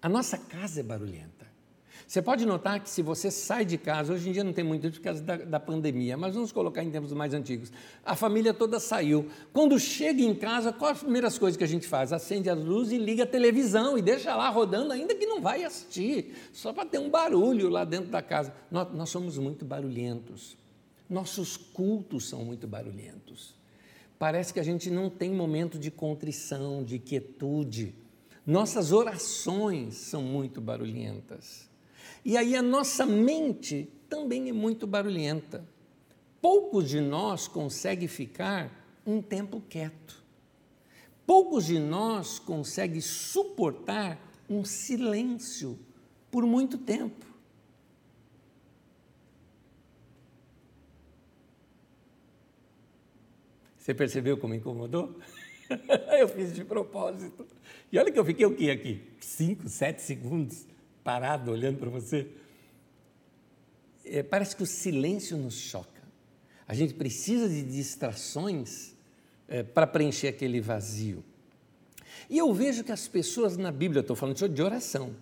A 0.00 0.08
nossa 0.08 0.38
casa 0.38 0.80
é 0.80 0.82
barulhenta. 0.82 1.40
Você 2.10 2.20
pode 2.20 2.44
notar 2.44 2.80
que 2.80 2.90
se 2.90 3.02
você 3.02 3.30
sai 3.30 3.64
de 3.64 3.78
casa, 3.78 4.12
hoje 4.12 4.28
em 4.28 4.32
dia 4.32 4.42
não 4.42 4.52
tem 4.52 4.64
muito 4.64 4.90
por 4.90 5.00
causa 5.00 5.22
da, 5.22 5.36
da, 5.36 5.60
pandemia, 5.60 6.16
mas 6.16 6.34
vamos 6.34 6.50
colocar 6.50 6.82
em 6.82 6.90
tempos 6.90 7.12
mais 7.12 7.32
antigos. 7.32 7.70
A 8.04 8.16
família 8.16 8.52
toda 8.52 8.80
saiu. 8.80 9.28
Quando 9.52 9.78
chega 9.78 10.20
em 10.20 10.34
casa, 10.34 10.72
quais 10.72 10.96
as 10.96 11.02
primeiras 11.04 11.38
coisas 11.38 11.56
que 11.56 11.62
a 11.62 11.68
gente 11.68 11.86
faz? 11.86 12.12
Acende 12.12 12.50
as 12.50 12.58
luzes 12.58 12.94
e 12.94 12.98
liga 12.98 13.22
a 13.22 13.26
televisão 13.26 13.96
e 13.96 14.02
deixa 14.02 14.34
lá 14.34 14.48
rodando, 14.48 14.92
ainda 14.92 15.14
que 15.14 15.24
não 15.24 15.40
vai 15.40 15.62
assistir, 15.62 16.34
só 16.52 16.72
para 16.72 16.84
ter 16.84 16.98
um 16.98 17.08
barulho 17.08 17.68
lá 17.68 17.84
dentro 17.84 18.10
da 18.10 18.20
casa. 18.20 18.52
Nós, 18.72 18.92
nós 18.92 19.08
somos 19.08 19.38
muito 19.38 19.64
barulhentos. 19.64 20.56
Nossos 21.10 21.56
cultos 21.56 22.28
são 22.28 22.44
muito 22.44 22.68
barulhentos. 22.68 23.54
Parece 24.16 24.54
que 24.54 24.60
a 24.60 24.62
gente 24.62 24.88
não 24.88 25.10
tem 25.10 25.34
momento 25.34 25.76
de 25.76 25.90
contrição, 25.90 26.84
de 26.84 27.00
quietude. 27.00 27.94
Nossas 28.46 28.92
orações 28.92 29.96
são 29.96 30.22
muito 30.22 30.60
barulhentas. 30.60 31.68
E 32.24 32.36
aí 32.36 32.54
a 32.54 32.62
nossa 32.62 33.04
mente 33.04 33.88
também 34.08 34.48
é 34.48 34.52
muito 34.52 34.86
barulhenta. 34.86 35.66
Poucos 36.40 36.88
de 36.88 37.00
nós 37.00 37.48
conseguem 37.48 38.06
ficar 38.06 38.70
um 39.04 39.20
tempo 39.20 39.60
quieto. 39.68 40.22
Poucos 41.26 41.66
de 41.66 41.78
nós 41.78 42.38
conseguem 42.38 43.00
suportar 43.00 44.18
um 44.48 44.64
silêncio 44.64 45.78
por 46.30 46.44
muito 46.46 46.78
tempo. 46.78 47.29
Você 53.90 53.94
percebeu 53.94 54.36
como 54.36 54.54
incomodou? 54.54 55.18
eu 56.20 56.28
fiz 56.28 56.54
de 56.54 56.64
propósito. 56.64 57.44
E 57.90 57.98
olha 57.98 58.12
que 58.12 58.18
eu 58.20 58.24
fiquei 58.24 58.46
o 58.46 58.54
quê 58.54 58.70
aqui? 58.70 59.02
Cinco, 59.18 59.68
sete 59.68 60.00
segundos 60.00 60.64
parado 61.02 61.50
olhando 61.50 61.78
para 61.78 61.90
você. 61.90 62.28
É, 64.04 64.22
parece 64.22 64.54
que 64.54 64.62
o 64.62 64.66
silêncio 64.66 65.36
nos 65.36 65.54
choca. 65.54 66.02
A 66.68 66.72
gente 66.72 66.94
precisa 66.94 67.48
de 67.48 67.64
distrações 67.64 68.94
é, 69.48 69.64
para 69.64 69.88
preencher 69.88 70.28
aquele 70.28 70.60
vazio. 70.60 71.24
E 72.28 72.38
eu 72.38 72.54
vejo 72.54 72.84
que 72.84 72.92
as 72.92 73.08
pessoas 73.08 73.56
na 73.56 73.72
Bíblia, 73.72 74.02
estou 74.02 74.14
falando 74.14 74.36
de 74.36 74.62
oração, 74.62 75.16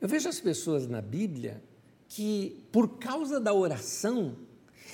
eu 0.00 0.06
vejo 0.06 0.28
as 0.28 0.38
pessoas 0.38 0.86
na 0.86 1.02
Bíblia 1.02 1.60
que, 2.08 2.64
por 2.70 2.98
causa 3.00 3.40
da 3.40 3.52
oração, 3.52 4.36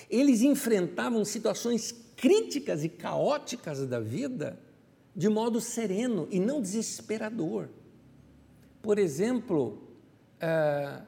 eles 0.09 0.41
enfrentavam 0.41 1.23
situações 1.23 2.04
críticas 2.17 2.85
e 2.85 2.89
caóticas 2.89 3.87
da 3.87 4.01
vida 4.01 4.59
de 5.15 5.29
modo 5.29 5.61
sereno 5.61 6.27
e 6.31 6.41
não 6.41 6.61
desesperador. 6.61 7.69
Por 8.83 8.99
exemplo, 8.99 9.79
ah, 10.41 11.03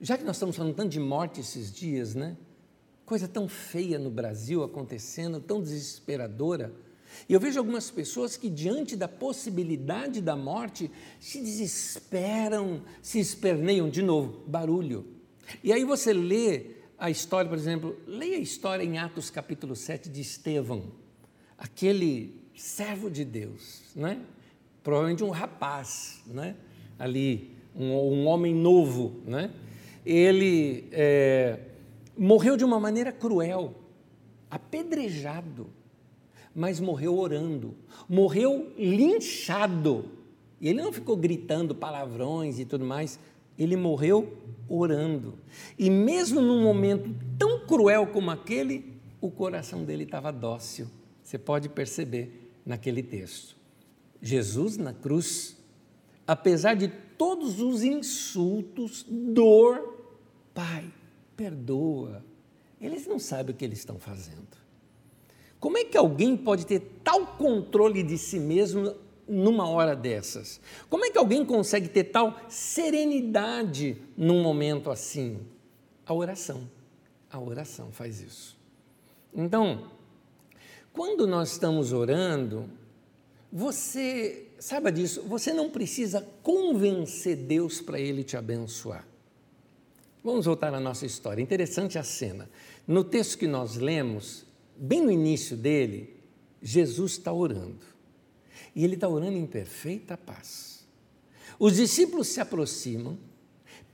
já 0.00 0.18
que 0.18 0.24
nós 0.24 0.36
estamos 0.36 0.56
falando 0.56 0.74
tanto 0.74 0.90
de 0.90 1.00
morte 1.00 1.40
esses 1.40 1.72
dias, 1.72 2.14
né? 2.14 2.36
Coisa 3.06 3.28
tão 3.28 3.48
feia 3.48 3.98
no 3.98 4.10
Brasil 4.10 4.64
acontecendo, 4.64 5.40
tão 5.40 5.60
desesperadora. 5.62 6.72
E 7.28 7.32
eu 7.32 7.40
vejo 7.40 7.58
algumas 7.58 7.90
pessoas 7.90 8.36
que, 8.36 8.48
diante 8.48 8.96
da 8.96 9.06
possibilidade 9.06 10.20
da 10.20 10.34
morte, 10.34 10.90
se 11.20 11.40
desesperam, 11.40 12.82
se 13.00 13.20
esperneiam 13.20 13.88
de 13.88 14.02
novo, 14.02 14.42
barulho. 14.46 15.06
E 15.62 15.72
aí 15.72 15.84
você 15.84 16.12
lê 16.12 16.81
a 17.02 17.10
história, 17.10 17.48
por 17.48 17.58
exemplo, 17.58 17.96
leia 18.06 18.36
a 18.36 18.40
história 18.40 18.84
em 18.84 18.96
Atos 18.96 19.28
capítulo 19.28 19.74
7 19.74 20.08
de 20.08 20.20
Estevão, 20.20 20.84
aquele 21.58 22.40
servo 22.54 23.10
de 23.10 23.24
Deus, 23.24 23.82
né? 23.96 24.20
provavelmente 24.84 25.24
um 25.24 25.30
rapaz, 25.30 26.22
né? 26.28 26.54
ali 26.96 27.56
um, 27.74 27.90
um 27.90 28.26
homem 28.28 28.54
novo, 28.54 29.20
né? 29.26 29.50
ele 30.06 30.88
é, 30.92 31.58
morreu 32.16 32.56
de 32.56 32.64
uma 32.64 32.78
maneira 32.78 33.10
cruel, 33.10 33.74
apedrejado, 34.48 35.66
mas 36.54 36.78
morreu 36.78 37.18
orando, 37.18 37.74
morreu 38.08 38.72
linchado. 38.78 40.04
E 40.60 40.68
ele 40.68 40.80
não 40.80 40.92
ficou 40.92 41.16
gritando 41.16 41.74
palavrões 41.74 42.60
e 42.60 42.64
tudo 42.64 42.84
mais, 42.84 43.18
ele 43.58 43.74
morreu 43.74 44.38
orando. 44.74 45.38
E 45.78 45.90
mesmo 45.90 46.40
num 46.40 46.62
momento 46.62 47.14
tão 47.38 47.66
cruel 47.66 48.06
como 48.06 48.30
aquele, 48.30 49.00
o 49.20 49.30
coração 49.30 49.84
dele 49.84 50.04
estava 50.04 50.32
dócil. 50.32 50.88
Você 51.22 51.38
pode 51.38 51.68
perceber 51.68 52.50
naquele 52.64 53.02
texto. 53.02 53.56
Jesus 54.20 54.76
na 54.76 54.92
cruz, 54.92 55.56
apesar 56.26 56.74
de 56.74 56.88
todos 56.88 57.60
os 57.60 57.82
insultos, 57.82 59.04
dor, 59.08 59.90
Pai, 60.54 60.92
perdoa. 61.34 62.22
Eles 62.78 63.06
não 63.06 63.18
sabem 63.18 63.54
o 63.54 63.56
que 63.56 63.64
eles 63.64 63.78
estão 63.78 63.98
fazendo. 63.98 64.46
Como 65.58 65.78
é 65.78 65.84
que 65.84 65.96
alguém 65.96 66.36
pode 66.36 66.66
ter 66.66 66.80
tal 67.02 67.26
controle 67.38 68.02
de 68.02 68.18
si 68.18 68.38
mesmo 68.38 68.94
numa 69.28 69.68
hora 69.68 69.94
dessas? 69.94 70.60
Como 70.88 71.04
é 71.04 71.10
que 71.10 71.18
alguém 71.18 71.44
consegue 71.44 71.88
ter 71.88 72.04
tal 72.04 72.38
serenidade 72.48 73.96
num 74.16 74.42
momento 74.42 74.90
assim? 74.90 75.40
A 76.06 76.12
oração. 76.12 76.68
A 77.30 77.40
oração 77.40 77.90
faz 77.92 78.20
isso. 78.20 78.58
Então, 79.34 79.90
quando 80.92 81.26
nós 81.26 81.52
estamos 81.52 81.92
orando, 81.92 82.68
você 83.50 84.48
saiba 84.58 84.92
disso, 84.92 85.22
você 85.22 85.52
não 85.52 85.70
precisa 85.70 86.26
convencer 86.42 87.36
Deus 87.36 87.80
para 87.80 87.98
Ele 87.98 88.22
te 88.22 88.36
abençoar. 88.36 89.06
Vamos 90.22 90.46
voltar 90.46 90.72
à 90.72 90.78
nossa 90.78 91.04
história. 91.04 91.42
Interessante 91.42 91.98
a 91.98 92.02
cena. 92.02 92.48
No 92.86 93.02
texto 93.02 93.38
que 93.38 93.46
nós 93.46 93.76
lemos, 93.76 94.44
bem 94.76 95.02
no 95.02 95.10
início 95.10 95.56
dele, 95.56 96.14
Jesus 96.62 97.12
está 97.12 97.32
orando. 97.32 97.91
E 98.74 98.84
ele 98.84 98.94
está 98.94 99.08
orando 99.08 99.36
em 99.36 99.46
perfeita 99.46 100.16
paz. 100.16 100.86
Os 101.58 101.76
discípulos 101.76 102.28
se 102.28 102.40
aproximam, 102.40 103.18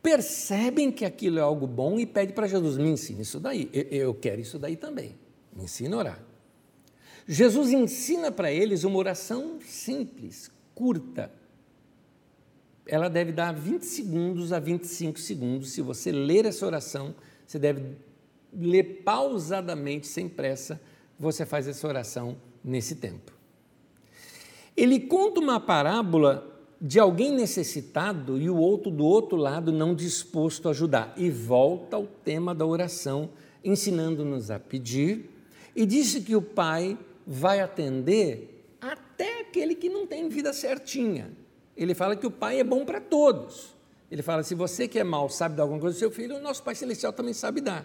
percebem 0.03 0.91
que 0.91 1.05
aquilo 1.05 1.39
é 1.39 1.43
algo 1.43 1.67
bom 1.67 1.99
e 1.99 2.07
pedem 2.07 2.35
para 2.35 2.47
Jesus: 2.47 2.79
me 2.79 2.89
ensine 2.89 3.23
isso 3.23 3.41
daí. 3.41 3.69
Eu 3.73 4.15
quero 4.15 4.41
isso 4.41 4.59
daí 4.59 4.77
também. 4.77 5.17
Me 5.55 5.65
ensina 5.65 5.97
a 5.97 5.99
orar. 5.99 6.25
Jesus 7.27 7.71
ensina 7.71 8.33
para 8.33 8.51
eles 8.51 8.85
uma 8.85 8.97
oração 8.97 9.59
simples, 9.61 10.51
curta. 10.75 11.31
ela 12.87 13.11
deve 13.11 13.33
dar 13.33 13.53
20 13.53 13.83
segundos 13.85 14.51
a 14.51 14.59
25 14.59 15.19
segundos. 15.19 15.73
Se 15.73 15.83
você 15.83 16.11
ler 16.11 16.47
essa 16.47 16.65
oração, 16.65 17.15
você 17.47 17.59
deve 17.59 17.97
ler 18.51 19.03
pausadamente, 19.05 20.07
sem 20.07 20.27
pressa, 20.27 20.81
você 21.19 21.45
faz 21.45 21.69
essa 21.69 21.87
oração 21.87 22.37
nesse 22.65 22.95
tempo. 22.95 23.38
Ele 24.79 25.01
conta 25.01 25.41
uma 25.41 25.59
parábola 25.59 26.49
de 26.81 27.01
alguém 27.01 27.33
necessitado 27.33 28.39
e 28.39 28.49
o 28.49 28.57
outro 28.57 28.93
do 28.93 29.05
outro 29.05 29.37
lado 29.37 29.73
não 29.73 29.93
disposto 29.93 30.69
a 30.69 30.71
ajudar. 30.71 31.13
E 31.17 31.29
volta 31.29 31.97
ao 31.97 32.07
tema 32.07 32.55
da 32.55 32.65
oração, 32.65 33.29
ensinando-nos 33.65 34.53
a 34.53 34.61
pedir, 34.61 35.29
e 35.75 35.85
disse 35.85 36.21
que 36.21 36.37
o 36.37 36.41
Pai 36.41 36.97
vai 37.27 37.59
atender 37.59 38.65
até 38.81 39.41
aquele 39.41 39.75
que 39.75 39.89
não 39.89 40.07
tem 40.07 40.29
vida 40.29 40.53
certinha. 40.53 41.33
Ele 41.77 41.93
fala 41.93 42.15
que 42.15 42.27
o 42.27 42.31
Pai 42.31 42.61
é 42.61 42.65
bom 42.65 42.85
para 42.85 43.01
todos. 43.01 43.75
Ele 44.09 44.23
fala: 44.23 44.45
se 44.45 44.55
você 44.55 44.87
que 44.87 45.01
é 45.01 45.05
mal 45.05 45.29
sabe 45.29 45.57
dar 45.57 45.65
alguma 45.65 45.81
coisa 45.81 45.97
do 45.97 45.99
seu 45.99 46.11
filho, 46.13 46.37
o 46.37 46.41
nosso 46.41 46.63
Pai 46.63 46.77
Celestial 46.77 47.13
também 47.13 47.35
sabe 47.35 47.61
dar. 47.61 47.85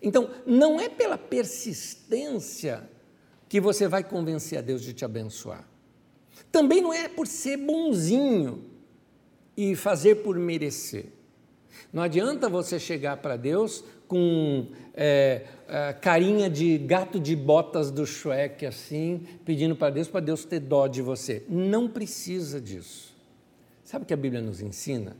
Então, 0.00 0.30
não 0.46 0.78
é 0.78 0.88
pela 0.88 1.18
persistência 1.18 2.88
que 3.48 3.60
você 3.60 3.88
vai 3.88 4.04
convencer 4.04 4.56
a 4.58 4.62
Deus 4.62 4.82
de 4.82 4.92
te 4.92 5.04
abençoar. 5.04 5.66
Também 6.50 6.80
não 6.80 6.92
é 6.92 7.08
por 7.08 7.26
ser 7.26 7.56
bonzinho 7.56 8.64
e 9.56 9.74
fazer 9.74 10.16
por 10.16 10.38
merecer. 10.38 11.06
Não 11.92 12.02
adianta 12.02 12.48
você 12.48 12.78
chegar 12.78 13.16
para 13.18 13.36
Deus 13.36 13.82
com 14.06 14.66
é, 14.94 15.44
é, 15.68 15.92
carinha 15.92 16.48
de 16.48 16.78
gato 16.78 17.20
de 17.20 17.36
botas 17.36 17.90
do 17.90 18.06
Shrek, 18.06 18.64
assim, 18.66 19.26
pedindo 19.44 19.76
para 19.76 19.90
Deus, 19.90 20.08
para 20.08 20.20
Deus 20.20 20.44
ter 20.44 20.60
dó 20.60 20.86
de 20.86 21.02
você. 21.02 21.44
Não 21.48 21.88
precisa 21.88 22.60
disso. 22.60 23.14
Sabe 23.84 24.04
o 24.04 24.06
que 24.06 24.14
a 24.14 24.16
Bíblia 24.16 24.42
nos 24.42 24.60
ensina? 24.60 25.16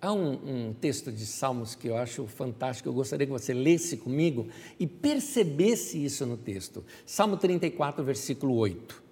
Há 0.00 0.12
um, 0.12 0.68
um, 0.68 0.74
texto 0.74 1.10
de 1.10 1.24
Salmos 1.24 1.74
que 1.74 1.88
eu 1.88 1.96
acho 1.96 2.26
fantástico, 2.26 2.88
eu 2.88 2.92
gostaria 2.92 3.26
que 3.26 3.32
você 3.32 3.54
lesse 3.54 3.96
comigo 3.96 4.46
e 4.78 4.86
percebesse 4.86 6.04
isso 6.04 6.26
no 6.26 6.36
texto. 6.36 6.84
Salmo 7.04 7.36
34, 7.36 8.04
versículo 8.04 8.54
8. 8.56 9.05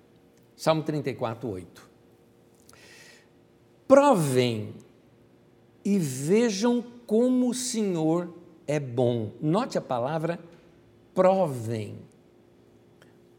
Salmo 0.56 0.82
34, 0.82 1.48
8. 1.48 1.90
Provem 3.86 4.74
e 5.84 5.98
vejam 5.98 6.82
como 7.06 7.50
o 7.50 7.54
Senhor 7.54 8.32
é 8.66 8.80
bom. 8.80 9.32
Note 9.40 9.76
a 9.76 9.80
palavra 9.80 10.40
provem. 11.14 11.98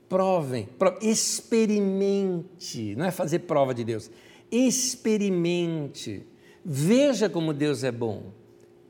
Provem, 0.07 0.69
experimente, 1.01 2.95
não 2.95 3.05
é 3.05 3.11
fazer 3.11 3.39
prova 3.39 3.73
de 3.73 3.83
Deus, 3.83 4.11
experimente 4.51 6.23
Veja 6.67 7.29
como 7.29 7.53
Deus 7.53 7.83
é 7.83 7.91
bom. 7.91 8.31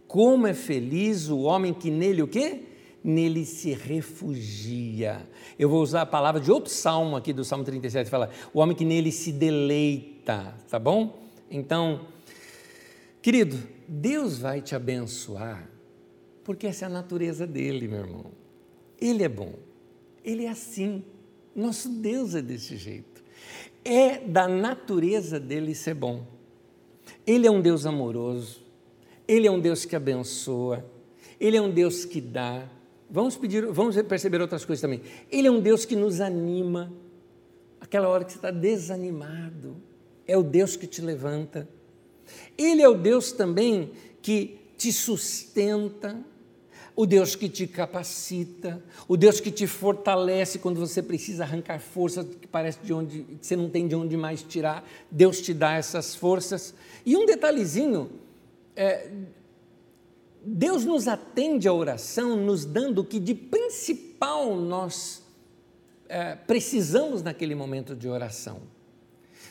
Como 0.08 0.48
é 0.48 0.54
feliz 0.54 1.28
o 1.28 1.40
homem 1.40 1.74
que 1.74 1.92
nele 1.92 2.22
o 2.22 2.28
quê? 2.28 2.64
Nele 3.08 3.46
se 3.46 3.72
refugia. 3.72 5.30
Eu 5.60 5.70
vou 5.70 5.84
usar 5.84 6.02
a 6.02 6.06
palavra 6.08 6.42
de 6.42 6.52
outro 6.52 6.72
salmo 6.72 7.16
aqui 7.16 7.32
do 7.32 7.46
Salmo 7.46 7.64
37, 7.64 8.10
fala: 8.10 8.32
o 8.52 8.60
homem 8.60 8.76
que 8.76 8.84
nele 8.84 9.12
se 9.12 9.32
deleita, 9.32 10.56
tá 10.68 10.80
bom? 10.80 11.16
Então, 11.52 12.08
querido, 13.22 13.60
Deus 13.88 14.40
vai 14.40 14.60
te 14.60 14.76
abençoar, 14.76 15.70
porque 16.44 16.66
essa 16.66 16.86
é 16.86 16.88
a 16.88 16.90
natureza 16.90 17.46
dele, 17.46 17.88
meu 17.88 18.00
irmão. 18.00 18.26
Ele 19.00 19.24
é 19.24 19.30
bom. 19.30 19.54
Ele 20.24 20.46
é 20.46 20.50
assim. 20.50 21.04
Nosso 21.56 21.88
Deus 21.90 22.34
é 22.34 22.42
desse 22.42 22.76
jeito. 22.76 23.24
É 23.84 24.18
da 24.18 24.48
natureza 24.48 25.40
dele 25.40 25.76
ser 25.76 25.94
bom. 25.94 26.26
Ele 27.26 27.46
é 27.46 27.52
um 27.52 27.62
Deus 27.62 27.86
amoroso, 27.86 28.64
Ele 29.28 29.46
é 29.48 29.52
um 29.52 29.60
Deus 29.60 29.86
que 29.86 29.96
abençoa, 29.96 30.84
Ele 31.40 31.56
é 31.56 31.62
um 31.62 31.70
Deus 31.70 32.04
que 32.04 32.20
dá. 32.20 32.68
Vamos 33.10 33.38
pedir, 33.38 33.66
vamos 33.68 34.00
perceber 34.04 34.42
outras 34.42 34.66
coisas 34.66 34.82
também. 34.82 35.02
Ele 35.32 35.48
é 35.48 35.52
um 35.52 35.60
Deus 35.60 35.86
que 35.86 35.96
nos 35.96 36.20
anima. 36.20 36.92
Aquela 37.80 38.10
hora 38.10 38.24
que 38.24 38.32
você 38.32 38.38
está 38.38 38.52
desanimado, 38.52 39.76
é 40.28 40.38
o 40.38 40.44
Deus 40.44 40.76
que 40.76 40.88
te 40.88 41.02
levanta. 41.02 41.68
Ele 42.58 42.82
é 42.82 42.90
o 42.90 42.96
Deus 42.96 43.32
também 43.32 43.92
que 44.22 44.58
te 44.78 44.92
sustenta, 44.92 46.20
o 46.96 47.06
Deus 47.06 47.36
que 47.36 47.50
te 47.50 47.68
capacita, 47.68 48.82
o 49.08 49.18
Deus 49.18 49.40
que 49.40 49.52
te 49.52 49.68
fortalece 49.68 50.60
quando 50.60 50.80
você 50.80 51.02
precisa 51.02 51.44
arrancar 51.44 51.80
forças 51.80 52.26
que 52.42 52.48
parece 52.48 52.80
de 52.82 52.94
onde 52.94 53.24
que 53.24 53.46
você 53.46 53.56
não 53.56 53.70
tem 53.70 53.88
de 53.88 53.96
onde 53.96 54.16
mais 54.16 54.42
tirar. 54.42 54.88
Deus 55.12 55.42
te 55.42 55.54
dá 55.54 55.74
essas 55.74 56.16
forças. 56.16 56.74
E 57.06 57.16
um 57.18 57.26
detalhezinho, 57.26 58.10
é, 58.76 59.10
Deus 60.48 60.86
nos 60.86 61.08
atende 61.08 61.68
à 61.68 61.74
oração, 61.74 62.36
nos 62.36 62.66
dando 62.66 63.00
o 63.00 63.04
que 63.04 63.20
de 63.20 63.34
principal 63.34 64.56
nós 64.56 65.24
é, 66.08 66.36
precisamos 66.36 67.24
naquele 67.24 67.56
momento 67.56 67.96
de 67.96 68.08
oração. 68.08 68.62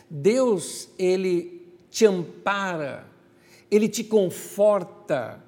Deus, 0.08 0.88
ele 0.96 1.66
te 1.90 2.06
ampara, 2.06 3.08
ele 3.68 3.88
te 3.88 4.04
conforta 4.04 5.42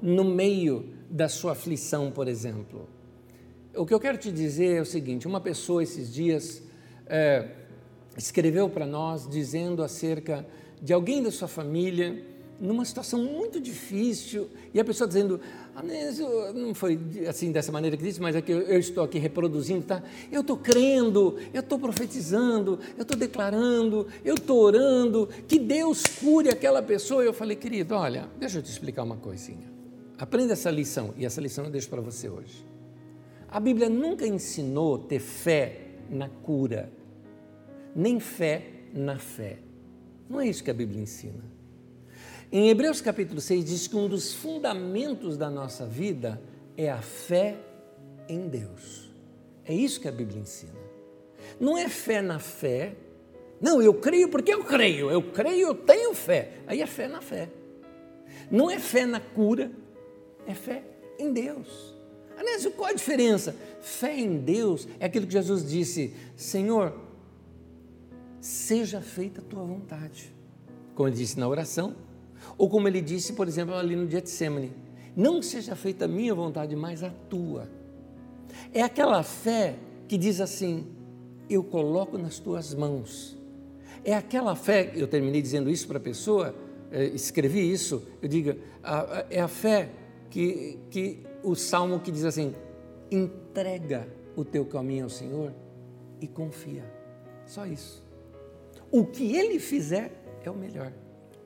no 0.00 0.24
meio 0.24 0.94
da 1.10 1.28
sua 1.28 1.52
aflição, 1.52 2.10
por 2.10 2.26
exemplo. 2.26 2.88
O 3.74 3.84
que 3.84 3.92
eu 3.92 4.00
quero 4.00 4.16
te 4.16 4.32
dizer 4.32 4.78
é 4.78 4.80
o 4.80 4.86
seguinte: 4.86 5.26
uma 5.26 5.42
pessoa 5.42 5.82
esses 5.82 6.10
dias 6.10 6.62
é, 7.06 7.50
escreveu 8.16 8.70
para 8.70 8.86
nós 8.86 9.28
dizendo 9.28 9.82
acerca 9.82 10.46
de 10.80 10.94
alguém 10.94 11.22
da 11.22 11.30
sua 11.30 11.48
família 11.48 12.24
numa 12.60 12.84
situação 12.84 13.22
muito 13.22 13.60
difícil 13.60 14.48
e 14.72 14.80
a 14.80 14.84
pessoa 14.84 15.06
dizendo, 15.06 15.40
Anésio, 15.74 16.26
não 16.54 16.74
foi 16.74 16.98
assim 17.28 17.52
dessa 17.52 17.70
maneira 17.70 17.96
que 17.96 18.02
disse, 18.02 18.20
mas 18.20 18.34
é 18.34 18.40
que 18.40 18.52
eu, 18.52 18.60
eu 18.62 18.78
estou 18.78 19.04
aqui 19.04 19.18
reproduzindo, 19.18 19.84
tá? 19.84 20.02
Eu 20.32 20.40
estou 20.40 20.56
crendo, 20.56 21.36
eu 21.52 21.60
estou 21.60 21.78
profetizando, 21.78 22.78
eu 22.96 23.02
estou 23.02 23.16
declarando, 23.16 24.06
eu 24.24 24.34
estou 24.34 24.58
orando, 24.58 25.28
que 25.46 25.58
Deus 25.58 26.02
cure 26.04 26.48
aquela 26.48 26.82
pessoa. 26.82 27.22
Eu 27.22 27.32
falei, 27.32 27.56
querido, 27.56 27.94
olha, 27.94 28.28
deixa 28.38 28.58
eu 28.58 28.62
te 28.62 28.70
explicar 28.70 29.02
uma 29.02 29.16
coisinha. 29.16 29.70
Aprenda 30.18 30.54
essa 30.54 30.70
lição, 30.70 31.12
e 31.16 31.26
essa 31.26 31.40
lição 31.40 31.64
eu 31.64 31.70
deixo 31.70 31.90
para 31.90 32.00
você 32.00 32.28
hoje. 32.28 32.64
A 33.48 33.60
Bíblia 33.60 33.88
nunca 33.88 34.26
ensinou 34.26 34.98
ter 34.98 35.20
fé 35.20 35.80
na 36.10 36.28
cura, 36.28 36.90
nem 37.94 38.18
fé 38.18 38.66
na 38.94 39.18
fé. 39.18 39.58
Não 40.28 40.40
é 40.40 40.48
isso 40.48 40.64
que 40.64 40.70
a 40.70 40.74
Bíblia 40.74 41.02
ensina. 41.02 41.55
Em 42.50 42.68
Hebreus 42.68 43.00
capítulo 43.00 43.40
6 43.40 43.64
diz 43.64 43.86
que 43.88 43.96
um 43.96 44.08
dos 44.08 44.32
fundamentos 44.32 45.36
da 45.36 45.50
nossa 45.50 45.84
vida 45.84 46.40
é 46.76 46.88
a 46.88 47.02
fé 47.02 47.58
em 48.28 48.48
Deus. 48.48 49.10
É 49.64 49.74
isso 49.74 50.00
que 50.00 50.06
a 50.06 50.12
Bíblia 50.12 50.40
ensina. 50.40 50.78
Não 51.58 51.76
é 51.76 51.88
fé 51.88 52.22
na 52.22 52.38
fé. 52.38 52.94
Não, 53.60 53.82
eu 53.82 53.94
creio 53.94 54.28
porque 54.28 54.54
eu 54.54 54.62
creio. 54.62 55.10
Eu 55.10 55.22
creio, 55.22 55.68
eu 55.68 55.74
tenho 55.74 56.14
fé. 56.14 56.52
Aí 56.68 56.80
é 56.80 56.86
fé 56.86 57.08
na 57.08 57.20
fé. 57.20 57.48
Não 58.48 58.70
é 58.70 58.78
fé 58.78 59.06
na 59.06 59.18
cura, 59.18 59.72
é 60.46 60.54
fé 60.54 60.84
em 61.18 61.32
Deus. 61.32 61.96
Aliás, 62.36 62.64
qual 62.76 62.90
a 62.90 62.92
diferença? 62.92 63.56
Fé 63.80 64.16
em 64.16 64.38
Deus 64.38 64.86
é 65.00 65.06
aquilo 65.06 65.26
que 65.26 65.32
Jesus 65.32 65.68
disse: 65.68 66.14
Senhor, 66.36 66.94
seja 68.40 69.00
feita 69.00 69.40
a 69.40 69.44
tua 69.44 69.64
vontade. 69.64 70.32
Como 70.94 71.08
ele 71.08 71.16
disse 71.16 71.40
na 71.40 71.48
oração, 71.48 71.96
ou 72.58 72.68
como 72.68 72.88
ele 72.88 73.00
disse, 73.00 73.32
por 73.32 73.46
exemplo, 73.46 73.74
ali 73.74 73.94
no 73.94 74.10
Getsemane: 74.10 74.72
Não 75.14 75.42
seja 75.42 75.76
feita 75.76 76.06
a 76.06 76.08
minha 76.08 76.34
vontade, 76.34 76.74
mas 76.74 77.02
a 77.02 77.10
tua. 77.28 77.68
É 78.72 78.82
aquela 78.82 79.22
fé 79.22 79.76
que 80.08 80.16
diz 80.16 80.40
assim: 80.40 80.86
Eu 81.48 81.62
coloco 81.62 82.16
nas 82.16 82.38
tuas 82.38 82.74
mãos. 82.74 83.36
É 84.04 84.14
aquela 84.14 84.54
fé, 84.54 84.92
eu 84.94 85.08
terminei 85.08 85.42
dizendo 85.42 85.68
isso 85.68 85.88
para 85.88 85.98
a 85.98 86.00
pessoa, 86.00 86.54
eh, 86.92 87.06
escrevi 87.06 87.72
isso, 87.72 88.06
eu 88.22 88.28
digo, 88.28 88.54
é 89.28 89.40
a 89.40 89.48
fé 89.48 89.88
que, 90.30 90.78
que 90.90 91.26
o 91.42 91.54
salmo 91.54 91.98
que 92.00 92.10
diz 92.10 92.24
assim: 92.24 92.54
entrega 93.10 94.08
o 94.36 94.44
teu 94.44 94.64
caminho 94.64 95.04
ao 95.04 95.10
Senhor 95.10 95.52
e 96.20 96.26
confia. 96.26 96.84
Só 97.46 97.66
isso. 97.66 98.04
O 98.90 99.04
que 99.04 99.34
ele 99.34 99.58
fizer 99.58 100.12
é 100.44 100.50
o 100.50 100.54
melhor. 100.54 100.92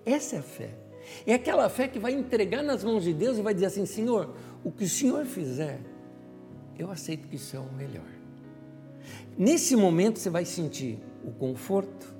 Essa 0.05 0.37
é 0.37 0.39
a 0.39 0.43
fé. 0.43 0.80
É 1.27 1.35
aquela 1.35 1.69
fé 1.69 1.89
que 1.89 1.99
vai 1.99 2.13
entregar 2.13 2.63
nas 2.63 2.85
mãos 2.85 3.05
de 3.05 3.13
Deus 3.13 3.39
e 3.39 3.43
vai 3.43 3.55
dizer 3.55 3.67
assim: 3.67 3.87
Senhor, 3.87 4.35
o 4.65 4.71
que 4.71 4.85
o 4.85 4.89
Senhor 4.89 5.25
fizer, 5.25 5.81
eu 6.79 6.91
aceito 6.91 7.29
que 7.29 7.37
isso 7.37 7.57
é 7.57 7.61
o 7.61 7.73
melhor. 7.73 8.09
Nesse 9.37 9.75
momento 9.77 10.19
você 10.19 10.31
vai 10.31 10.45
sentir 10.45 10.99
o 11.25 11.31
conforto, 11.31 12.15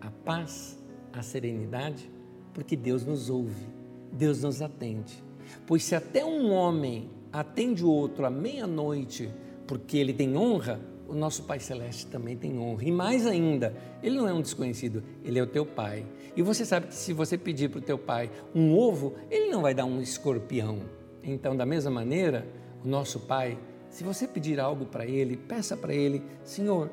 a 0.00 0.10
paz, 0.10 0.78
a 1.12 1.22
serenidade, 1.22 2.10
porque 2.54 2.76
Deus 2.76 3.04
nos 3.04 3.28
ouve, 3.28 3.66
Deus 4.12 4.42
nos 4.42 4.62
atende. 4.62 5.22
Pois 5.66 5.84
se 5.84 5.94
até 5.94 6.24
um 6.24 6.52
homem 6.52 7.10
atende 7.32 7.84
o 7.84 7.90
outro 7.90 8.24
à 8.24 8.30
meia-noite 8.30 9.30
porque 9.66 9.96
ele 9.96 10.12
tem 10.12 10.36
honra, 10.36 10.80
o 11.08 11.14
nosso 11.14 11.42
Pai 11.44 11.60
Celeste 11.60 12.06
também 12.06 12.36
tem 12.36 12.58
honra. 12.58 12.84
E 12.84 12.90
mais 12.90 13.26
ainda, 13.26 13.74
Ele 14.02 14.16
não 14.16 14.28
é 14.28 14.32
um 14.32 14.40
desconhecido, 14.40 15.02
Ele 15.22 15.38
é 15.38 15.42
o 15.42 15.46
teu 15.46 15.64
Pai. 15.64 16.06
E 16.36 16.42
você 16.42 16.64
sabe 16.64 16.86
que 16.88 16.94
se 16.94 17.12
você 17.12 17.36
pedir 17.36 17.68
para 17.68 17.78
o 17.78 17.82
teu 17.82 17.98
Pai 17.98 18.30
um 18.54 18.76
ovo, 18.76 19.14
Ele 19.30 19.50
não 19.50 19.62
vai 19.62 19.74
dar 19.74 19.84
um 19.84 20.00
escorpião. 20.00 20.80
Então, 21.22 21.56
da 21.56 21.66
mesma 21.66 21.90
maneira, 21.90 22.46
o 22.84 22.88
nosso 22.88 23.20
Pai, 23.20 23.58
se 23.90 24.02
você 24.02 24.26
pedir 24.26 24.58
algo 24.58 24.86
para 24.86 25.06
Ele, 25.06 25.36
peça 25.36 25.76
para 25.76 25.94
Ele, 25.94 26.22
Senhor, 26.42 26.90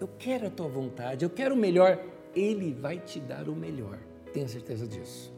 eu 0.00 0.08
quero 0.18 0.46
a 0.46 0.50
tua 0.50 0.68
vontade, 0.68 1.24
eu 1.24 1.30
quero 1.30 1.54
o 1.54 1.58
melhor, 1.58 1.98
Ele 2.34 2.74
vai 2.74 2.98
te 2.98 3.18
dar 3.20 3.48
o 3.48 3.56
melhor. 3.56 3.98
Tenha 4.32 4.48
certeza 4.48 4.86
disso. 4.86 5.32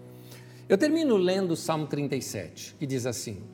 Eu 0.68 0.76
termino 0.76 1.16
lendo 1.16 1.52
o 1.52 1.56
Salmo 1.56 1.86
37, 1.86 2.74
que 2.74 2.86
diz 2.86 3.06
assim: 3.06 3.44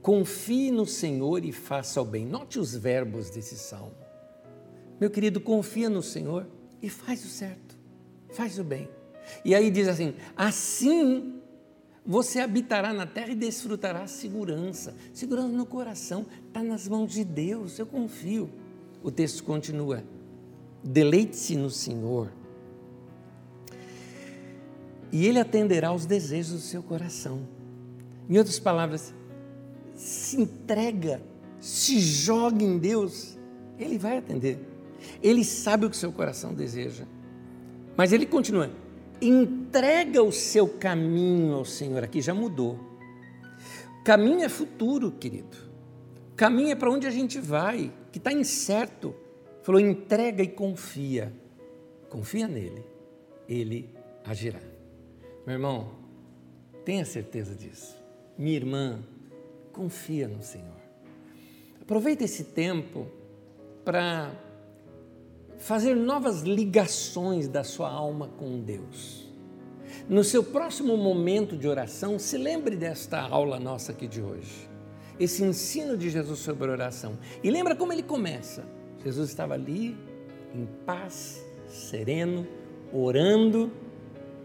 Confie 0.00 0.70
no 0.70 0.86
Senhor 0.86 1.44
e 1.44 1.52
faça 1.52 2.00
o 2.00 2.04
bem. 2.04 2.24
Note 2.24 2.58
os 2.58 2.74
verbos 2.74 3.28
desse 3.28 3.58
salmo. 3.58 3.94
Meu 4.98 5.10
querido, 5.10 5.38
confia 5.38 5.90
no 5.90 6.02
Senhor 6.02 6.46
e 6.80 6.88
faz 6.88 7.24
o 7.24 7.28
certo, 7.28 7.67
faz 8.32 8.58
o 8.58 8.64
bem. 8.64 8.88
E 9.44 9.54
aí 9.54 9.70
diz 9.70 9.88
assim: 9.88 10.14
assim 10.36 11.38
você 12.04 12.40
habitará 12.40 12.94
na 12.94 13.04
terra 13.04 13.32
e 13.32 13.34
desfrutará 13.34 14.06
segurança. 14.06 14.94
Segurança 15.12 15.48
no 15.48 15.66
coração, 15.66 16.24
está 16.46 16.62
nas 16.62 16.88
mãos 16.88 17.12
de 17.12 17.22
Deus, 17.22 17.78
eu 17.78 17.86
confio. 17.86 18.48
O 19.02 19.10
texto 19.10 19.44
continua: 19.44 20.02
deleite-se 20.82 21.54
no 21.54 21.68
Senhor, 21.68 22.32
e 25.12 25.26
Ele 25.26 25.38
atenderá 25.38 25.88
aos 25.88 26.06
desejos 26.06 26.52
do 26.52 26.60
seu 26.60 26.82
coração. 26.82 27.46
Em 28.28 28.38
outras 28.38 28.58
palavras, 28.58 29.14
se 29.94 30.40
entrega, 30.40 31.20
se 31.60 32.00
joga 32.00 32.62
em 32.64 32.78
Deus, 32.78 33.38
Ele 33.78 33.98
vai 33.98 34.16
atender. 34.16 34.58
Ele 35.22 35.44
sabe 35.44 35.84
o 35.84 35.90
que 35.90 35.96
seu 35.96 36.12
coração 36.12 36.54
deseja. 36.54 37.04
Mas 37.98 38.12
ele 38.12 38.24
continua: 38.24 38.70
entrega 39.20 40.22
o 40.22 40.30
seu 40.30 40.68
caminho 40.68 41.54
ao 41.54 41.64
Senhor. 41.64 42.04
Aqui 42.04 42.22
já 42.22 42.32
mudou. 42.32 42.78
Caminho 44.04 44.44
é 44.44 44.48
futuro, 44.48 45.10
querido. 45.10 45.56
Caminho 46.36 46.70
é 46.70 46.76
para 46.76 46.90
onde 46.92 47.08
a 47.08 47.10
gente 47.10 47.40
vai, 47.40 47.92
que 48.12 48.18
está 48.18 48.32
incerto. 48.32 49.12
Falou: 49.64 49.80
entrega 49.80 50.44
e 50.44 50.46
confia. 50.46 51.32
Confia 52.08 52.46
nele, 52.46 52.84
ele 53.48 53.90
agirá. 54.24 54.60
Meu 55.44 55.56
irmão, 55.56 55.90
tenha 56.84 57.04
certeza 57.04 57.54
disso. 57.54 57.96
Minha 58.38 58.56
irmã, 58.56 59.02
confia 59.72 60.28
no 60.28 60.40
Senhor. 60.40 60.78
Aproveita 61.82 62.24
esse 62.24 62.44
tempo 62.44 63.08
para 63.84 64.32
fazer 65.58 65.94
novas 65.94 66.42
ligações 66.42 67.48
da 67.48 67.64
sua 67.64 67.90
alma 67.90 68.28
com 68.28 68.60
Deus. 68.60 69.28
No 70.08 70.24
seu 70.24 70.42
próximo 70.42 70.96
momento 70.96 71.56
de 71.56 71.68
oração, 71.68 72.18
se 72.18 72.38
lembre 72.38 72.76
desta 72.76 73.20
aula 73.20 73.58
nossa 73.58 73.92
aqui 73.92 74.06
de 74.06 74.22
hoje. 74.22 74.68
Esse 75.20 75.44
ensino 75.44 75.96
de 75.96 76.08
Jesus 76.08 76.38
sobre 76.38 76.70
oração. 76.70 77.18
E 77.42 77.50
lembra 77.50 77.74
como 77.74 77.92
ele 77.92 78.02
começa. 78.02 78.64
Jesus 79.04 79.28
estava 79.28 79.54
ali, 79.54 79.96
em 80.54 80.66
paz, 80.86 81.44
sereno, 81.66 82.46
orando, 82.92 83.70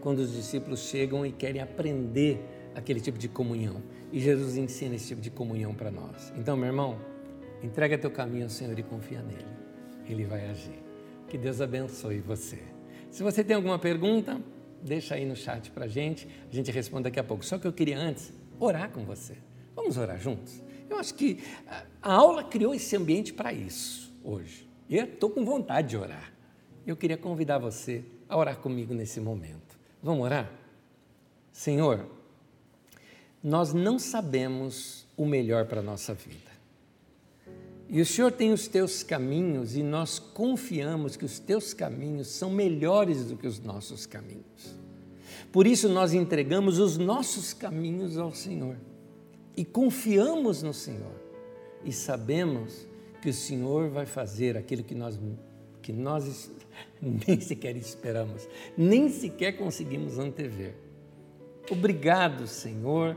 quando 0.00 0.18
os 0.18 0.32
discípulos 0.32 0.80
chegam 0.80 1.24
e 1.24 1.32
querem 1.32 1.62
aprender 1.62 2.44
aquele 2.74 3.00
tipo 3.00 3.16
de 3.16 3.28
comunhão. 3.28 3.82
E 4.12 4.20
Jesus 4.20 4.56
ensina 4.56 4.96
esse 4.96 5.08
tipo 5.08 5.20
de 5.22 5.30
comunhão 5.30 5.74
para 5.74 5.90
nós. 5.90 6.32
Então, 6.36 6.56
meu 6.56 6.66
irmão, 6.66 6.98
entrega 7.62 7.96
teu 7.96 8.10
caminho 8.10 8.44
ao 8.44 8.50
Senhor 8.50 8.78
e 8.78 8.82
confia 8.82 9.22
nele. 9.22 9.46
Ele 10.06 10.24
vai 10.24 10.50
agir. 10.50 10.83
Que 11.34 11.38
Deus 11.38 11.60
abençoe 11.60 12.20
você. 12.20 12.60
Se 13.10 13.20
você 13.20 13.42
tem 13.42 13.56
alguma 13.56 13.76
pergunta, 13.76 14.40
deixa 14.80 15.16
aí 15.16 15.26
no 15.26 15.34
chat 15.34 15.68
para 15.72 15.86
a 15.86 15.88
gente. 15.88 16.28
A 16.48 16.54
gente 16.54 16.70
responde 16.70 17.02
daqui 17.02 17.18
a 17.18 17.24
pouco. 17.24 17.44
Só 17.44 17.58
que 17.58 17.66
eu 17.66 17.72
queria 17.72 17.98
antes 17.98 18.32
orar 18.56 18.88
com 18.92 19.04
você. 19.04 19.36
Vamos 19.74 19.96
orar 19.96 20.16
juntos? 20.20 20.62
Eu 20.88 20.96
acho 20.96 21.12
que 21.14 21.42
a 22.00 22.12
aula 22.12 22.44
criou 22.44 22.72
esse 22.72 22.94
ambiente 22.94 23.32
para 23.32 23.52
isso 23.52 24.14
hoje. 24.22 24.70
E 24.88 24.96
eu 24.96 25.06
estou 25.06 25.28
com 25.28 25.44
vontade 25.44 25.88
de 25.88 25.96
orar. 25.96 26.32
Eu 26.86 26.96
queria 26.96 27.16
convidar 27.16 27.58
você 27.58 28.04
a 28.28 28.38
orar 28.38 28.58
comigo 28.58 28.94
nesse 28.94 29.18
momento. 29.18 29.76
Vamos 30.00 30.24
orar? 30.24 30.48
Senhor, 31.50 32.08
nós 33.42 33.74
não 33.74 33.98
sabemos 33.98 35.04
o 35.16 35.26
melhor 35.26 35.66
para 35.66 35.80
a 35.80 35.82
nossa 35.82 36.14
vida. 36.14 36.53
E 37.94 38.00
o 38.00 38.04
Senhor 38.04 38.32
tem 38.32 38.52
os 38.52 38.66
teus 38.66 39.04
caminhos 39.04 39.76
e 39.76 39.82
nós 39.84 40.18
confiamos 40.18 41.16
que 41.16 41.24
os 41.24 41.38
teus 41.38 41.72
caminhos 41.72 42.26
são 42.26 42.50
melhores 42.50 43.26
do 43.26 43.36
que 43.36 43.46
os 43.46 43.60
nossos 43.60 44.04
caminhos. 44.04 44.74
Por 45.52 45.64
isso 45.64 45.88
nós 45.88 46.12
entregamos 46.12 46.80
os 46.80 46.98
nossos 46.98 47.52
caminhos 47.52 48.18
ao 48.18 48.34
Senhor 48.34 48.76
e 49.56 49.64
confiamos 49.64 50.60
no 50.60 50.74
Senhor 50.74 51.14
e 51.84 51.92
sabemos 51.92 52.84
que 53.22 53.28
o 53.28 53.32
Senhor 53.32 53.88
vai 53.90 54.06
fazer 54.06 54.56
aquilo 54.56 54.82
que 54.82 54.96
nós, 54.96 55.16
que 55.80 55.92
nós 55.92 56.50
nem 57.00 57.40
sequer 57.40 57.76
esperamos, 57.76 58.48
nem 58.76 59.08
sequer 59.08 59.52
conseguimos 59.52 60.18
antever. 60.18 60.74
Obrigado, 61.70 62.48
Senhor 62.48 63.16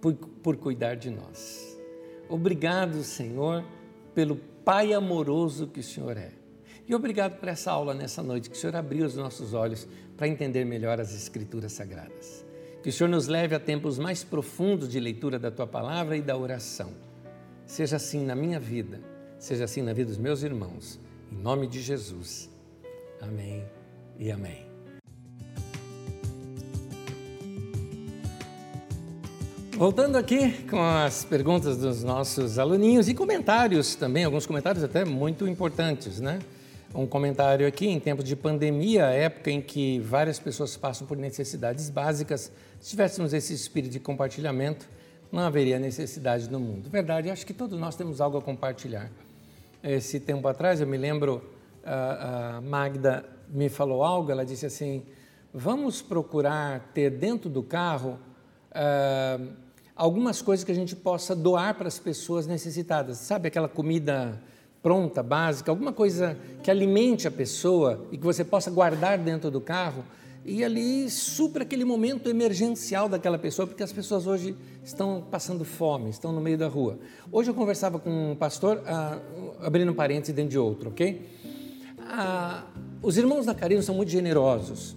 por, 0.00 0.14
por 0.14 0.56
cuidar 0.56 0.94
de 0.94 1.10
nós. 1.10 1.76
Obrigado, 2.28 3.02
Senhor, 3.02 3.64
pelo 4.16 4.36
Pai 4.64 4.94
amoroso 4.94 5.66
que 5.66 5.78
o 5.78 5.82
Senhor 5.82 6.16
é. 6.16 6.32
E 6.88 6.94
obrigado 6.94 7.38
por 7.38 7.48
essa 7.48 7.70
aula 7.70 7.92
nessa 7.92 8.22
noite, 8.22 8.48
que 8.48 8.56
o 8.56 8.58
Senhor 8.58 8.74
abriu 8.74 9.04
os 9.04 9.14
nossos 9.14 9.52
olhos 9.52 9.86
para 10.16 10.26
entender 10.26 10.64
melhor 10.64 10.98
as 10.98 11.14
Escrituras 11.14 11.72
Sagradas. 11.72 12.44
Que 12.82 12.88
o 12.88 12.92
Senhor 12.92 13.10
nos 13.10 13.28
leve 13.28 13.54
a 13.54 13.60
tempos 13.60 13.98
mais 13.98 14.24
profundos 14.24 14.88
de 14.88 14.98
leitura 14.98 15.38
da 15.38 15.50
Tua 15.50 15.66
palavra 15.66 16.16
e 16.16 16.22
da 16.22 16.36
oração. 16.36 16.90
Seja 17.66 17.96
assim 17.96 18.24
na 18.24 18.34
minha 18.34 18.58
vida, 18.58 19.00
seja 19.38 19.64
assim 19.64 19.82
na 19.82 19.92
vida 19.92 20.08
dos 20.08 20.18
meus 20.18 20.42
irmãos. 20.42 20.98
Em 21.30 21.36
nome 21.36 21.66
de 21.66 21.82
Jesus. 21.82 22.48
Amém 23.20 23.64
e 24.18 24.30
amém. 24.30 24.65
Voltando 29.76 30.16
aqui 30.16 30.62
com 30.70 30.82
as 30.82 31.22
perguntas 31.22 31.76
dos 31.76 32.02
nossos 32.02 32.58
aluninhos 32.58 33.10
e 33.10 33.14
comentários 33.14 33.94
também, 33.94 34.24
alguns 34.24 34.46
comentários 34.46 34.82
até 34.82 35.04
muito 35.04 35.46
importantes, 35.46 36.18
né? 36.18 36.38
Um 36.94 37.06
comentário 37.06 37.66
aqui, 37.66 37.86
em 37.86 38.00
tempos 38.00 38.24
de 38.24 38.34
pandemia, 38.34 39.04
época 39.04 39.50
em 39.50 39.60
que 39.60 40.00
várias 40.00 40.38
pessoas 40.38 40.78
passam 40.78 41.06
por 41.06 41.18
necessidades 41.18 41.90
básicas, 41.90 42.50
se 42.80 42.88
tivéssemos 42.88 43.34
esse 43.34 43.52
espírito 43.52 43.92
de 43.92 44.00
compartilhamento, 44.00 44.88
não 45.30 45.42
haveria 45.42 45.78
necessidade 45.78 46.50
no 46.50 46.58
mundo. 46.58 46.88
Verdade, 46.88 47.28
acho 47.28 47.44
que 47.44 47.52
todos 47.52 47.78
nós 47.78 47.94
temos 47.94 48.18
algo 48.18 48.38
a 48.38 48.42
compartilhar. 48.42 49.10
Esse 49.84 50.18
tempo 50.18 50.48
atrás, 50.48 50.80
eu 50.80 50.86
me 50.86 50.96
lembro, 50.96 51.44
a 51.84 52.62
Magda 52.64 53.26
me 53.50 53.68
falou 53.68 54.02
algo, 54.02 54.32
ela 54.32 54.44
disse 54.44 54.64
assim, 54.64 55.04
vamos 55.52 56.00
procurar 56.00 56.92
ter 56.94 57.10
dentro 57.10 57.50
do 57.50 57.62
carro... 57.62 58.18
Uh, 58.72 59.65
algumas 59.96 60.42
coisas 60.42 60.62
que 60.62 60.70
a 60.70 60.74
gente 60.74 60.94
possa 60.94 61.34
doar 61.34 61.74
para 61.74 61.88
as 61.88 61.98
pessoas 61.98 62.46
necessitadas. 62.46 63.16
Sabe 63.18 63.48
aquela 63.48 63.68
comida 63.68 64.40
pronta, 64.82 65.22
básica, 65.22 65.70
alguma 65.70 65.92
coisa 65.92 66.38
que 66.62 66.70
alimente 66.70 67.26
a 67.26 67.30
pessoa 67.30 68.06
e 68.12 68.18
que 68.18 68.24
você 68.24 68.44
possa 68.44 68.70
guardar 68.70 69.18
dentro 69.18 69.50
do 69.50 69.60
carro 69.60 70.04
e 70.44 70.62
ali 70.62 71.10
supra 71.10 71.64
aquele 71.64 71.84
momento 71.84 72.28
emergencial 72.28 73.08
daquela 73.08 73.36
pessoa, 73.36 73.66
porque 73.66 73.82
as 73.82 73.92
pessoas 73.92 74.28
hoje 74.28 74.54
estão 74.84 75.24
passando 75.28 75.64
fome, 75.64 76.10
estão 76.10 76.30
no 76.30 76.40
meio 76.40 76.56
da 76.56 76.68
rua. 76.68 77.00
Hoje 77.32 77.50
eu 77.50 77.54
conversava 77.54 77.98
com 77.98 78.30
um 78.30 78.36
pastor, 78.36 78.80
ah, 78.86 79.18
abrindo 79.60 79.90
um 79.90 79.94
parênteses 79.94 80.32
dentro 80.32 80.50
de 80.52 80.58
outro, 80.58 80.90
ok? 80.90 81.20
Ah, 81.98 82.64
os 83.02 83.16
irmãos 83.16 83.44
da 83.44 83.54
Carina 83.54 83.82
são 83.82 83.96
muito 83.96 84.10
generosos. 84.10 84.94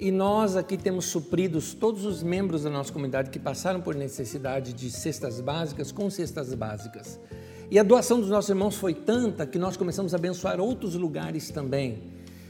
E 0.00 0.10
nós 0.10 0.56
aqui 0.56 0.76
temos 0.76 1.06
supridos 1.06 1.72
todos 1.72 2.04
os 2.04 2.22
membros 2.22 2.64
da 2.64 2.70
nossa 2.70 2.92
comunidade 2.92 3.30
que 3.30 3.38
passaram 3.38 3.80
por 3.80 3.94
necessidade 3.94 4.72
de 4.72 4.90
cestas 4.90 5.40
básicas 5.40 5.92
com 5.92 6.10
cestas 6.10 6.52
básicas. 6.52 7.20
E 7.70 7.78
a 7.78 7.82
doação 7.82 8.20
dos 8.20 8.28
nossos 8.28 8.50
irmãos 8.50 8.76
foi 8.76 8.92
tanta 8.92 9.46
que 9.46 9.58
nós 9.58 9.76
começamos 9.76 10.12
a 10.12 10.16
abençoar 10.16 10.60
outros 10.60 10.94
lugares 10.94 11.50
também. 11.50 12.02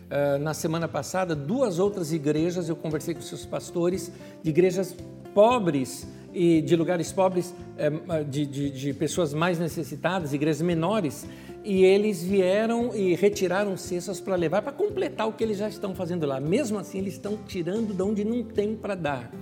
Uh, 0.04 0.38
na 0.38 0.54
semana 0.54 0.88
passada, 0.88 1.34
duas 1.34 1.78
outras 1.78 2.12
igrejas, 2.12 2.68
eu 2.68 2.76
conversei 2.76 3.14
com 3.14 3.20
seus 3.20 3.44
pastores, 3.44 4.10
de 4.42 4.50
igrejas 4.50 4.94
pobres 5.34 6.06
e 6.34 6.60
de 6.60 6.74
lugares 6.74 7.12
pobres, 7.12 7.54
eh, 7.78 7.90
de, 8.28 8.44
de, 8.44 8.70
de 8.70 8.92
pessoas 8.92 9.32
mais 9.32 9.58
necessitadas, 9.58 10.32
igrejas 10.32 10.60
menores, 10.60 11.24
e 11.64 11.84
eles 11.84 12.22
vieram 12.22 12.94
e 12.94 13.14
retiraram 13.14 13.76
cestas 13.76 14.20
para 14.20 14.34
levar, 14.34 14.60
para 14.60 14.72
completar 14.72 15.28
o 15.28 15.32
que 15.32 15.42
eles 15.44 15.56
já 15.56 15.68
estão 15.68 15.94
fazendo 15.94 16.26
lá. 16.26 16.40
Mesmo 16.40 16.78
assim, 16.78 16.98
eles 16.98 17.14
estão 17.14 17.38
tirando 17.46 17.94
de 17.94 18.02
onde 18.02 18.24
não 18.24 18.42
tem 18.42 18.74
para 18.74 18.94
dar. 18.94 19.32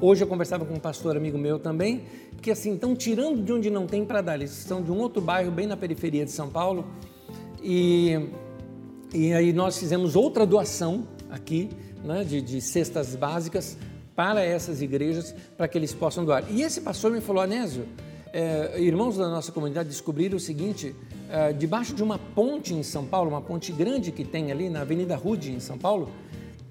Hoje 0.00 0.22
eu 0.22 0.28
conversava 0.28 0.64
com 0.64 0.74
um 0.74 0.80
pastor 0.80 1.16
amigo 1.16 1.36
meu 1.36 1.58
também, 1.58 2.02
que 2.40 2.50
assim, 2.50 2.74
estão 2.74 2.94
tirando 2.94 3.42
de 3.42 3.52
onde 3.52 3.68
não 3.68 3.86
tem 3.86 4.04
para 4.04 4.20
dar. 4.20 4.36
Eles 4.36 4.50
são 4.50 4.82
de 4.82 4.90
um 4.90 4.98
outro 4.98 5.20
bairro 5.20 5.50
bem 5.50 5.66
na 5.66 5.76
periferia 5.76 6.24
de 6.24 6.30
São 6.30 6.48
Paulo. 6.48 6.86
E, 7.62 8.28
e 9.12 9.32
aí 9.32 9.52
nós 9.52 9.78
fizemos 9.78 10.14
outra 10.14 10.46
doação 10.46 11.06
aqui, 11.28 11.68
né, 12.04 12.24
de, 12.24 12.40
de 12.40 12.60
cestas 12.60 13.16
básicas 13.16 13.76
para 14.16 14.42
essas 14.42 14.80
igrejas, 14.80 15.34
para 15.56 15.68
que 15.68 15.76
eles 15.76 15.92
possam 15.92 16.24
doar. 16.24 16.42
E 16.50 16.62
esse 16.62 16.80
pastor 16.80 17.12
me 17.12 17.20
falou, 17.20 17.42
Anésio, 17.42 17.86
é, 18.32 18.80
irmãos 18.80 19.16
da 19.16 19.28
nossa 19.28 19.52
comunidade 19.52 19.88
descobriram 19.88 20.36
o 20.36 20.40
seguinte: 20.40 20.96
é, 21.30 21.52
debaixo 21.52 21.94
de 21.94 22.02
uma 22.02 22.18
ponte 22.18 22.74
em 22.74 22.82
São 22.82 23.04
Paulo, 23.04 23.30
uma 23.30 23.42
ponte 23.42 23.70
grande 23.70 24.10
que 24.10 24.24
tem 24.24 24.50
ali 24.50 24.68
na 24.68 24.80
Avenida 24.80 25.14
Rude, 25.14 25.52
em 25.52 25.60
São 25.60 25.78
Paulo, 25.78 26.10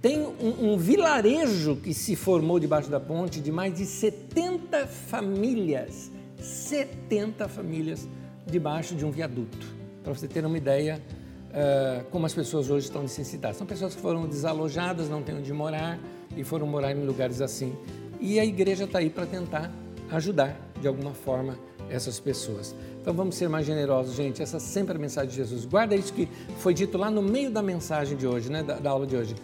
tem 0.01 0.19
um, 0.19 0.73
um, 0.73 0.77
vilarejo 0.77 1.77
que 1.77 1.93
se 1.93 2.15
formou 2.15 2.59
debaixo 2.59 2.89
da 2.89 2.99
ponte 2.99 3.39
de 3.39 3.51
mais 3.51 3.73
de 3.73 3.85
70 3.85 4.87
famílias. 4.87 6.11
70 6.39 7.47
famílias 7.47 8.07
debaixo 8.45 8.93
de 8.93 9.05
um 9.05 9.09
viaduto. 9.09 9.65
Para 10.03 10.13
você 10.13 10.27
ter 10.27 10.45
uma 10.45 10.57
ideia 10.57 11.01
uh, 11.49 12.05
como 12.11 12.27
as 12.27 12.33
pessoas 12.33 12.69
hoje 12.69 12.85
estão 12.85 13.01
necessitadas. 13.01 13.57
São 13.57 13.65
pessoas 13.65 13.95
que 13.95 14.01
foram 14.01 14.27
desalojadas, 14.27 15.09
não 15.09 15.23
têm 15.23 15.35
onde 15.35 15.51
morar 15.51 15.97
e 16.35 16.43
foram 16.43 16.67
morar 16.67 16.91
em 16.91 17.05
lugares 17.05 17.41
assim. 17.41 17.73
E 18.19 18.39
a 18.39 18.45
igreja 18.45 18.85
está 18.85 18.99
aí 18.99 19.09
para 19.09 19.25
tentar 19.25 19.71
ajudar 20.11 20.59
de 20.81 20.87
alguma 20.87 21.13
forma 21.13 21.57
essas 21.89 22.19
pessoas. 22.19 22.75
Então 23.01 23.13
vamos 23.13 23.35
ser 23.35 23.47
mais 23.47 23.65
generosos, 23.65 24.15
gente. 24.15 24.41
Essa 24.41 24.57
é 24.57 24.59
sempre 24.59 24.95
a 24.95 24.99
mensagem 24.99 25.29
de 25.29 25.35
Jesus. 25.35 25.65
Guarda 25.65 25.95
isso 25.95 26.13
que 26.13 26.27
foi 26.59 26.73
dito 26.73 26.97
lá 26.97 27.11
no 27.11 27.21
meio 27.21 27.51
da 27.51 27.61
mensagem 27.61 28.17
de 28.17 28.25
hoje, 28.25 28.51
né, 28.51 28.63
da, 28.63 28.75
da 28.75 28.89
aula 28.89 29.05
de 29.05 29.15
hoje. 29.15 29.35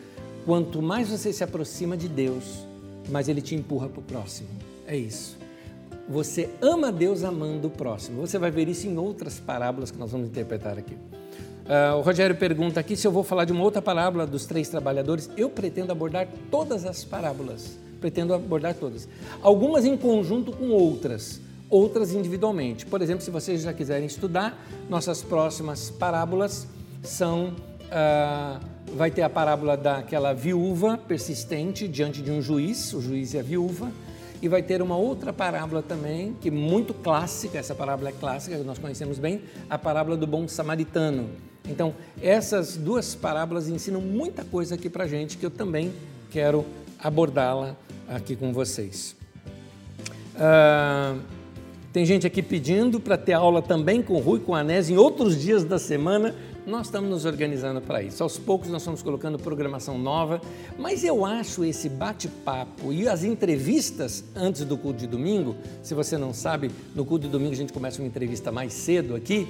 Quanto 0.45 0.81
mais 0.81 1.09
você 1.09 1.31
se 1.31 1.43
aproxima 1.43 1.95
de 1.95 2.07
Deus, 2.07 2.65
mais 3.09 3.29
Ele 3.29 3.41
te 3.41 3.53
empurra 3.53 3.87
para 3.87 3.99
o 3.99 4.03
próximo. 4.03 4.49
É 4.87 4.97
isso. 4.97 5.37
Você 6.09 6.49
ama 6.61 6.91
Deus 6.91 7.23
amando 7.23 7.67
o 7.67 7.71
próximo. 7.71 8.21
Você 8.21 8.39
vai 8.39 8.49
ver 8.49 8.67
isso 8.67 8.87
em 8.87 8.97
outras 8.97 9.39
parábolas 9.39 9.91
que 9.91 9.97
nós 9.97 10.11
vamos 10.11 10.27
interpretar 10.27 10.77
aqui. 10.77 10.97
Uh, 11.65 11.97
o 11.97 12.01
Rogério 12.01 12.35
pergunta 12.35 12.79
aqui 12.79 12.95
se 12.95 13.07
eu 13.07 13.11
vou 13.11 13.23
falar 13.23 13.45
de 13.45 13.51
uma 13.51 13.63
outra 13.63 13.81
parábola 13.81 14.25
dos 14.25 14.45
três 14.45 14.67
trabalhadores. 14.67 15.29
Eu 15.37 15.49
pretendo 15.49 15.91
abordar 15.91 16.27
todas 16.49 16.85
as 16.85 17.03
parábolas. 17.03 17.77
Pretendo 17.99 18.33
abordar 18.33 18.73
todas. 18.73 19.07
Algumas 19.41 19.85
em 19.85 19.95
conjunto 19.95 20.51
com 20.51 20.69
outras, 20.69 21.39
outras 21.69 22.13
individualmente. 22.13 22.85
Por 22.85 23.01
exemplo, 23.01 23.23
se 23.23 23.29
vocês 23.29 23.61
já 23.61 23.73
quiserem 23.73 24.07
estudar, 24.07 24.57
nossas 24.89 25.21
próximas 25.21 25.89
parábolas 25.89 26.67
são. 27.03 27.53
Uh, 27.91 28.59
vai 28.95 29.11
ter 29.11 29.21
a 29.21 29.29
parábola 29.29 29.77
daquela 29.77 30.33
viúva 30.33 30.97
persistente 30.97 31.87
diante 31.87 32.21
de 32.21 32.31
um 32.31 32.41
juiz, 32.41 32.93
o 32.93 33.01
juiz 33.01 33.33
e 33.33 33.39
a 33.39 33.41
viúva, 33.41 33.91
e 34.41 34.47
vai 34.47 34.63
ter 34.63 34.81
uma 34.81 34.97
outra 34.97 35.31
parábola 35.31 35.81
também, 35.81 36.33
que 36.41 36.47
é 36.47 36.51
muito 36.51 36.93
clássica, 36.93 37.59
essa 37.59 37.75
parábola 37.75 38.09
é 38.09 38.11
clássica, 38.13 38.57
que 38.57 38.63
nós 38.63 38.79
conhecemos 38.79 39.19
bem, 39.19 39.41
a 39.69 39.77
parábola 39.77 40.17
do 40.17 40.25
bom 40.25 40.47
samaritano. 40.47 41.29
Então, 41.67 41.93
essas 42.21 42.75
duas 42.75 43.15
parábolas 43.15 43.67
ensinam 43.67 44.01
muita 44.01 44.43
coisa 44.43 44.75
aqui 44.75 44.89
para 44.89 45.07
gente, 45.07 45.37
que 45.37 45.45
eu 45.45 45.51
também 45.51 45.93
quero 46.31 46.65
abordá-la 46.99 47.75
aqui 48.07 48.35
com 48.35 48.51
vocês. 48.51 49.15
Ah, 50.35 51.15
tem 51.93 52.05
gente 52.05 52.25
aqui 52.25 52.41
pedindo 52.41 52.99
para 52.99 53.17
ter 53.17 53.33
aula 53.33 53.61
também 53.61 54.01
com 54.01 54.13
o 54.13 54.19
Rui, 54.19 54.39
com 54.39 54.55
a 54.55 54.59
Anés, 54.59 54.89
em 54.89 54.97
outros 54.97 55.39
dias 55.39 55.63
da 55.63 55.77
semana, 55.77 56.33
nós 56.65 56.87
estamos 56.87 57.09
nos 57.09 57.25
organizando 57.25 57.81
para 57.81 58.03
isso. 58.03 58.21
Aos 58.21 58.37
poucos 58.37 58.69
nós 58.69 58.81
estamos 58.81 59.01
colocando 59.01 59.37
programação 59.37 59.97
nova, 59.97 60.39
mas 60.77 61.03
eu 61.03 61.25
acho 61.25 61.65
esse 61.65 61.89
bate-papo 61.89 62.93
e 62.93 63.07
as 63.07 63.23
entrevistas 63.23 64.23
antes 64.35 64.63
do 64.63 64.77
culto 64.77 64.99
de 64.99 65.07
domingo, 65.07 65.55
se 65.81 65.93
você 65.93 66.17
não 66.17 66.33
sabe, 66.33 66.71
no 66.95 67.03
culto 67.03 67.25
de 67.25 67.31
domingo 67.31 67.53
a 67.53 67.57
gente 67.57 67.73
começa 67.73 67.99
uma 68.01 68.07
entrevista 68.07 68.51
mais 68.51 68.73
cedo 68.73 69.15
aqui, 69.15 69.47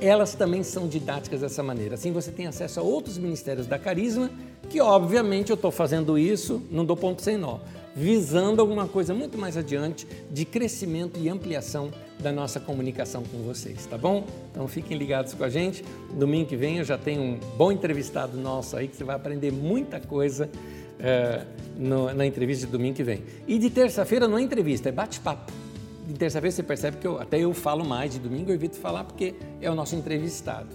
elas 0.00 0.34
também 0.34 0.62
são 0.62 0.88
didáticas 0.88 1.40
dessa 1.40 1.62
maneira. 1.62 1.94
Assim 1.94 2.12
você 2.12 2.30
tem 2.30 2.46
acesso 2.46 2.80
a 2.80 2.82
outros 2.82 3.18
ministérios 3.18 3.66
da 3.66 3.78
Carisma, 3.78 4.30
que 4.68 4.80
obviamente 4.80 5.50
eu 5.50 5.54
estou 5.54 5.70
fazendo 5.70 6.18
isso, 6.18 6.62
não 6.70 6.84
dou 6.84 6.96
ponto 6.96 7.22
sem 7.22 7.36
nó, 7.36 7.58
visando 7.94 8.60
alguma 8.60 8.86
coisa 8.86 9.14
muito 9.14 9.38
mais 9.38 9.56
adiante 9.56 10.06
de 10.30 10.44
crescimento 10.44 11.18
e 11.18 11.28
ampliação 11.28 11.90
da 12.18 12.32
nossa 12.32 12.60
comunicação 12.60 13.22
com 13.22 13.38
vocês, 13.38 13.86
tá 13.86 13.96
bom? 13.96 14.26
Então 14.50 14.66
fiquem 14.68 14.96
ligados 14.96 15.34
com 15.34 15.44
a 15.44 15.48
gente. 15.48 15.84
Domingo 16.12 16.48
que 16.48 16.56
vem 16.56 16.78
eu 16.78 16.84
já 16.84 16.98
tenho 16.98 17.22
um 17.22 17.38
bom 17.56 17.72
entrevistado 17.72 18.36
nosso 18.36 18.76
aí 18.76 18.88
que 18.88 18.96
você 18.96 19.04
vai 19.04 19.16
aprender 19.16 19.50
muita 19.50 20.00
coisa 20.00 20.50
é, 20.98 21.42
no, 21.76 22.12
na 22.12 22.26
entrevista 22.26 22.66
de 22.66 22.72
domingo 22.72 22.96
que 22.96 23.04
vem. 23.04 23.22
E 23.46 23.58
de 23.58 23.70
terça-feira 23.70 24.26
não 24.26 24.38
é 24.38 24.42
entrevista, 24.42 24.88
é 24.88 24.92
bate-papo. 24.92 25.65
De 26.06 26.14
terça-feira 26.14 26.54
você 26.54 26.62
percebe 26.62 26.98
que 26.98 27.06
eu, 27.06 27.20
até 27.20 27.40
eu 27.40 27.52
falo 27.52 27.84
mais, 27.84 28.12
de 28.12 28.20
domingo 28.20 28.50
eu 28.50 28.54
evito 28.54 28.76
falar 28.76 29.02
porque 29.02 29.34
é 29.60 29.68
o 29.68 29.74
nosso 29.74 29.96
entrevistado. 29.96 30.68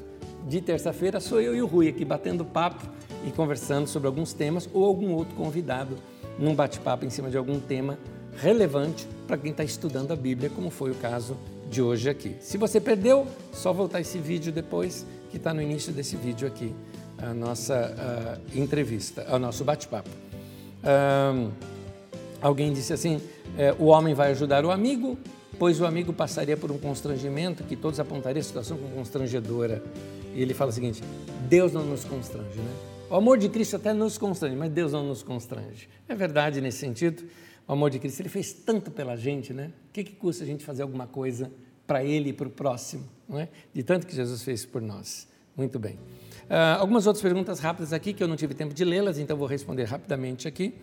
De 0.46 0.60
terça-feira 0.60 1.22
sou 1.22 1.40
eu 1.40 1.56
e 1.56 1.62
o 1.62 1.66
Rui 1.66 1.88
aqui 1.88 2.04
batendo 2.04 2.44
papo 2.44 2.86
e 3.26 3.32
conversando 3.32 3.88
sobre 3.88 4.08
alguns 4.08 4.34
temas 4.34 4.70
ou 4.74 4.84
algum 4.84 5.14
outro 5.14 5.34
convidado 5.36 5.96
num 6.38 6.54
bate-papo 6.54 7.06
em 7.06 7.10
cima 7.10 7.30
de 7.30 7.38
algum 7.38 7.60
tema 7.60 7.98
relevante 8.38 9.08
para 9.26 9.38
quem 9.38 9.52
está 9.52 9.64
estudando 9.64 10.12
a 10.12 10.16
Bíblia, 10.16 10.50
como 10.50 10.70
foi 10.70 10.92
o 10.92 10.96
caso 10.96 11.38
de 11.70 11.82
hoje 11.82 12.10
aqui. 12.10 12.36
Se 12.42 12.58
você 12.58 12.82
perdeu, 12.82 13.26
só 13.54 13.72
voltar 13.72 14.02
esse 14.02 14.18
vídeo 14.18 14.52
depois, 14.52 15.06
que 15.30 15.38
está 15.38 15.54
no 15.54 15.62
início 15.62 15.94
desse 15.94 16.18
vídeo 16.18 16.48
aqui, 16.48 16.74
a 17.18 17.34
nossa 17.34 17.96
uh, 17.96 18.60
entrevista, 18.60 19.26
o 19.34 19.40
nosso 19.40 19.64
bate-papo. 19.64 20.10
Uh, 20.84 21.52
alguém 22.42 22.74
disse 22.74 22.92
assim: 22.92 23.22
é, 23.58 23.76
o 23.78 23.86
homem 23.86 24.14
vai 24.14 24.32
ajudar 24.32 24.66
o 24.66 24.72
amigo, 24.72 25.18
pois 25.60 25.80
o 25.80 25.86
amigo 25.86 26.14
passaria 26.14 26.58
por 26.58 26.72
um 26.72 26.78
constrangimento 26.78 27.64
que 27.64 27.76
todos 27.76 28.00
apontariam 28.00 28.42
a 28.42 28.44
situação 28.44 28.78
como 28.78 28.94
constrangedora. 28.96 29.84
E 30.34 30.42
ele 30.42 30.54
fala 30.54 30.72
o 30.72 30.74
seguinte: 30.74 31.02
Deus 31.50 31.74
não 31.74 31.86
nos 31.86 32.04
constrange, 32.06 32.58
né? 32.58 32.74
O 33.10 33.16
amor 33.16 33.38
de 33.38 33.50
Cristo 33.50 33.76
até 33.76 33.94
nos 33.94 34.18
constrange, 34.18 34.56
mas 34.56 34.72
Deus 34.72 34.94
não 34.94 35.06
nos 35.06 35.22
constrange. 35.22 35.90
É 36.08 36.16
verdade 36.16 36.62
nesse 36.62 36.78
sentido 36.78 37.24
o 37.68 37.74
amor 37.74 37.90
de 37.90 38.00
Cristo. 38.00 38.22
Ele 38.22 38.30
fez 38.30 38.54
tanto 38.54 38.90
pela 38.90 39.16
gente, 39.16 39.54
né? 39.54 39.72
O 39.90 39.94
que, 39.94 40.04
que 40.04 40.14
custa 40.14 40.44
a 40.44 40.48
gente 40.48 40.64
fazer 40.64 40.82
alguma 40.82 41.08
coisa 41.08 41.52
para 41.86 42.04
Ele 42.04 42.30
e 42.30 42.34
para 42.34 42.48
o 42.48 42.52
próximo, 42.52 43.04
não 43.28 43.40
é? 43.40 43.50
De 43.74 43.84
tanto 43.84 44.08
que 44.08 44.16
Jesus 44.16 44.44
fez 44.44 44.66
por 44.66 44.82
nós. 44.82 45.28
Muito 45.58 45.78
bem. 45.78 45.96
Uh, 46.50 46.80
algumas 46.80 47.06
outras 47.06 47.22
perguntas 47.22 47.60
rápidas 47.60 47.92
aqui 47.92 48.14
que 48.14 48.24
eu 48.24 48.28
não 48.28 48.36
tive 48.36 48.54
tempo 48.54 48.74
de 48.74 48.84
lê-las, 48.84 49.18
então 49.20 49.36
vou 49.36 49.48
responder 49.48 49.84
rapidamente 49.84 50.48
aqui. 50.48 50.74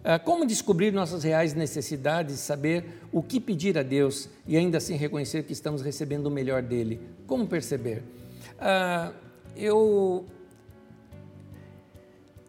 Uh, 0.00 0.22
como 0.24 0.46
descobrir 0.46 0.92
nossas 0.92 1.22
reais 1.22 1.52
necessidades, 1.52 2.40
saber 2.40 2.84
o 3.12 3.22
que 3.22 3.38
pedir 3.38 3.76
a 3.76 3.82
Deus 3.82 4.30
e 4.46 4.56
ainda 4.56 4.78
assim 4.78 4.96
reconhecer 4.96 5.42
que 5.42 5.52
estamos 5.52 5.82
recebendo 5.82 6.26
o 6.26 6.30
melhor 6.30 6.62
dele? 6.62 7.00
Como 7.26 7.46
perceber? 7.46 8.02
Uh, 8.58 9.14
eu 9.54 10.24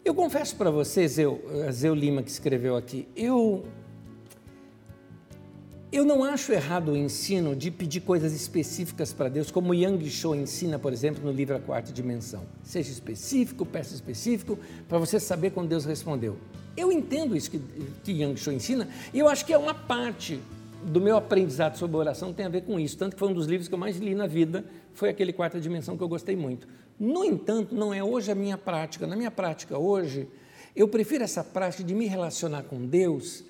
eu 0.04 0.14
confesso 0.16 0.56
para 0.56 0.68
você, 0.68 1.06
Zeu, 1.06 1.40
Zeu 1.70 1.94
Lima, 1.94 2.24
que 2.24 2.30
escreveu 2.30 2.76
aqui, 2.76 3.06
eu, 3.14 3.64
eu 5.92 6.04
não 6.04 6.24
acho 6.24 6.52
errado 6.52 6.90
o 6.90 6.96
ensino 6.96 7.54
de 7.54 7.70
pedir 7.70 8.00
coisas 8.00 8.32
específicas 8.32 9.12
para 9.12 9.28
Deus, 9.28 9.52
como 9.52 9.72
Yang 9.72 10.10
Shou 10.10 10.34
ensina, 10.34 10.76
por 10.76 10.92
exemplo, 10.92 11.24
no 11.24 11.30
livro 11.30 11.54
A 11.54 11.60
Quarta 11.60 11.92
Dimensão. 11.92 12.42
Seja 12.64 12.90
específico, 12.90 13.64
peça 13.64 13.94
específico, 13.94 14.58
para 14.88 14.98
você 14.98 15.20
saber 15.20 15.50
quando 15.50 15.68
Deus 15.68 15.84
respondeu. 15.84 16.36
Eu 16.76 16.90
entendo 16.90 17.36
isso 17.36 17.50
que, 17.50 17.60
que 18.02 18.12
Yang 18.12 18.40
Shou 18.40 18.52
ensina, 18.52 18.88
e 19.12 19.18
eu 19.18 19.28
acho 19.28 19.44
que 19.44 19.52
é 19.52 19.58
uma 19.58 19.74
parte 19.74 20.40
do 20.82 21.00
meu 21.00 21.16
aprendizado 21.16 21.76
sobre 21.76 21.96
oração 21.96 22.32
tem 22.32 22.46
a 22.46 22.48
ver 22.48 22.62
com 22.62 22.78
isso. 22.78 22.96
Tanto 22.96 23.14
que 23.14 23.18
foi 23.18 23.28
um 23.28 23.34
dos 23.34 23.46
livros 23.46 23.68
que 23.68 23.74
eu 23.74 23.78
mais 23.78 23.98
li 23.98 24.14
na 24.14 24.26
vida, 24.26 24.64
foi 24.94 25.08
aquele 25.08 25.32
Quarta 25.32 25.60
Dimensão 25.60 25.96
que 25.96 26.02
eu 26.02 26.08
gostei 26.08 26.34
muito. 26.34 26.66
No 26.98 27.24
entanto, 27.24 27.74
não 27.74 27.92
é 27.92 28.02
hoje 28.02 28.30
a 28.30 28.34
minha 28.34 28.58
prática. 28.58 29.06
Na 29.06 29.16
minha 29.16 29.30
prática 29.30 29.78
hoje, 29.78 30.28
eu 30.74 30.88
prefiro 30.88 31.22
essa 31.22 31.44
prática 31.44 31.84
de 31.84 31.94
me 31.94 32.06
relacionar 32.06 32.64
com 32.64 32.84
Deus 32.84 33.44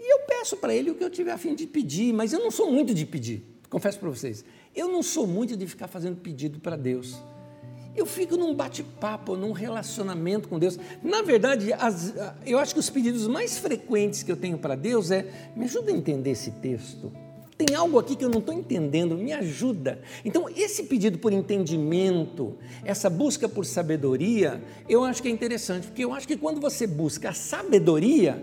e 0.00 0.12
eu 0.12 0.20
peço 0.20 0.56
para 0.56 0.74
Ele 0.74 0.90
o 0.90 0.94
que 0.94 1.04
eu 1.04 1.10
tiver 1.10 1.32
a 1.32 1.38
fim 1.38 1.54
de 1.54 1.66
pedir, 1.66 2.12
mas 2.12 2.32
eu 2.32 2.40
não 2.40 2.50
sou 2.50 2.70
muito 2.70 2.94
de 2.94 3.04
pedir, 3.04 3.44
confesso 3.68 3.98
para 3.98 4.08
vocês. 4.08 4.44
Eu 4.74 4.88
não 4.88 5.02
sou 5.02 5.26
muito 5.26 5.56
de 5.56 5.66
ficar 5.66 5.88
fazendo 5.88 6.16
pedido 6.16 6.60
para 6.60 6.76
Deus. 6.76 7.20
Eu 7.98 8.06
fico 8.06 8.36
num 8.36 8.54
bate-papo, 8.54 9.36
num 9.36 9.50
relacionamento 9.50 10.48
com 10.48 10.58
Deus. 10.58 10.78
Na 11.02 11.20
verdade, 11.20 11.72
as, 11.72 12.14
eu 12.46 12.58
acho 12.58 12.72
que 12.72 12.80
os 12.80 12.88
pedidos 12.88 13.26
mais 13.26 13.58
frequentes 13.58 14.22
que 14.22 14.30
eu 14.30 14.36
tenho 14.36 14.56
para 14.56 14.76
Deus 14.76 15.10
é: 15.10 15.50
me 15.56 15.64
ajuda 15.64 15.90
a 15.90 15.94
entender 15.94 16.30
esse 16.30 16.52
texto 16.52 17.12
tem 17.58 17.74
algo 17.74 17.98
aqui 17.98 18.14
que 18.14 18.24
eu 18.24 18.28
não 18.28 18.38
estou 18.38 18.54
entendendo, 18.54 19.16
me 19.16 19.32
ajuda. 19.32 20.00
Então, 20.24 20.48
esse 20.48 20.84
pedido 20.84 21.18
por 21.18 21.32
entendimento, 21.32 22.56
essa 22.84 23.10
busca 23.10 23.48
por 23.48 23.66
sabedoria, 23.66 24.62
eu 24.88 25.02
acho 25.02 25.20
que 25.20 25.26
é 25.26 25.30
interessante, 25.32 25.88
porque 25.88 26.04
eu 26.04 26.12
acho 26.12 26.28
que 26.28 26.36
quando 26.36 26.60
você 26.60 26.86
busca 26.86 27.30
a 27.30 27.32
sabedoria, 27.32 28.40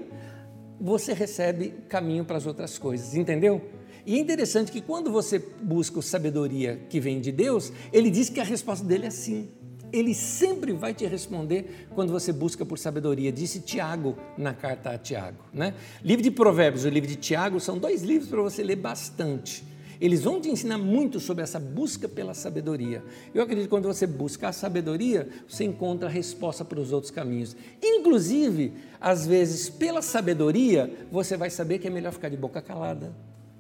você 0.81 1.13
recebe 1.13 1.75
caminho 1.87 2.25
para 2.25 2.35
as 2.35 2.45
outras 2.45 2.77
coisas, 2.77 3.15
entendeu? 3.15 3.61
E 4.05 4.15
é 4.15 4.19
interessante 4.19 4.71
que 4.71 4.81
quando 4.81 5.11
você 5.11 5.39
busca 5.39 6.01
sabedoria 6.01 6.79
que 6.89 6.99
vem 6.99 7.19
de 7.19 7.31
Deus, 7.31 7.73
ele 7.91 8.11
diz 8.11 8.29
que 8.29 8.39
a 8.39 8.43
resposta 8.43 8.85
dele 8.85 9.07
é 9.07 9.09
sim. 9.09 9.49
Ele 9.91 10.13
sempre 10.13 10.73
vai 10.73 10.93
te 10.93 11.05
responder 11.05 11.87
quando 11.95 12.11
você 12.11 12.31
busca 12.31 12.65
por 12.65 12.77
sabedoria, 12.77 13.31
disse 13.31 13.61
Tiago 13.61 14.17
na 14.37 14.53
carta 14.53 14.91
a 14.91 14.97
Tiago. 14.97 15.43
Né? 15.53 15.73
Livro 16.03 16.21
de 16.21 16.29
Provérbios 16.29 16.85
e 16.85 16.87
o 16.87 16.91
livro 16.91 17.09
de 17.09 17.15
Tiago 17.15 17.59
são 17.59 17.77
dois 17.77 18.03
livros 18.03 18.29
para 18.29 18.41
você 18.41 18.61
ler 18.61 18.75
bastante. 18.75 19.63
Eles 19.99 20.23
vão 20.23 20.41
te 20.41 20.49
ensinar 20.49 20.77
muito 20.77 21.19
sobre 21.19 21.43
essa 21.43 21.59
busca 21.59 22.07
pela 22.07 22.33
sabedoria. 22.33 23.01
Eu 23.33 23.41
acredito 23.41 23.65
que 23.65 23.69
quando 23.69 23.87
você 23.87 24.05
busca 24.05 24.49
a 24.49 24.51
sabedoria, 24.51 25.29
você 25.47 25.63
encontra 25.63 26.09
a 26.09 26.11
resposta 26.11 26.65
para 26.65 26.79
os 26.79 26.91
outros 26.91 27.11
caminhos. 27.11 27.55
Inclusive, 27.81 28.73
às 28.99 29.25
vezes, 29.25 29.69
pela 29.69 30.01
sabedoria, 30.01 30.93
você 31.09 31.37
vai 31.37 31.49
saber 31.49 31.79
que 31.79 31.87
é 31.87 31.89
melhor 31.89 32.11
ficar 32.11 32.29
de 32.29 32.35
boca 32.35 32.61
calada, 32.61 33.15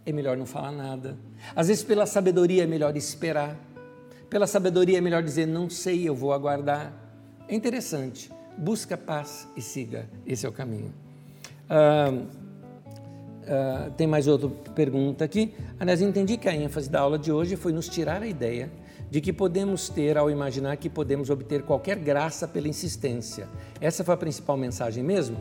é 0.05 0.11
melhor 0.11 0.37
não 0.37 0.45
falar 0.45 0.71
nada. 0.71 1.17
Às 1.55 1.67
vezes, 1.67 1.83
pela 1.83 2.05
sabedoria, 2.05 2.63
é 2.63 2.67
melhor 2.67 2.95
esperar. 2.95 3.57
Pela 4.29 4.47
sabedoria, 4.47 4.97
é 4.97 5.01
melhor 5.01 5.23
dizer 5.23 5.45
não 5.45 5.69
sei, 5.69 6.07
eu 6.07 6.15
vou 6.15 6.33
aguardar. 6.33 6.93
É 7.47 7.55
interessante. 7.55 8.31
Busca 8.57 8.97
paz 8.97 9.47
e 9.55 9.61
siga. 9.61 10.09
Esse 10.25 10.45
é 10.45 10.49
o 10.49 10.51
caminho. 10.51 10.93
Ah, 11.69 12.11
Uh, 13.45 13.91
tem 13.91 14.07
mais 14.07 14.25
outra 14.25 14.49
pergunta 14.73 15.23
aqui. 15.23 15.53
Aliás, 15.79 16.01
entendi 16.01 16.35
que 16.35 16.49
a 16.49 16.55
ênfase 16.55 16.89
da 16.89 17.01
aula 17.01 17.19
de 17.19 17.31
hoje 17.31 17.55
foi 17.55 17.71
nos 17.71 17.87
tirar 17.87 18.23
a 18.23 18.27
ideia 18.27 18.71
de 19.11 19.21
que 19.21 19.31
podemos 19.31 19.87
ter 19.87 20.17
ao 20.17 20.31
imaginar 20.31 20.75
que 20.77 20.89
podemos 20.89 21.29
obter 21.29 21.61
qualquer 21.61 21.99
graça 21.99 22.47
pela 22.47 22.67
insistência. 22.67 23.47
Essa 23.79 24.03
foi 24.03 24.15
a 24.15 24.17
principal 24.17 24.57
mensagem 24.57 25.03
mesmo? 25.03 25.37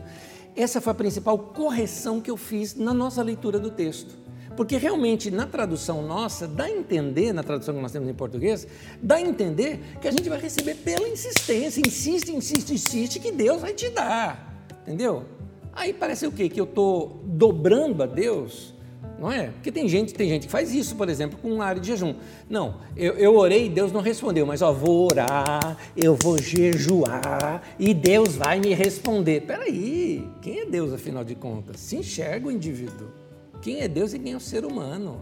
Essa 0.55 0.79
foi 0.79 0.91
a 0.91 0.95
principal 0.95 1.37
correção 1.37 2.21
que 2.21 2.29
eu 2.29 2.37
fiz 2.37 2.75
na 2.75 2.93
nossa 2.93 3.23
leitura 3.23 3.59
do 3.59 3.71
texto. 3.71 4.15
Porque 4.55 4.77
realmente 4.77 5.29
na 5.29 5.45
tradução 5.45 6.01
nossa, 6.01 6.47
dá 6.47 6.65
a 6.65 6.71
entender, 6.71 7.33
na 7.33 7.43
tradução 7.43 7.75
que 7.75 7.81
nós 7.81 7.91
temos 7.91 8.07
em 8.09 8.13
português, 8.13 8.67
dá 9.01 9.15
a 9.15 9.21
entender 9.21 9.79
que 10.01 10.07
a 10.07 10.11
gente 10.11 10.29
vai 10.29 10.39
receber 10.39 10.75
pela 10.75 11.07
insistência, 11.07 11.81
insiste, 11.85 12.31
insiste, 12.31 12.73
insiste, 12.73 13.19
que 13.19 13.31
Deus 13.31 13.61
vai 13.61 13.73
te 13.73 13.89
dar. 13.89 14.65
Entendeu? 14.83 15.25
Aí 15.73 15.93
parece 15.93 16.25
o 16.25 16.31
quê? 16.31 16.47
Que 16.47 16.59
eu 16.59 16.65
estou 16.65 17.21
dobrando 17.25 18.01
a 18.01 18.05
Deus? 18.05 18.73
Não 19.19 19.31
é? 19.31 19.47
Porque 19.47 19.71
tem 19.71 19.87
gente, 19.87 20.13
tem 20.13 20.27
gente 20.27 20.45
que 20.45 20.51
faz 20.51 20.73
isso, 20.73 20.95
por 20.95 21.09
exemplo, 21.09 21.39
com 21.41 21.61
área 21.61 21.79
de 21.79 21.87
jejum. 21.87 22.15
Não, 22.49 22.75
eu, 22.95 23.13
eu 23.13 23.35
orei 23.35 23.67
e 23.67 23.69
Deus 23.69 23.91
não 23.91 24.01
respondeu, 24.01 24.45
mas 24.45 24.61
ó, 24.61 24.73
vou 24.73 25.07
orar, 25.07 25.77
eu 25.95 26.15
vou 26.15 26.37
jejuar 26.37 27.61
e 27.79 27.93
Deus 27.93 28.35
vai 28.35 28.59
me 28.59 28.73
responder. 28.73 29.41
Peraí, 29.41 30.27
quem 30.41 30.61
é 30.61 30.65
Deus 30.65 30.93
afinal 30.93 31.23
de 31.23 31.35
contas? 31.35 31.79
Se 31.79 31.95
enxerga 31.95 32.47
o 32.47 32.51
indivíduo. 32.51 33.24
Quem 33.61 33.81
é 33.81 33.87
Deus 33.87 34.13
e 34.13 34.19
quem 34.19 34.33
é 34.33 34.37
o 34.37 34.39
ser 34.39 34.65
humano? 34.65 35.21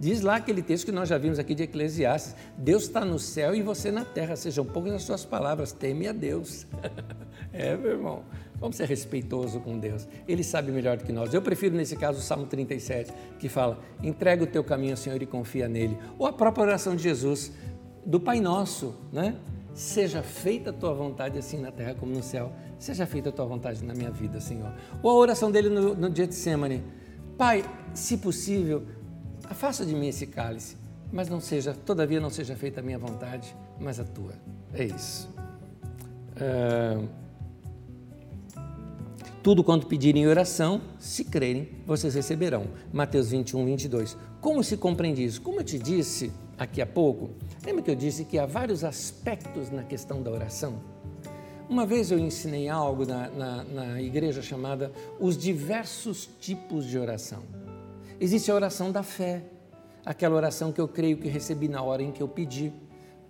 Diz 0.00 0.20
lá 0.20 0.36
aquele 0.36 0.62
texto 0.62 0.84
que 0.84 0.92
nós 0.92 1.08
já 1.08 1.18
vimos 1.18 1.38
aqui 1.38 1.54
de 1.54 1.64
Eclesiastes: 1.64 2.36
Deus 2.56 2.84
está 2.84 3.04
no 3.04 3.18
céu 3.18 3.54
e 3.54 3.62
você 3.62 3.90
na 3.90 4.04
terra, 4.04 4.36
sejam 4.36 4.64
poucas 4.64 4.92
as 4.92 5.02
suas 5.02 5.24
palavras, 5.24 5.72
teme 5.72 6.06
a 6.06 6.12
Deus. 6.12 6.66
é, 7.52 7.76
meu 7.76 7.92
irmão. 7.92 8.22
Vamos 8.60 8.76
ser 8.76 8.88
respeitoso 8.88 9.60
com 9.60 9.78
Deus. 9.78 10.08
Ele 10.26 10.42
sabe 10.42 10.72
melhor 10.72 10.96
do 10.96 11.04
que 11.04 11.12
nós. 11.12 11.32
Eu 11.32 11.40
prefiro, 11.40 11.76
nesse 11.76 11.94
caso, 11.96 12.18
o 12.18 12.22
Salmo 12.22 12.46
37, 12.46 13.12
que 13.38 13.48
fala: 13.48 13.78
entrega 14.02 14.42
o 14.42 14.46
teu 14.46 14.62
caminho 14.62 14.92
ao 14.92 14.96
Senhor 14.96 15.20
e 15.20 15.26
confia 15.26 15.68
nele. 15.68 15.96
Ou 16.18 16.26
a 16.26 16.32
própria 16.32 16.64
oração 16.64 16.94
de 16.94 17.02
Jesus, 17.02 17.52
do 18.04 18.20
Pai 18.20 18.40
Nosso, 18.40 18.94
né? 19.12 19.36
Seja 19.74 20.22
feita 20.22 20.70
a 20.70 20.72
tua 20.72 20.92
vontade, 20.92 21.38
assim 21.38 21.60
na 21.60 21.70
terra 21.70 21.94
como 21.94 22.12
no 22.12 22.22
céu. 22.22 22.52
Seja 22.80 23.06
feita 23.06 23.28
a 23.28 23.32
tua 23.32 23.46
vontade 23.46 23.84
na 23.84 23.94
minha 23.94 24.10
vida, 24.10 24.40
Senhor. 24.40 24.72
Ou 25.02 25.10
a 25.10 25.14
oração 25.14 25.52
dele 25.52 25.68
no, 25.68 25.94
no 25.94 26.32
Semane: 26.32 26.82
Pai, 27.38 27.64
se 27.94 28.16
possível, 28.16 28.84
afasta 29.44 29.86
de 29.86 29.94
mim 29.94 30.08
esse 30.08 30.26
cálice, 30.26 30.76
mas 31.12 31.28
não 31.28 31.40
seja, 31.40 31.72
todavia 31.72 32.20
não 32.20 32.30
seja 32.30 32.56
feita 32.56 32.80
a 32.80 32.82
minha 32.82 32.98
vontade, 32.98 33.54
mas 33.78 34.00
a 34.00 34.04
tua. 34.04 34.34
É 34.74 34.84
isso. 34.84 35.32
Uh... 36.34 37.08
Tudo 39.40 39.62
quanto 39.62 39.86
pedirem 39.86 40.24
em 40.24 40.26
oração, 40.26 40.80
se 40.98 41.22
crerem, 41.24 41.68
vocês 41.86 42.12
receberão. 42.16 42.66
Mateus 42.92 43.30
21, 43.30 43.64
22. 43.64 44.16
Como 44.40 44.64
se 44.64 44.76
compreende 44.76 45.24
isso? 45.24 45.40
Como 45.40 45.60
eu 45.60 45.64
te 45.64 45.78
disse 45.78 46.32
aqui 46.58 46.82
há 46.82 46.86
pouco, 46.86 47.30
lembra 47.64 47.82
que 47.82 47.90
eu 47.92 47.94
disse 47.94 48.24
que 48.24 48.36
há 48.36 48.46
vários 48.46 48.82
aspectos 48.82 49.70
na 49.70 49.84
questão 49.84 50.20
da 50.24 50.30
oração? 50.32 50.80
Uma 51.68 51.84
vez 51.84 52.10
eu 52.10 52.18
ensinei 52.18 52.66
algo 52.66 53.04
na, 53.04 53.28
na, 53.28 53.64
na 53.64 54.00
igreja 54.00 54.40
chamada 54.40 54.90
os 55.20 55.36
diversos 55.36 56.26
tipos 56.40 56.86
de 56.86 56.98
oração. 56.98 57.42
Existe 58.18 58.50
a 58.50 58.54
oração 58.54 58.90
da 58.90 59.02
fé, 59.02 59.42
aquela 60.02 60.34
oração 60.34 60.72
que 60.72 60.80
eu 60.80 60.88
creio 60.88 61.18
que 61.18 61.28
recebi 61.28 61.68
na 61.68 61.82
hora 61.82 62.02
em 62.02 62.10
que 62.10 62.22
eu 62.22 62.28
pedi. 62.28 62.72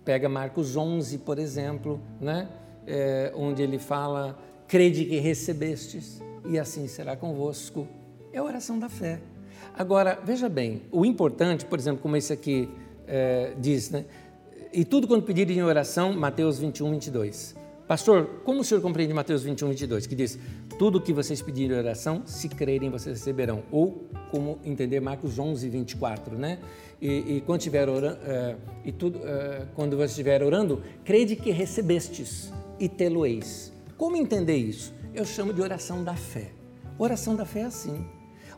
Pega 0.05 0.29
Marcos 0.29 0.77
11, 0.77 1.17
por 1.17 1.37
exemplo, 1.37 1.99
né? 2.21 2.47
É, 2.87 3.33
onde 3.35 3.61
ele 3.61 3.77
fala 3.77 4.39
crede 4.69 5.03
que 5.03 5.19
recebestes, 5.19 6.21
e 6.47 6.57
assim 6.57 6.87
será 6.87 7.17
convosco. 7.17 7.87
É 8.31 8.37
a 8.37 8.43
oração 8.43 8.79
da 8.79 8.87
fé. 8.87 9.19
Agora, 9.77 10.17
veja 10.23 10.47
bem, 10.47 10.83
o 10.93 11.05
importante, 11.05 11.65
por 11.65 11.77
exemplo, 11.77 12.01
como 12.01 12.15
esse 12.15 12.31
aqui 12.31 12.69
é, 13.05 13.53
diz, 13.59 13.89
né? 13.89 14.05
E 14.71 14.85
tudo 14.85 15.07
quando 15.07 15.23
pedirem 15.23 15.57
em 15.57 15.63
oração, 15.63 16.13
Mateus 16.13 16.57
21, 16.57 16.91
22. 16.91 17.58
Pastor, 17.89 18.41
como 18.45 18.61
o 18.61 18.63
senhor 18.63 18.81
compreende 18.81 19.15
Mateus 19.15 19.41
21, 19.41 19.69
22, 19.69 20.05
que 20.05 20.13
diz: 20.13 20.37
Tudo 20.77 21.01
que 21.01 21.11
vocês 21.11 21.41
pedirem 21.41 21.75
em 21.75 21.79
oração, 21.79 22.21
se 22.23 22.47
crerem, 22.47 22.87
vocês 22.87 23.17
receberão. 23.17 23.63
Ou, 23.71 24.07
como 24.29 24.59
entender 24.63 24.99
Marcos 24.99 25.39
11, 25.39 25.67
24, 25.67 26.37
né? 26.37 26.59
E, 27.01 27.37
e 27.37 27.43
quando, 27.47 27.61
estiver 27.61 27.89
orando, 27.89 28.19
é, 28.27 28.55
e 28.85 28.91
tudo, 28.91 29.19
é, 29.23 29.65
quando 29.73 29.97
você 29.97 30.11
estiver 30.11 30.43
orando, 30.43 30.83
crede 31.03 31.35
que 31.35 31.49
recebestes 31.49 32.53
e 32.79 32.87
tê-lo-eis. 32.87 33.73
Como 33.97 34.15
entender 34.15 34.57
isso? 34.57 34.93
Eu 35.11 35.25
chamo 35.25 35.51
de 35.51 35.59
oração 35.59 36.03
da 36.03 36.13
fé. 36.13 36.51
Oração 36.95 37.35
da 37.35 37.43
fé 37.43 37.61
é 37.61 37.65
assim. 37.65 38.05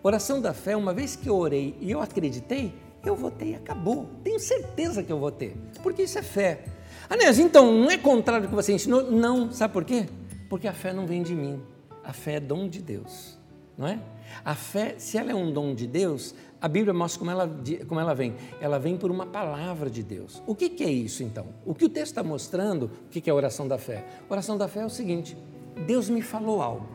Oração 0.03 0.41
da 0.41 0.53
fé, 0.53 0.75
uma 0.75 0.93
vez 0.93 1.15
que 1.15 1.29
eu 1.29 1.37
orei 1.37 1.77
e 1.79 1.89
eu 1.89 2.01
acreditei, 2.01 2.73
eu 3.09 3.15
votei 3.15 3.51
e 3.51 3.55
acabou. 3.55 4.07
Tenho 4.23 4.39
certeza 4.39 5.03
que 5.03 5.11
eu 5.11 5.19
vou 5.19 5.31
ter, 5.31 5.55
porque 5.81 6.03
isso 6.03 6.19
é 6.19 6.21
fé. 6.21 6.65
Anés, 7.09 7.39
então 7.39 7.73
não 7.73 7.89
é 7.89 7.97
contrário 7.97 8.47
do 8.47 8.49
que 8.49 8.55
você 8.55 8.73
ensinou? 8.73 9.11
Não. 9.11 9.51
Sabe 9.51 9.73
por 9.73 9.83
quê? 9.83 10.07
Porque 10.49 10.67
a 10.67 10.73
fé 10.73 10.93
não 10.93 11.05
vem 11.05 11.23
de 11.23 11.35
mim. 11.35 11.61
A 12.03 12.13
fé 12.13 12.35
é 12.35 12.39
dom 12.39 12.67
de 12.67 12.81
Deus, 12.81 13.37
não 13.77 13.87
é? 13.87 13.99
A 14.45 14.55
fé, 14.55 14.95
se 14.97 15.17
ela 15.17 15.31
é 15.31 15.35
um 15.35 15.51
dom 15.51 15.75
de 15.75 15.85
Deus, 15.85 16.33
a 16.61 16.67
Bíblia 16.67 16.93
mostra 16.93 17.19
como 17.19 17.31
ela, 17.31 17.49
como 17.87 17.99
ela 17.99 18.13
vem. 18.13 18.35
Ela 18.59 18.79
vem 18.79 18.97
por 18.97 19.11
uma 19.11 19.25
palavra 19.25 19.89
de 19.89 20.03
Deus. 20.03 20.41
O 20.47 20.55
que, 20.55 20.69
que 20.69 20.83
é 20.83 20.89
isso 20.89 21.23
então? 21.23 21.47
O 21.65 21.75
que 21.75 21.85
o 21.85 21.89
texto 21.89 22.11
está 22.11 22.23
mostrando, 22.23 22.85
o 23.07 23.09
que, 23.09 23.19
que 23.19 23.29
é 23.29 23.33
a 23.33 23.35
oração 23.35 23.67
da 23.67 23.77
fé? 23.77 24.05
A 24.29 24.31
oração 24.33 24.57
da 24.57 24.67
fé 24.67 24.81
é 24.81 24.85
o 24.85 24.89
seguinte: 24.89 25.37
Deus 25.85 26.09
me 26.09 26.21
falou 26.21 26.61
algo. 26.61 26.87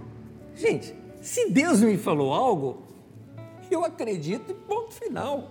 Gente, 0.55 0.95
se 1.21 1.51
Deus 1.51 1.81
me 1.81 1.99
falou 1.99 2.33
algo, 2.33 2.83
eu 3.71 3.85
acredito 3.85 4.51
e 4.51 4.55
ponto 4.55 4.95
final. 4.95 5.51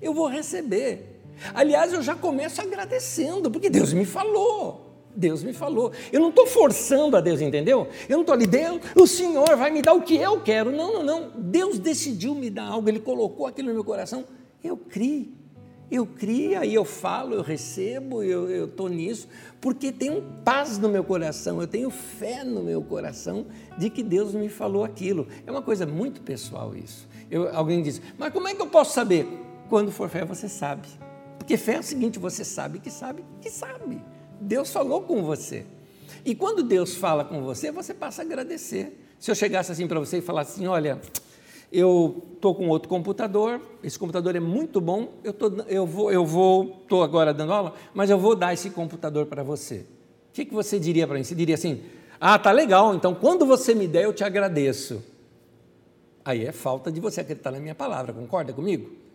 Eu 0.00 0.12
vou 0.14 0.26
receber. 0.26 1.20
Aliás, 1.54 1.92
eu 1.92 2.02
já 2.02 2.14
começo 2.14 2.60
agradecendo, 2.60 3.50
porque 3.50 3.68
Deus 3.68 3.92
me 3.92 4.04
falou. 4.04 4.86
Deus 5.14 5.42
me 5.42 5.52
falou. 5.52 5.92
Eu 6.12 6.20
não 6.20 6.28
estou 6.28 6.46
forçando 6.46 7.16
a 7.16 7.20
Deus, 7.20 7.40
entendeu? 7.40 7.88
Eu 8.08 8.16
não 8.16 8.20
estou 8.20 8.34
ali, 8.34 8.46
Deus, 8.46 8.80
o 8.94 9.06
Senhor 9.06 9.56
vai 9.56 9.70
me 9.70 9.80
dar 9.80 9.94
o 9.94 10.02
que 10.02 10.16
eu 10.16 10.40
quero. 10.40 10.70
Não, 10.70 10.94
não, 10.94 11.02
não. 11.02 11.30
Deus 11.34 11.78
decidiu 11.78 12.34
me 12.34 12.50
dar 12.50 12.68
algo, 12.68 12.88
Ele 12.88 13.00
colocou 13.00 13.46
aquilo 13.46 13.68
no 13.68 13.74
meu 13.74 13.84
coração. 13.84 14.24
Eu 14.62 14.76
criei. 14.76 15.34
Eu 15.88 16.04
crio, 16.04 16.58
aí 16.58 16.74
eu 16.74 16.84
falo, 16.84 17.34
eu 17.34 17.42
recebo, 17.42 18.20
eu 18.20 18.64
estou 18.64 18.88
nisso, 18.88 19.28
porque 19.60 19.92
tenho 19.92 20.20
paz 20.44 20.78
no 20.78 20.88
meu 20.88 21.04
coração, 21.04 21.60
eu 21.60 21.66
tenho 21.68 21.90
fé 21.90 22.42
no 22.42 22.60
meu 22.60 22.82
coração 22.82 23.46
de 23.78 23.88
que 23.88 24.02
Deus 24.02 24.34
me 24.34 24.48
falou 24.48 24.82
aquilo. 24.82 25.28
É 25.46 25.50
uma 25.50 25.62
coisa 25.62 25.86
muito 25.86 26.20
pessoal 26.22 26.74
isso. 26.74 27.06
Eu, 27.30 27.54
alguém 27.54 27.82
diz, 27.82 28.02
mas 28.18 28.32
como 28.32 28.48
é 28.48 28.54
que 28.54 28.60
eu 28.60 28.66
posso 28.66 28.94
saber? 28.94 29.45
Quando 29.68 29.90
for 29.90 30.08
fé, 30.08 30.24
você 30.24 30.48
sabe. 30.48 30.88
Porque 31.38 31.56
fé 31.56 31.74
é 31.74 31.80
o 31.80 31.82
seguinte: 31.82 32.18
você 32.18 32.44
sabe 32.44 32.78
que 32.78 32.90
sabe 32.90 33.24
que 33.40 33.50
sabe. 33.50 34.00
Deus 34.40 34.70
falou 34.70 35.02
com 35.02 35.22
você. 35.22 35.64
E 36.24 36.34
quando 36.34 36.62
Deus 36.62 36.94
fala 36.94 37.24
com 37.24 37.42
você, 37.42 37.70
você 37.70 37.94
passa 37.94 38.22
a 38.22 38.24
agradecer. 38.24 39.00
Se 39.18 39.30
eu 39.30 39.34
chegasse 39.34 39.72
assim 39.72 39.86
para 39.86 39.98
você 39.98 40.18
e 40.18 40.20
falasse 40.20 40.52
assim: 40.52 40.66
olha, 40.66 41.00
eu 41.72 42.22
estou 42.34 42.54
com 42.54 42.68
outro 42.68 42.88
computador, 42.88 43.60
esse 43.82 43.98
computador 43.98 44.36
é 44.36 44.40
muito 44.40 44.80
bom, 44.80 45.14
eu, 45.24 45.32
tô, 45.32 45.48
eu 45.68 45.86
vou, 45.86 46.12
eu 46.12 46.24
vou, 46.24 46.80
estou 46.82 47.02
agora 47.02 47.32
dando 47.34 47.52
aula, 47.52 47.74
mas 47.94 48.10
eu 48.10 48.18
vou 48.18 48.36
dar 48.36 48.52
esse 48.52 48.70
computador 48.70 49.26
para 49.26 49.42
você. 49.42 49.86
O 50.30 50.32
que, 50.32 50.44
que 50.44 50.54
você 50.54 50.78
diria 50.78 51.06
para 51.06 51.16
mim? 51.16 51.24
Você 51.24 51.34
diria 51.34 51.54
assim: 51.54 51.82
ah, 52.20 52.38
tá 52.38 52.52
legal, 52.52 52.94
então 52.94 53.14
quando 53.14 53.46
você 53.46 53.74
me 53.74 53.86
der, 53.88 54.04
eu 54.04 54.12
te 54.12 54.24
agradeço. 54.24 55.02
Aí 56.24 56.44
é 56.44 56.50
falta 56.50 56.90
de 56.90 57.00
você 57.00 57.20
acreditar 57.20 57.52
na 57.52 57.60
minha 57.60 57.74
palavra, 57.74 58.12
concorda 58.12 58.52
comigo? 58.52 59.05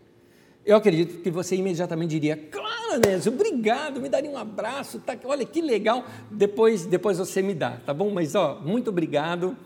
Eu 0.66 0.78
acredito 0.78 1.22
que 1.22 1.32
você 1.32 1.56
imediatamente 1.56 2.12
diria: 2.12 2.38
claro 2.38 2.94
Anésio, 2.94 3.32
obrigado, 3.32 4.00
me 4.00 4.10
daria 4.10 4.30
um 4.30 4.38
abraço, 4.38 5.00
tá? 5.00 5.18
olha 5.24 5.46
que 5.46 5.62
legal, 5.62 6.06
depois, 6.30 6.86
depois 6.86 7.18
você 7.18 7.42
me 7.42 7.54
dá, 7.54 7.78
tá 7.86 7.94
bom? 7.94 8.12
Mas, 8.12 8.36
ó, 8.36 8.60
muito 8.64 8.90
obrigado, 8.90 9.58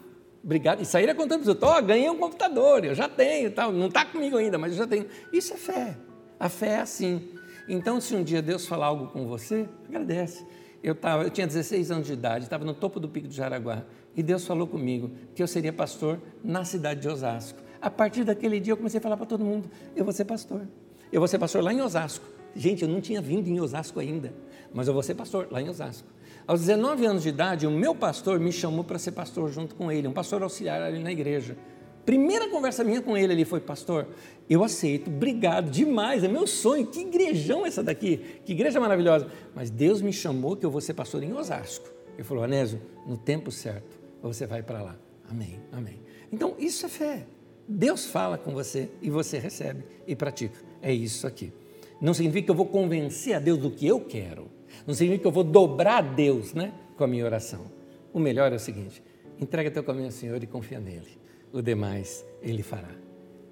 obrigado, 0.43 0.82
e 0.82 0.86
saíra 0.86 1.14
contando 1.14 1.41
para 1.41 1.41
os 1.41 1.48
outros, 1.50 1.70
ó, 1.70 1.82
ganhei 1.82 2.10
um 2.10 2.18
computador, 2.18 2.86
eu 2.86 2.96
já 2.96 3.10
tenho, 3.10 3.52
tal, 3.52 3.72
não 3.72 3.88
está 3.88 4.06
comigo 4.06 4.38
ainda, 4.38 4.58
mas 4.58 4.72
eu 4.72 4.78
já 4.78 4.88
tenho. 4.88 5.06
Isso 5.34 5.54
é 5.54 5.58
fé, 5.58 5.98
a 6.39 6.48
fé 6.48 6.70
é 6.70 6.80
assim. 6.82 7.30
Então, 7.68 8.00
se 8.00 8.16
um 8.16 8.24
dia 8.24 8.41
Deus 8.41 8.68
falar 8.68 8.86
algo 8.86 9.08
com 9.08 9.28
você, 9.28 9.68
agradece. 9.89 10.46
eu, 10.84 10.93
tava, 10.93 11.24
eu 11.24 11.30
tinha 11.32 11.48
16 11.48 11.89
anos 11.89 12.08
de 12.08 12.14
idade, 12.14 12.46
estava 12.46 12.64
no 12.64 12.76
topo 12.76 13.00
do 13.00 13.10
Pico 13.10 13.28
do 13.28 13.34
Jaraguá, 13.34 13.84
e 14.16 14.24
Deus 14.24 14.46
falou 14.46 14.68
comigo 14.68 15.12
que 15.34 15.43
eu 15.43 15.48
seria 15.48 15.74
pastor 15.74 16.22
na 16.43 16.64
cidade 16.64 17.02
de 17.02 17.10
Osasco. 17.10 17.60
A 17.82 17.89
partir 17.89 18.24
daquele 18.24 18.60
dia 18.60 18.74
eu 18.74 18.78
comecei 18.78 19.00
a 19.00 19.02
falar 19.02 19.18
para 19.18 19.26
todo 19.26 19.43
mundo: 19.43 19.70
eu 19.96 20.04
vou 20.04 20.14
ser 20.14 20.26
pastor. 20.26 20.68
Eu 21.12 21.22
vou 21.22 21.28
ser 21.28 21.39
pastor 21.39 21.64
lá 21.64 21.74
em 21.74 21.82
Osasco. 21.82 22.26
Gente, 22.56 22.84
eu 22.84 22.89
não 22.89 23.01
tinha 23.01 23.22
vindo 23.22 23.47
em 23.47 23.60
Osasco 23.60 23.99
ainda, 23.99 24.34
mas 24.74 24.88
eu 24.88 24.93
vou 24.93 25.03
ser 25.03 25.16
pastor 25.16 25.47
lá 25.51 25.62
em 25.62 25.70
Osasco. 25.70 26.08
Aos 26.47 26.62
19 26.62 27.06
anos 27.06 27.24
de 27.24 27.30
idade, 27.30 27.68
o 27.68 27.72
meu 27.72 27.93
pastor 27.95 28.39
me 28.39 28.51
chamou 28.51 28.84
para 28.84 28.99
ser 28.99 29.12
pastor 29.12 29.51
junto 29.51 29.76
com 29.76 29.91
ele, 29.91 30.08
um 30.08 30.14
pastor 30.14 30.41
auxiliar 30.43 30.82
ali 30.82 30.99
na 30.99 31.12
igreja. 31.12 31.58
Primeira 32.06 32.47
conversa 32.49 32.84
minha 32.84 33.01
com 33.01 33.18
ele, 33.18 33.34
ele 33.34 33.45
foi, 33.45 33.60
pastor, 33.60 34.08
eu 34.47 34.64
aceito, 34.64 35.10
obrigado, 35.10 35.72
demais, 35.72 36.24
é 36.24 36.28
meu 36.28 36.45
sonho, 36.45 36.86
que 36.86 36.99
igrejão 36.99 37.66
essa 37.66 37.82
daqui, 37.82 38.39
que 38.45 38.51
igreja 38.51 38.80
maravilhosa. 38.80 39.28
Mas 39.56 39.72
Deus 39.72 40.01
me 40.01 40.14
chamou 40.14 40.56
que 40.56 40.64
eu 40.66 40.70
vou 40.70 40.80
ser 40.80 40.93
pastor 40.93 41.24
em 41.24 41.34
Osasco. 41.34 41.89
Ele 42.14 42.24
falou, 42.24 42.43
Anésio, 42.43 42.80
no 43.08 43.18
tempo 43.18 43.51
certo, 43.51 43.99
você 44.22 44.45
vai 44.45 44.62
para 44.62 44.82
lá. 44.82 44.95
Amém, 45.30 45.60
amém. 45.72 45.99
Então, 46.32 46.56
isso 46.60 46.86
é 46.86 46.89
fé. 46.89 47.26
Deus 47.68 48.05
fala 48.05 48.38
com 48.38 48.51
você 48.51 48.89
e 49.01 49.09
você 49.09 49.39
recebe 49.39 49.84
e 50.05 50.16
pratica. 50.16 50.59
É 50.82 50.93
isso 50.93 51.26
aqui. 51.26 51.51
Não 51.99 52.13
significa 52.13 52.45
que 52.45 52.51
eu 52.51 52.55
vou 52.55 52.68
convencer 52.68 53.36
a 53.36 53.39
Deus 53.39 53.57
do 53.57 53.72
que 53.72 53.88
eu 53.88 53.99
quero. 53.99 54.47
Não 54.86 54.93
significa 54.93 55.24
que 55.24 55.28
eu 55.28 55.32
vou 55.32 55.43
dobrar 55.43 55.97
a 55.97 56.01
Deus 56.01 56.53
né, 56.53 56.74
com 56.97 57.03
a 57.03 57.07
minha 57.07 57.26
oração. 57.26 57.72
O 58.13 58.20
melhor 58.20 58.51
é 58.51 58.55
o 58.55 58.59
seguinte: 58.59 59.01
entrega 59.39 59.72
teu 59.72 59.84
caminho 59.84 60.05
ao 60.05 60.11
Senhor 60.11 60.41
e 60.43 60.47
confia 60.47 60.80
nele 60.80 61.26
o 61.55 61.61
demais 61.61 62.26
Ele 62.41 62.61
fará. 62.61 62.91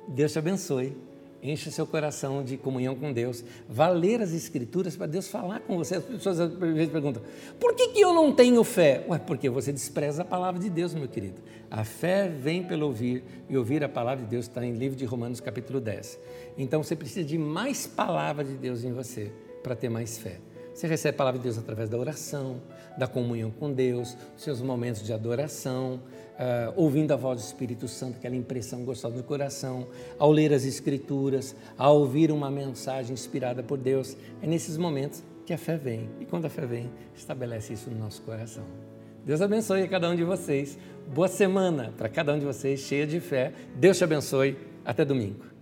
Deus 0.09 0.34
te 0.34 0.39
abençoe. 0.39 0.95
Enche 1.44 1.70
seu 1.70 1.86
coração 1.86 2.41
de 2.41 2.56
comunhão 2.56 2.96
com 2.96 3.12
Deus. 3.12 3.44
Vá 3.68 3.89
ler 3.89 4.22
as 4.22 4.32
Escrituras 4.32 4.96
para 4.96 5.08
Deus 5.08 5.28
falar 5.28 5.60
com 5.60 5.78
você. 5.78 5.96
As 5.96 6.04
pessoas 6.06 6.39
às 6.39 6.54
vezes 6.54 6.89
perguntam: 6.89 7.22
por 7.60 7.76
que, 7.76 7.89
que 7.89 8.00
eu 8.00 8.14
não 8.14 8.32
tenho 8.32 8.64
fé? 8.64 9.06
Ué, 9.10 9.20
porque 9.20 9.50
você 9.50 9.74
despreza 9.74 10.22
a 10.22 10.26
palavra 10.26 10.62
de 10.62 10.70
Deus, 10.70 10.94
meu 10.94 11.10
querido. 11.10 11.41
A 11.70 11.84
fé 11.84 12.30
vem 12.30 12.64
pelo 12.64 12.86
ouvir, 12.86 13.26
e 13.50 13.58
ouvir 13.58 13.84
a 13.84 13.89
palavra 13.89 14.24
de 14.24 14.30
Deus 14.30 14.46
está 14.46 14.66
em 14.66 14.72
livro 14.72 14.96
de 14.96 15.04
Romanos, 15.04 15.41
capítulo 15.41 15.82
10. 15.82 16.18
Então 16.58 16.82
você 16.82 16.96
precisa 16.96 17.28
de 17.28 17.38
mais 17.38 17.86
palavra 17.86 18.46
de 18.46 18.54
Deus 18.54 18.86
em 18.86 18.94
você 18.94 19.30
para 19.62 19.76
ter 19.76 19.89
mais 19.89 20.18
fé. 20.18 20.39
Você 20.74 20.88
recebe 20.88 21.16
a 21.16 21.18
palavra 21.18 21.39
de 21.39 21.44
Deus 21.44 21.58
através 21.58 21.89
da 21.89 21.98
oração, 21.98 22.62
da 22.98 23.08
comunhão 23.08 23.52
com 23.52 23.72
Deus, 23.72 24.18
seus 24.38 24.62
momentos 24.62 25.04
de 25.04 25.14
adoração, 25.14 26.00
uh, 26.34 26.74
ouvindo 26.76 27.12
a 27.12 27.16
voz 27.16 27.41
do 27.41 27.46
Espírito 27.46 27.88
Santo, 27.88 28.18
aquela 28.18 28.36
impressão 28.36 28.84
gostosa 28.84 29.16
do 29.16 29.24
coração, 29.24 29.88
ao 30.18 30.32
ler 30.32 30.54
as 30.54 30.66
Escrituras, 30.66 31.56
ao 31.78 32.00
ouvir 32.00 32.32
uma 32.32 32.50
mensagem 32.52 33.14
inspirada 33.14 33.64
por 33.64 33.78
Deus. 33.78 34.16
É 34.41 34.48
nesses 34.48 34.78
momentos 34.78 35.24
que 35.46 35.54
a 35.54 35.58
fé 35.58 35.78
vem. 35.78 36.10
E 36.20 36.26
quando 36.26 36.46
a 36.46 36.50
fé 36.50 36.66
vem, 36.66 36.89
estabelece 37.16 37.74
isso 37.74 37.89
no 37.89 37.98
nosso 37.98 38.22
coração. 38.22 38.64
Deus 39.26 39.41
abençoe 39.41 39.84
a 39.84 39.88
cada 39.88 40.10
um 40.10 40.16
de 40.16 40.24
vocês. 40.24 40.78
Boa 41.14 41.28
semana 41.28 41.94
para 41.98 42.10
cada 42.10 42.34
um 42.34 42.39
de 42.39 42.46
vocês, 42.46 42.82
cheia 42.82 43.08
de 43.08 43.20
fé. 43.20 43.54
Deus 43.76 43.98
te 43.98 44.04
abençoe. 44.04 44.58
Até 44.86 45.06
domingo. 45.06 45.53